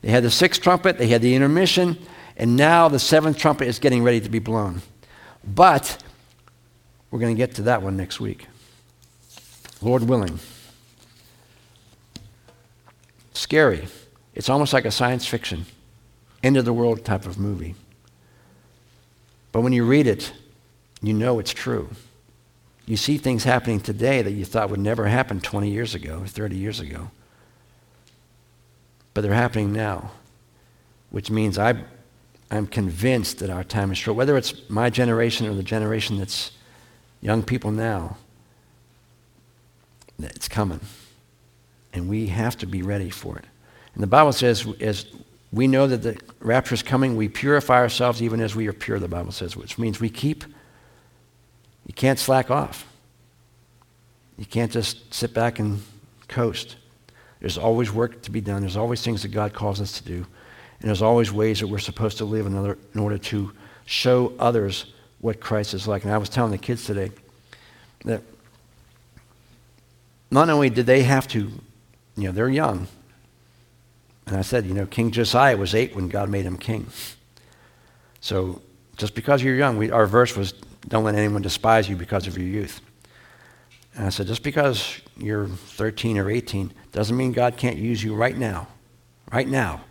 They 0.01 0.11
had 0.11 0.23
the 0.23 0.31
sixth 0.31 0.61
trumpet, 0.61 0.97
they 0.97 1.07
had 1.07 1.21
the 1.21 1.35
intermission, 1.35 1.97
and 2.35 2.57
now 2.57 2.89
the 2.89 2.99
seventh 2.99 3.37
trumpet 3.37 3.69
is 3.69 3.79
getting 3.79 4.03
ready 4.03 4.19
to 4.19 4.29
be 4.29 4.39
blown. 4.39 4.81
But 5.45 6.03
we're 7.11 7.19
going 7.19 7.33
to 7.33 7.37
get 7.37 7.55
to 7.55 7.61
that 7.63 7.81
one 7.81 7.95
next 7.95 8.19
week. 8.19 8.47
Lord 9.81 10.03
willing. 10.03 10.39
Scary. 13.33 13.87
It's 14.35 14.49
almost 14.49 14.73
like 14.73 14.85
a 14.85 14.91
science 14.91 15.25
fiction, 15.25 15.65
end 16.41 16.57
of 16.57 16.65
the 16.65 16.73
world 16.73 17.03
type 17.05 17.25
of 17.25 17.37
movie. 17.37 17.75
But 19.51 19.61
when 19.61 19.73
you 19.73 19.85
read 19.85 20.07
it, 20.07 20.33
you 21.01 21.13
know 21.13 21.39
it's 21.39 21.51
true. 21.51 21.89
You 22.85 22.97
see 22.97 23.17
things 23.17 23.43
happening 23.43 23.79
today 23.79 24.21
that 24.21 24.31
you 24.31 24.43
thought 24.43 24.69
would 24.69 24.79
never 24.79 25.07
happen 25.07 25.39
20 25.39 25.69
years 25.69 25.95
ago, 25.95 26.23
30 26.25 26.55
years 26.55 26.79
ago. 26.79 27.11
But 29.13 29.21
they're 29.21 29.33
happening 29.33 29.71
now, 29.71 30.11
which 31.11 31.29
means 31.29 31.57
I, 31.57 31.75
I'm 32.49 32.67
convinced 32.67 33.39
that 33.39 33.49
our 33.49 33.63
time 33.63 33.91
is 33.91 33.97
short. 33.97 34.17
Whether 34.17 34.35
it's 34.37 34.69
my 34.69 34.89
generation 34.89 35.47
or 35.47 35.53
the 35.53 35.63
generation 35.63 36.17
that's 36.17 36.51
young 37.21 37.43
people 37.43 37.71
now, 37.71 38.17
it's 40.19 40.47
coming. 40.47 40.81
And 41.93 42.09
we 42.09 42.27
have 42.27 42.57
to 42.57 42.65
be 42.65 42.81
ready 42.81 43.09
for 43.09 43.37
it. 43.37 43.45
And 43.93 44.03
the 44.03 44.07
Bible 44.07 44.33
says, 44.33 44.67
as 44.81 45.05
we 45.51 45.67
know 45.67 45.85
that 45.87 46.01
the 46.01 46.19
rapture 46.39 46.73
is 46.73 46.81
coming, 46.81 47.15
we 47.15 47.29
purify 47.29 47.75
ourselves 47.75 48.21
even 48.21 48.41
as 48.41 48.55
we 48.55 48.67
are 48.67 48.73
pure, 48.73 48.99
the 48.99 49.07
Bible 49.07 49.31
says, 49.31 49.55
which 49.55 49.77
means 49.77 49.99
we 49.99 50.09
keep 50.09 50.43
you 51.85 51.93
can't 51.93 52.19
slack 52.19 52.49
off. 52.49 52.87
You 54.37 54.45
can't 54.45 54.71
just 54.71 55.13
sit 55.13 55.33
back 55.33 55.59
and 55.59 55.81
coast. 56.27 56.77
There's 57.39 57.57
always 57.57 57.91
work 57.91 58.21
to 58.23 58.31
be 58.31 58.41
done. 58.41 58.61
There's 58.61 58.77
always 58.77 59.01
things 59.01 59.21
that 59.23 59.29
God 59.29 59.53
calls 59.53 59.81
us 59.81 59.99
to 59.99 60.03
do. 60.03 60.15
And 60.15 60.89
there's 60.89 61.01
always 61.01 61.31
ways 61.31 61.59
that 61.59 61.67
we're 61.67 61.79
supposed 61.79 62.17
to 62.19 62.25
live 62.25 62.45
in 62.45 62.55
order, 62.55 62.77
in 62.93 62.99
order 62.99 63.17
to 63.17 63.51
show 63.85 64.33
others 64.39 64.93
what 65.19 65.39
Christ 65.39 65.73
is 65.73 65.87
like. 65.87 66.03
And 66.03 66.13
I 66.13 66.17
was 66.17 66.29
telling 66.29 66.51
the 66.51 66.57
kids 66.57 66.85
today 66.85 67.11
that 68.05 68.21
not 70.31 70.49
only 70.49 70.69
did 70.69 70.85
they 70.85 71.03
have 71.03 71.27
to, 71.29 71.51
you 72.15 72.25
know, 72.25 72.31
they're 72.31 72.49
young. 72.49 72.87
And 74.27 74.37
I 74.37 74.41
said, 74.41 74.65
you 74.65 74.73
know, 74.73 74.85
King 74.85 75.11
Josiah 75.11 75.57
was 75.57 75.75
eight 75.75 75.95
when 75.95 76.07
God 76.07 76.29
made 76.29 76.45
him 76.45 76.57
king. 76.57 76.87
So 78.21 78.61
just 78.97 79.15
because 79.15 79.43
you're 79.43 79.55
young, 79.55 79.77
we, 79.77 79.91
our 79.91 80.05
verse 80.05 80.35
was 80.35 80.53
don't 80.87 81.03
let 81.03 81.15
anyone 81.15 81.41
despise 81.41 81.89
you 81.89 81.95
because 81.95 82.27
of 82.27 82.37
your 82.37 82.47
youth. 82.47 82.81
And 83.95 84.05
I 84.05 84.09
said, 84.09 84.27
just 84.27 84.43
because 84.43 85.01
you're 85.17 85.47
13 85.47 86.17
or 86.17 86.29
18 86.29 86.73
doesn't 86.91 87.15
mean 87.15 87.31
God 87.31 87.57
can't 87.57 87.77
use 87.77 88.03
you 88.03 88.15
right 88.15 88.35
now. 88.35 88.67
Right 89.31 89.47
now. 89.47 89.81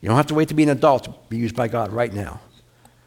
You 0.00 0.08
don't 0.08 0.16
have 0.16 0.26
to 0.28 0.34
wait 0.34 0.48
to 0.48 0.54
be 0.54 0.64
an 0.64 0.68
adult 0.68 1.04
to 1.04 1.14
be 1.28 1.38
used 1.38 1.54
by 1.54 1.68
God 1.68 1.92
right 1.92 2.12
now. 2.12 2.40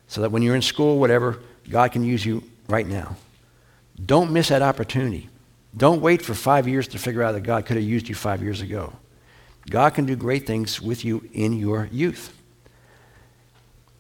So 0.08 0.22
that 0.22 0.32
when 0.32 0.41
you're 0.41 0.56
in 0.56 0.62
school, 0.62 1.00
whatever, 1.00 1.39
God 1.70 1.91
can 1.91 2.04
use 2.04 2.26
you 2.26 2.43
right 2.68 2.88
now. 2.88 3.18
Don't 4.04 4.32
miss 4.32 4.50
that 4.50 4.62
opportunity. 4.62 5.30
Don't 5.76 6.01
wait 6.01 6.21
for 6.21 6.34
five 6.34 6.67
years 6.67 6.88
to 6.89 6.97
figure 6.97 7.21
out 7.21 7.34
that 7.34 7.41
God 7.41 7.65
could 7.65 7.76
have 7.76 7.86
used 7.86 8.07
you 8.07 8.15
five 8.15 8.41
years 8.41 8.61
ago. 8.61 8.93
God 9.69 9.93
can 9.93 10.05
do 10.05 10.15
great 10.15 10.45
things 10.45 10.82
with 10.82 11.03
you 11.03 11.28
in 11.34 11.53
your 11.53 11.89
youth. 11.91 12.34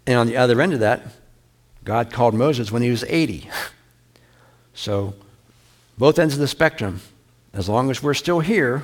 And 0.07 0.17
on 0.17 0.27
the 0.27 0.37
other 0.37 0.61
end 0.61 0.73
of 0.73 0.79
that, 0.79 1.03
God 1.83 2.11
called 2.11 2.33
Moses 2.33 2.71
when 2.71 2.81
he 2.81 2.89
was 2.89 3.03
80. 3.03 3.49
So, 4.77 5.15
both 5.97 6.19
ends 6.19 6.33
of 6.33 6.41
the 6.41 6.49
spectrum, 6.49 6.99
as 7.53 7.69
long 7.69 7.89
as 7.89 8.03
we're 8.03 8.13
still 8.13 8.41
here, 8.41 8.83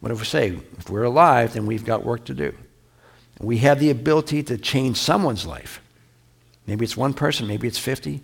what 0.00 0.08
do 0.08 0.16
we 0.16 0.24
say? 0.24 0.58
If 0.76 0.90
we're 0.90 1.04
alive, 1.04 1.54
then 1.54 1.66
we've 1.66 1.84
got 1.84 2.04
work 2.04 2.24
to 2.24 2.34
do. 2.34 2.52
We 3.38 3.58
have 3.58 3.78
the 3.78 3.90
ability 3.90 4.42
to 4.42 4.58
change 4.58 4.96
someone's 4.96 5.46
life. 5.46 5.80
Maybe 6.66 6.84
it's 6.84 6.96
one 6.96 7.14
person, 7.14 7.46
maybe 7.46 7.68
it's 7.68 7.78
50, 7.78 8.22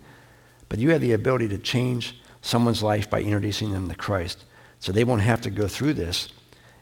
but 0.68 0.80
you 0.80 0.90
have 0.90 1.00
the 1.00 1.12
ability 1.12 1.46
to 1.48 1.58
change 1.58 2.19
someone's 2.42 2.82
life 2.82 3.08
by 3.10 3.20
introducing 3.20 3.72
them 3.72 3.88
to 3.88 3.94
Christ. 3.94 4.44
So 4.78 4.92
they 4.92 5.04
won't 5.04 5.22
have 5.22 5.40
to 5.42 5.50
go 5.50 5.68
through 5.68 5.94
this. 5.94 6.28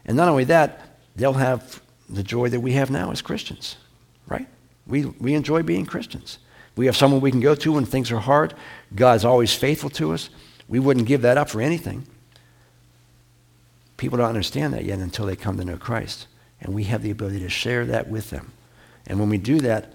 And 0.04 0.16
not 0.16 0.28
only 0.28 0.44
that, 0.44 0.98
they'll 1.16 1.32
have 1.34 1.82
the 2.08 2.22
joy 2.22 2.48
that 2.48 2.60
we 2.60 2.72
have 2.72 2.90
now 2.90 3.10
as 3.10 3.20
Christians, 3.20 3.76
right? 4.28 4.48
We, 4.86 5.04
we 5.04 5.34
enjoy 5.34 5.62
being 5.62 5.84
Christians. 5.84 6.38
We 6.76 6.86
have 6.86 6.96
someone 6.96 7.20
we 7.20 7.32
can 7.32 7.40
go 7.40 7.54
to 7.56 7.72
when 7.72 7.84
things 7.84 8.10
are 8.12 8.20
hard. 8.20 8.54
God's 8.94 9.24
always 9.24 9.52
faithful 9.52 9.90
to 9.90 10.12
us. 10.12 10.30
We 10.68 10.78
wouldn't 10.78 11.06
give 11.06 11.22
that 11.22 11.36
up 11.36 11.50
for 11.50 11.60
anything. 11.60 12.06
People 13.96 14.18
don't 14.18 14.28
understand 14.28 14.72
that 14.74 14.84
yet 14.84 15.00
until 15.00 15.26
they 15.26 15.34
come 15.34 15.58
to 15.58 15.64
know 15.64 15.76
Christ. 15.76 16.28
And 16.60 16.74
we 16.74 16.84
have 16.84 17.02
the 17.02 17.10
ability 17.10 17.40
to 17.40 17.48
share 17.48 17.84
that 17.86 18.08
with 18.08 18.30
them. 18.30 18.52
And 19.06 19.18
when 19.18 19.28
we 19.28 19.38
do 19.38 19.58
that, 19.60 19.94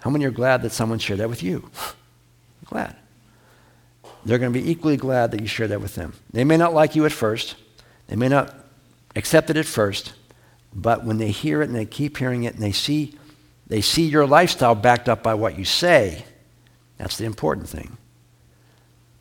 how 0.00 0.10
many 0.10 0.24
are 0.24 0.30
glad 0.30 0.62
that 0.62 0.72
someone 0.72 0.98
shared 0.98 1.20
that 1.20 1.28
with 1.28 1.42
you? 1.42 1.70
glad. 2.64 2.96
They're 4.28 4.38
going 4.38 4.52
to 4.52 4.60
be 4.60 4.70
equally 4.70 4.98
glad 4.98 5.30
that 5.30 5.40
you 5.40 5.46
share 5.46 5.68
that 5.68 5.80
with 5.80 5.94
them. 5.94 6.12
They 6.30 6.44
may 6.44 6.58
not 6.58 6.74
like 6.74 6.94
you 6.94 7.06
at 7.06 7.12
first, 7.12 7.56
they 8.08 8.16
may 8.16 8.28
not 8.28 8.54
accept 9.16 9.48
it 9.48 9.56
at 9.56 9.64
first, 9.64 10.12
but 10.74 11.02
when 11.02 11.16
they 11.16 11.30
hear 11.30 11.62
it 11.62 11.70
and 11.70 11.74
they 11.74 11.86
keep 11.86 12.18
hearing 12.18 12.44
it 12.44 12.52
and 12.52 12.62
they 12.62 12.72
see 12.72 13.16
they 13.68 13.80
see 13.80 14.06
your 14.06 14.26
lifestyle 14.26 14.74
backed 14.74 15.08
up 15.08 15.22
by 15.22 15.32
what 15.32 15.58
you 15.58 15.64
say. 15.64 16.24
That's 16.98 17.16
the 17.16 17.24
important 17.24 17.70
thing. 17.70 17.96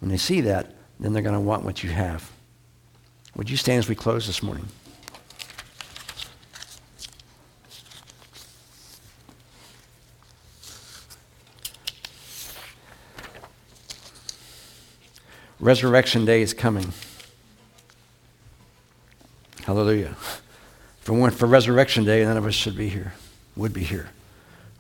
When 0.02 0.10
they 0.10 0.18
see 0.18 0.42
that, 0.42 0.76
then 1.00 1.14
they're 1.14 1.24
going 1.24 1.36
to 1.36 1.40
want 1.40 1.64
what 1.64 1.84
you 1.84 1.90
have. 1.90 2.30
Would 3.36 3.50
you 3.50 3.56
stand 3.56 3.80
as 3.80 3.88
we 3.88 3.96
close 3.96 4.28
this 4.28 4.44
morning? 4.44 4.68
Resurrection 15.60 16.26
Day 16.26 16.42
is 16.42 16.54
coming. 16.54 16.94
Hallelujah. 19.66 20.16
If 21.02 21.10
it 21.10 21.12
weren't 21.12 21.34
for 21.34 21.48
Resurrection 21.48 22.04
Day, 22.04 22.24
none 22.24 22.38
of 22.38 22.46
us 22.46 22.54
should 22.54 22.78
be 22.78 22.90
here, 22.90 23.14
would 23.56 23.74
be 23.74 23.84
here. 23.84 24.10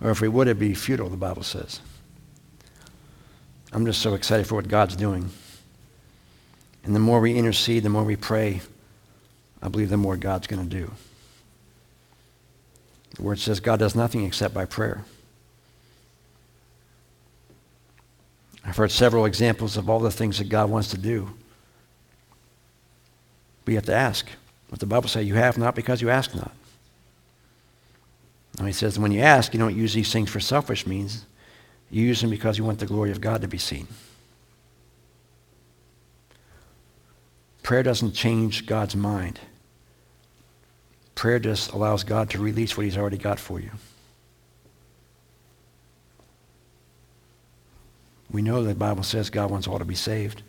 Or 0.01 0.11
if 0.11 0.21
we 0.21 0.27
would, 0.27 0.47
it'd 0.47 0.59
be 0.59 0.73
futile, 0.73 1.09
the 1.09 1.17
Bible 1.17 1.43
says. 1.43 1.79
I'm 3.73 3.85
just 3.85 4.01
so 4.01 4.13
excited 4.13 4.47
for 4.47 4.55
what 4.55 4.67
God's 4.67 4.95
doing. 4.95 5.29
And 6.83 6.95
the 6.95 6.99
more 6.99 7.19
we 7.19 7.35
intercede, 7.35 7.83
the 7.83 7.89
more 7.89 8.03
we 8.03 8.15
pray, 8.15 8.61
I 9.61 9.67
believe 9.67 9.89
the 9.89 9.97
more 9.97 10.15
God's 10.15 10.47
going 10.47 10.63
to 10.63 10.69
do. 10.69 10.91
The 13.15 13.23
word 13.23 13.39
says 13.39 13.59
God 13.59 13.79
does 13.79 13.95
nothing 13.95 14.23
except 14.23 14.53
by 14.53 14.65
prayer. 14.65 15.03
I've 18.67 18.75
heard 18.75 18.91
several 18.91 19.25
examples 19.25 19.77
of 19.77 19.89
all 19.89 19.99
the 19.99 20.11
things 20.11 20.39
that 20.39 20.49
God 20.49 20.69
wants 20.69 20.89
to 20.89 20.97
do. 20.97 21.29
But 23.63 23.71
you 23.71 23.77
have 23.77 23.85
to 23.85 23.95
ask. 23.95 24.27
What 24.67 24.81
the 24.81 24.85
Bible 24.85 25.07
says, 25.07 25.25
you 25.25 25.35
have 25.35 25.57
not 25.57 25.73
because 25.73 26.01
you 26.01 26.09
ask 26.09 26.35
not. 26.35 26.51
Now 28.59 28.65
he 28.65 28.73
says, 28.73 28.99
when 28.99 29.13
you 29.13 29.21
ask, 29.21 29.53
you 29.53 29.59
don't 29.59 29.75
use 29.75 29.93
these 29.93 30.11
things 30.11 30.29
for 30.29 30.41
selfish 30.41 30.85
means. 30.85 31.25
You 31.89 32.03
use 32.03 32.19
them 32.19 32.29
because 32.29 32.57
you 32.57 32.65
want 32.65 32.79
the 32.79 32.85
glory 32.85 33.11
of 33.11 33.21
God 33.21 33.41
to 33.41 33.47
be 33.47 33.57
seen. 33.57 33.87
Prayer 37.63 37.83
doesn't 37.83 38.13
change 38.13 38.65
God's 38.65 38.95
mind. 38.95 39.39
Prayer 41.15 41.39
just 41.39 41.71
allows 41.71 42.03
God 42.03 42.29
to 42.31 42.39
release 42.39 42.75
what 42.75 42.83
he's 42.83 42.97
already 42.97 43.17
got 43.17 43.39
for 43.39 43.61
you. 43.61 43.71
We 48.37 48.43
know 48.43 48.61
the 48.61 48.75
Bible 48.75 49.01
says 49.01 49.31
God 49.31 49.49
wants 49.49 49.67
all 49.67 49.79
to 49.79 49.83
be 49.83 49.95
saved. 49.95 50.43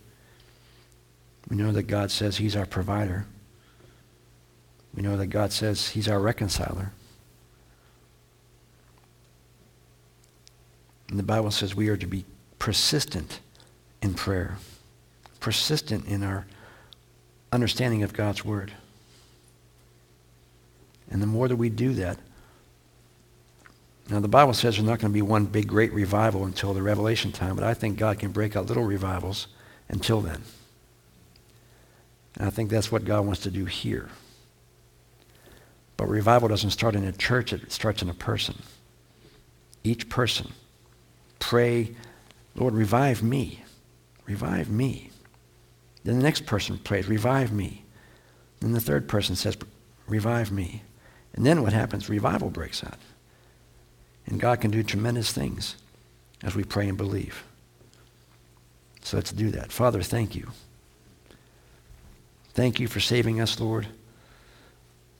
We 1.48 1.56
know 1.56 1.72
that 1.72 1.84
God 1.84 2.10
says 2.10 2.36
he's 2.36 2.54
our 2.54 2.66
provider. 2.66 3.24
We 4.94 5.00
know 5.00 5.16
that 5.16 5.28
God 5.28 5.52
says 5.52 5.88
he's 5.88 6.06
our 6.06 6.20
reconciler. 6.20 6.92
And 11.08 11.18
the 11.18 11.22
Bible 11.22 11.50
says 11.50 11.74
we 11.74 11.88
are 11.88 11.96
to 11.96 12.06
be 12.06 12.26
persistent 12.58 13.40
in 14.02 14.12
prayer, 14.12 14.58
persistent 15.40 16.06
in 16.06 16.22
our 16.22 16.46
understanding 17.52 18.02
of 18.02 18.12
God's 18.12 18.44
word. 18.44 18.70
And 21.10 21.22
the 21.22 21.26
more 21.26 21.48
that 21.48 21.56
we 21.56 21.70
do 21.70 21.94
that, 21.94 22.18
now 24.10 24.20
the 24.20 24.28
Bible 24.28 24.54
says 24.54 24.76
there's 24.76 24.86
not 24.86 25.00
going 25.00 25.12
to 25.12 25.14
be 25.14 25.22
one 25.22 25.44
big 25.46 25.68
great 25.68 25.92
revival 25.92 26.44
until 26.44 26.72
the 26.72 26.82
revelation 26.82 27.30
time, 27.30 27.54
but 27.56 27.64
I 27.64 27.74
think 27.74 27.98
God 27.98 28.18
can 28.18 28.32
break 28.32 28.56
out 28.56 28.66
little 28.66 28.84
revivals 28.84 29.48
until 29.88 30.20
then. 30.20 30.42
And 32.36 32.46
I 32.46 32.50
think 32.50 32.70
that's 32.70 32.90
what 32.90 33.04
God 33.04 33.26
wants 33.26 33.42
to 33.42 33.50
do 33.50 33.66
here. 33.66 34.08
But 35.96 36.08
revival 36.08 36.48
doesn't 36.48 36.70
start 36.70 36.94
in 36.94 37.04
a 37.04 37.12
church, 37.12 37.52
it 37.52 37.72
starts 37.72 38.02
in 38.02 38.08
a 38.08 38.14
person. 38.14 38.62
Each 39.84 40.08
person. 40.08 40.52
Pray, 41.38 41.94
Lord, 42.54 42.74
revive 42.74 43.22
me. 43.22 43.62
Revive 44.26 44.70
me. 44.70 45.10
Then 46.04 46.18
the 46.18 46.22
next 46.22 46.46
person 46.46 46.78
prays, 46.78 47.08
revive 47.08 47.52
me. 47.52 47.84
Then 48.60 48.72
the 48.72 48.80
third 48.80 49.08
person 49.08 49.36
says, 49.36 49.56
revive 50.06 50.50
me. 50.50 50.82
And 51.34 51.44
then 51.44 51.62
what 51.62 51.72
happens? 51.72 52.08
Revival 52.08 52.50
breaks 52.50 52.82
out. 52.82 52.98
And 54.28 54.38
God 54.38 54.60
can 54.60 54.70
do 54.70 54.82
tremendous 54.82 55.32
things 55.32 55.76
as 56.42 56.54
we 56.54 56.62
pray 56.62 56.88
and 56.88 56.96
believe. 56.96 57.44
So 59.02 59.16
let's 59.16 59.32
do 59.32 59.50
that. 59.52 59.72
Father, 59.72 60.02
thank 60.02 60.36
you. 60.36 60.50
Thank 62.52 62.78
you 62.78 62.88
for 62.88 63.00
saving 63.00 63.40
us, 63.40 63.58
Lord. 63.58 63.88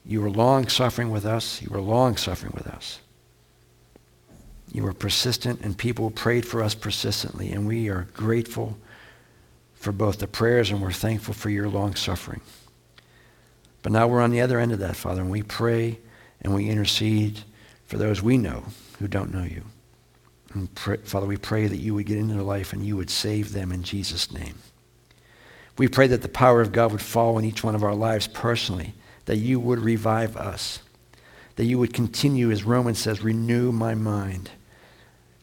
You 0.04 0.20
were 0.20 0.30
long 0.30 0.68
suffering 0.68 1.10
with 1.10 1.24
us. 1.24 1.62
You 1.62 1.70
were 1.70 1.80
long 1.80 2.16
suffering 2.16 2.52
with 2.54 2.66
us. 2.66 3.00
You 4.70 4.82
were 4.82 4.92
persistent, 4.92 5.62
and 5.62 5.76
people 5.76 6.10
prayed 6.10 6.46
for 6.46 6.62
us 6.62 6.74
persistently, 6.74 7.50
and 7.50 7.66
we 7.66 7.88
are 7.88 8.08
grateful 8.12 8.76
for 9.74 9.92
both 9.92 10.18
the 10.18 10.26
prayers 10.26 10.70
and 10.70 10.82
we're 10.82 10.92
thankful 10.92 11.32
for 11.32 11.50
your 11.50 11.68
long 11.68 11.94
suffering. 11.94 12.40
But 13.82 13.92
now 13.92 14.08
we're 14.08 14.20
on 14.20 14.30
the 14.30 14.40
other 14.40 14.58
end 14.58 14.72
of 14.72 14.80
that, 14.80 14.96
Father, 14.96 15.22
and 15.22 15.30
we 15.30 15.42
pray 15.42 15.98
and 16.42 16.54
we 16.54 16.68
intercede 16.68 17.44
for 17.88 17.96
those 17.96 18.22
we 18.22 18.38
know 18.38 18.64
who 18.98 19.08
don't 19.08 19.32
know 19.32 19.42
you. 19.42 19.64
Pray, 20.74 20.98
Father, 20.98 21.26
we 21.26 21.36
pray 21.36 21.66
that 21.66 21.76
you 21.76 21.94
would 21.94 22.06
get 22.06 22.18
into 22.18 22.34
their 22.34 22.42
life 22.42 22.72
and 22.72 22.84
you 22.86 22.96
would 22.96 23.10
save 23.10 23.52
them 23.52 23.72
in 23.72 23.82
Jesus' 23.82 24.32
name. 24.32 24.56
We 25.76 25.88
pray 25.88 26.06
that 26.08 26.22
the 26.22 26.28
power 26.28 26.60
of 26.60 26.72
God 26.72 26.92
would 26.92 27.00
fall 27.00 27.38
in 27.38 27.44
each 27.44 27.64
one 27.64 27.74
of 27.74 27.82
our 27.82 27.94
lives 27.94 28.26
personally, 28.26 28.94
that 29.24 29.36
you 29.36 29.58
would 29.58 29.78
revive 29.78 30.36
us, 30.36 30.80
that 31.56 31.64
you 31.64 31.78
would 31.78 31.94
continue, 31.94 32.50
as 32.50 32.64
Romans 32.64 32.98
says, 32.98 33.22
renew 33.22 33.72
my 33.72 33.94
mind. 33.94 34.50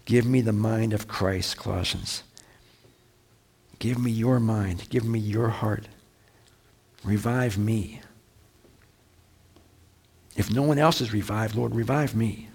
Give 0.06 0.26
me 0.26 0.42
the 0.42 0.54
mind 0.54 0.94
of 0.94 1.08
Christ, 1.08 1.58
Colossians. 1.58 2.24
Give 3.80 3.98
me 3.98 4.12
your 4.12 4.40
mind. 4.40 4.88
Give 4.90 5.06
me 5.06 5.20
your 5.20 5.50
heart. 5.50 5.88
Revive 7.04 7.58
me. 7.58 8.02
If 10.36 10.52
no 10.52 10.64
one 10.64 10.78
else 10.78 11.00
is 11.02 11.14
revived, 11.14 11.56
Lord, 11.56 11.74
revive 11.74 12.14
me. 12.16 12.50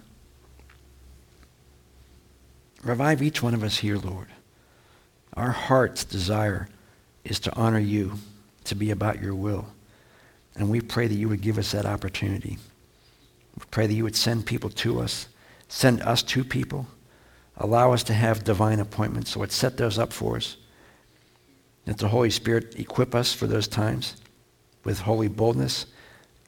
Revive 2.82 3.22
each 3.22 3.42
one 3.42 3.54
of 3.54 3.62
us 3.62 3.78
here, 3.78 3.96
Lord. 3.96 4.28
Our 5.34 5.50
heart's 5.50 6.04
desire 6.04 6.68
is 7.24 7.40
to 7.40 7.54
honor 7.54 7.78
you, 7.78 8.14
to 8.64 8.74
be 8.74 8.90
about 8.90 9.22
your 9.22 9.34
will. 9.34 9.66
And 10.54 10.70
we 10.70 10.80
pray 10.80 11.06
that 11.06 11.14
you 11.14 11.28
would 11.28 11.40
give 11.40 11.58
us 11.58 11.72
that 11.72 11.86
opportunity. 11.86 12.58
We 13.56 13.64
pray 13.70 13.86
that 13.86 13.94
you 13.94 14.04
would 14.04 14.16
send 14.16 14.46
people 14.46 14.70
to 14.70 15.00
us, 15.00 15.28
send 15.68 16.02
us 16.02 16.22
to 16.24 16.44
people, 16.44 16.86
allow 17.56 17.92
us 17.92 18.02
to 18.04 18.14
have 18.14 18.44
divine 18.44 18.80
appointments. 18.80 19.30
So 19.30 19.42
it 19.42 19.52
set 19.52 19.76
those 19.76 19.98
up 19.98 20.12
for 20.12 20.36
us. 20.36 20.56
That 21.84 21.98
the 21.98 22.08
Holy 22.08 22.30
Spirit 22.30 22.78
equip 22.78 23.14
us 23.14 23.32
for 23.32 23.46
those 23.46 23.68
times 23.68 24.16
with 24.84 25.00
holy 25.00 25.28
boldness 25.28 25.86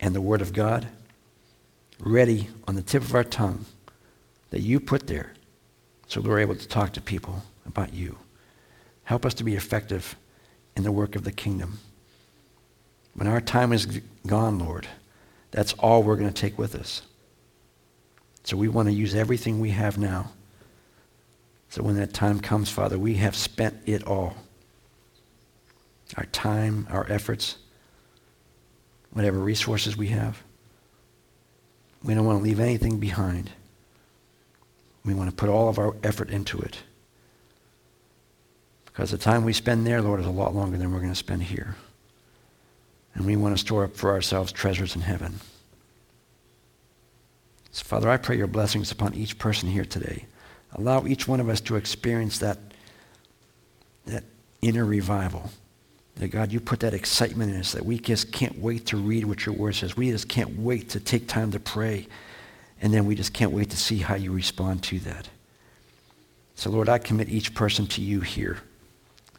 and 0.00 0.14
the 0.14 0.20
Word 0.20 0.42
of 0.42 0.52
God 0.52 0.88
ready 2.02 2.48
on 2.66 2.74
the 2.74 2.82
tip 2.82 3.02
of 3.02 3.14
our 3.14 3.24
tongue 3.24 3.64
that 4.50 4.60
you 4.60 4.80
put 4.80 5.06
there 5.06 5.32
so 6.12 6.20
we're 6.20 6.40
able 6.40 6.54
to 6.54 6.68
talk 6.68 6.92
to 6.92 7.00
people 7.00 7.42
about 7.64 7.94
you. 7.94 8.18
Help 9.04 9.24
us 9.24 9.32
to 9.32 9.44
be 9.44 9.54
effective 9.54 10.14
in 10.76 10.82
the 10.82 10.92
work 10.92 11.16
of 11.16 11.24
the 11.24 11.32
kingdom. 11.32 11.78
When 13.14 13.26
our 13.26 13.40
time 13.40 13.72
is 13.72 13.86
gone, 14.26 14.58
Lord, 14.58 14.86
that's 15.52 15.72
all 15.74 16.02
we're 16.02 16.16
going 16.16 16.30
to 16.30 16.38
take 16.38 16.58
with 16.58 16.74
us. 16.74 17.00
So 18.44 18.58
we 18.58 18.68
want 18.68 18.88
to 18.88 18.94
use 18.94 19.14
everything 19.14 19.58
we 19.58 19.70
have 19.70 19.96
now. 19.96 20.32
So 21.70 21.82
when 21.82 21.96
that 21.96 22.12
time 22.12 22.40
comes, 22.40 22.68
Father, 22.68 22.98
we 22.98 23.14
have 23.14 23.34
spent 23.34 23.80
it 23.86 24.06
all. 24.06 24.36
Our 26.18 26.26
time, 26.26 26.86
our 26.90 27.10
efforts, 27.10 27.56
whatever 29.12 29.38
resources 29.38 29.96
we 29.96 30.08
have. 30.08 30.42
We 32.04 32.14
don't 32.14 32.26
want 32.26 32.38
to 32.38 32.44
leave 32.44 32.60
anything 32.60 32.98
behind. 32.98 33.50
We 35.04 35.14
want 35.14 35.30
to 35.30 35.36
put 35.36 35.48
all 35.48 35.68
of 35.68 35.78
our 35.78 35.94
effort 36.02 36.30
into 36.30 36.60
it. 36.60 36.78
Because 38.86 39.10
the 39.10 39.18
time 39.18 39.44
we 39.44 39.52
spend 39.52 39.86
there, 39.86 40.02
Lord, 40.02 40.20
is 40.20 40.26
a 40.26 40.30
lot 40.30 40.54
longer 40.54 40.76
than 40.76 40.92
we're 40.92 41.00
going 41.00 41.12
to 41.12 41.16
spend 41.16 41.44
here. 41.44 41.76
And 43.14 43.24
we 43.24 43.36
want 43.36 43.56
to 43.56 43.60
store 43.60 43.84
up 43.84 43.96
for 43.96 44.10
ourselves 44.10 44.52
treasures 44.52 44.94
in 44.94 45.02
heaven. 45.02 45.40
So, 47.70 47.84
Father, 47.84 48.10
I 48.10 48.18
pray 48.18 48.36
your 48.36 48.46
blessings 48.46 48.90
upon 48.90 49.14
each 49.14 49.38
person 49.38 49.68
here 49.68 49.84
today. 49.84 50.26
Allow 50.74 51.06
each 51.06 51.26
one 51.26 51.40
of 51.40 51.48
us 51.48 51.60
to 51.62 51.76
experience 51.76 52.38
that, 52.38 52.58
that 54.06 54.24
inner 54.60 54.84
revival. 54.84 55.50
That 56.16 56.28
God, 56.28 56.52
you 56.52 56.60
put 56.60 56.80
that 56.80 56.94
excitement 56.94 57.52
in 57.52 57.60
us 57.60 57.72
that 57.72 57.84
we 57.84 57.98
just 57.98 58.32
can't 58.32 58.58
wait 58.58 58.86
to 58.86 58.96
read 58.96 59.24
what 59.24 59.46
your 59.46 59.54
word 59.54 59.74
says. 59.74 59.96
We 59.96 60.10
just 60.10 60.28
can't 60.28 60.58
wait 60.58 60.90
to 60.90 61.00
take 61.00 61.26
time 61.26 61.50
to 61.52 61.60
pray. 61.60 62.06
And 62.80 62.92
then 62.92 63.06
we 63.06 63.14
just 63.14 63.32
can't 63.32 63.52
wait 63.52 63.70
to 63.70 63.76
see 63.76 63.98
how 63.98 64.16
you 64.16 64.32
respond 64.32 64.82
to 64.84 64.98
that. 65.00 65.28
So, 66.54 66.70
Lord, 66.70 66.88
I 66.88 66.98
commit 66.98 67.28
each 67.28 67.54
person 67.54 67.86
to 67.88 68.02
you 68.02 68.20
here. 68.20 68.58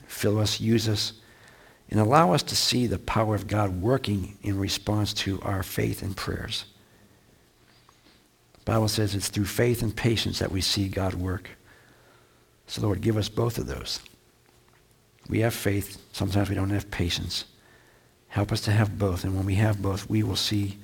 Fill 0.07 0.39
us, 0.39 0.59
use 0.59 0.89
us, 0.89 1.13
and 1.89 1.99
allow 1.99 2.34
us 2.34 2.43
to 2.43 2.55
see 2.55 2.88
the 2.88 2.99
power 2.99 3.36
of 3.36 3.47
God 3.47 3.82
working 3.82 4.38
in 4.41 4.57
response 4.57 5.13
to 5.13 5.39
our 5.41 5.61
faith 5.61 6.01
and 6.01 6.15
prayers. 6.17 6.65
The 8.53 8.71
Bible 8.71 8.88
says 8.88 9.13
it's 9.13 9.28
through 9.28 9.45
faith 9.45 9.84
and 9.84 9.95
patience 9.95 10.39
that 10.39 10.51
we 10.51 10.61
see 10.61 10.88
God 10.88 11.13
work. 11.13 11.49
So, 12.67 12.82
Lord, 12.82 13.01
give 13.01 13.17
us 13.17 13.30
both 13.30 13.57
of 13.57 13.67
those. 13.67 13.99
We 15.30 15.39
have 15.39 15.53
faith. 15.53 16.01
Sometimes 16.11 16.49
we 16.49 16.55
don't 16.55 16.69
have 16.69 16.91
patience. 16.91 17.45
Help 18.28 18.51
us 18.51 18.61
to 18.61 18.71
have 18.71 18.97
both. 18.97 19.24
And 19.24 19.36
when 19.36 19.45
we 19.45 19.55
have 19.55 19.82
both, 19.82 20.09
we 20.09 20.24
will 20.24 20.36
see 20.36 20.78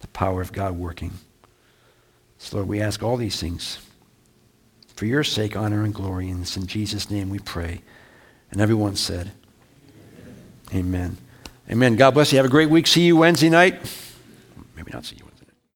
the 0.00 0.06
power 0.08 0.40
of 0.40 0.52
God 0.52 0.76
working. 0.76 1.12
So, 2.38 2.56
Lord, 2.56 2.68
we 2.68 2.80
ask 2.80 3.02
all 3.02 3.16
these 3.16 3.40
things 3.40 3.78
for 4.94 5.06
your 5.06 5.24
sake, 5.24 5.56
honor, 5.56 5.84
and 5.84 5.94
glory. 5.94 6.30
And 6.30 6.42
it's 6.42 6.56
in 6.56 6.66
Jesus' 6.66 7.10
name 7.10 7.30
we 7.30 7.38
pray. 7.38 7.82
And 8.50 8.60
everyone 8.60 8.96
said, 8.96 9.32
Amen. 10.70 10.84
Amen. 10.84 11.16
Amen. 11.70 11.96
God 11.96 12.12
bless 12.12 12.32
you. 12.32 12.38
Have 12.38 12.46
a 12.46 12.50
great 12.50 12.70
week. 12.70 12.86
See 12.86 13.02
you 13.02 13.16
Wednesday 13.16 13.50
night. 13.50 13.80
Maybe 14.76 14.90
not 14.92 15.04
see 15.04 15.16
you. 15.16 15.31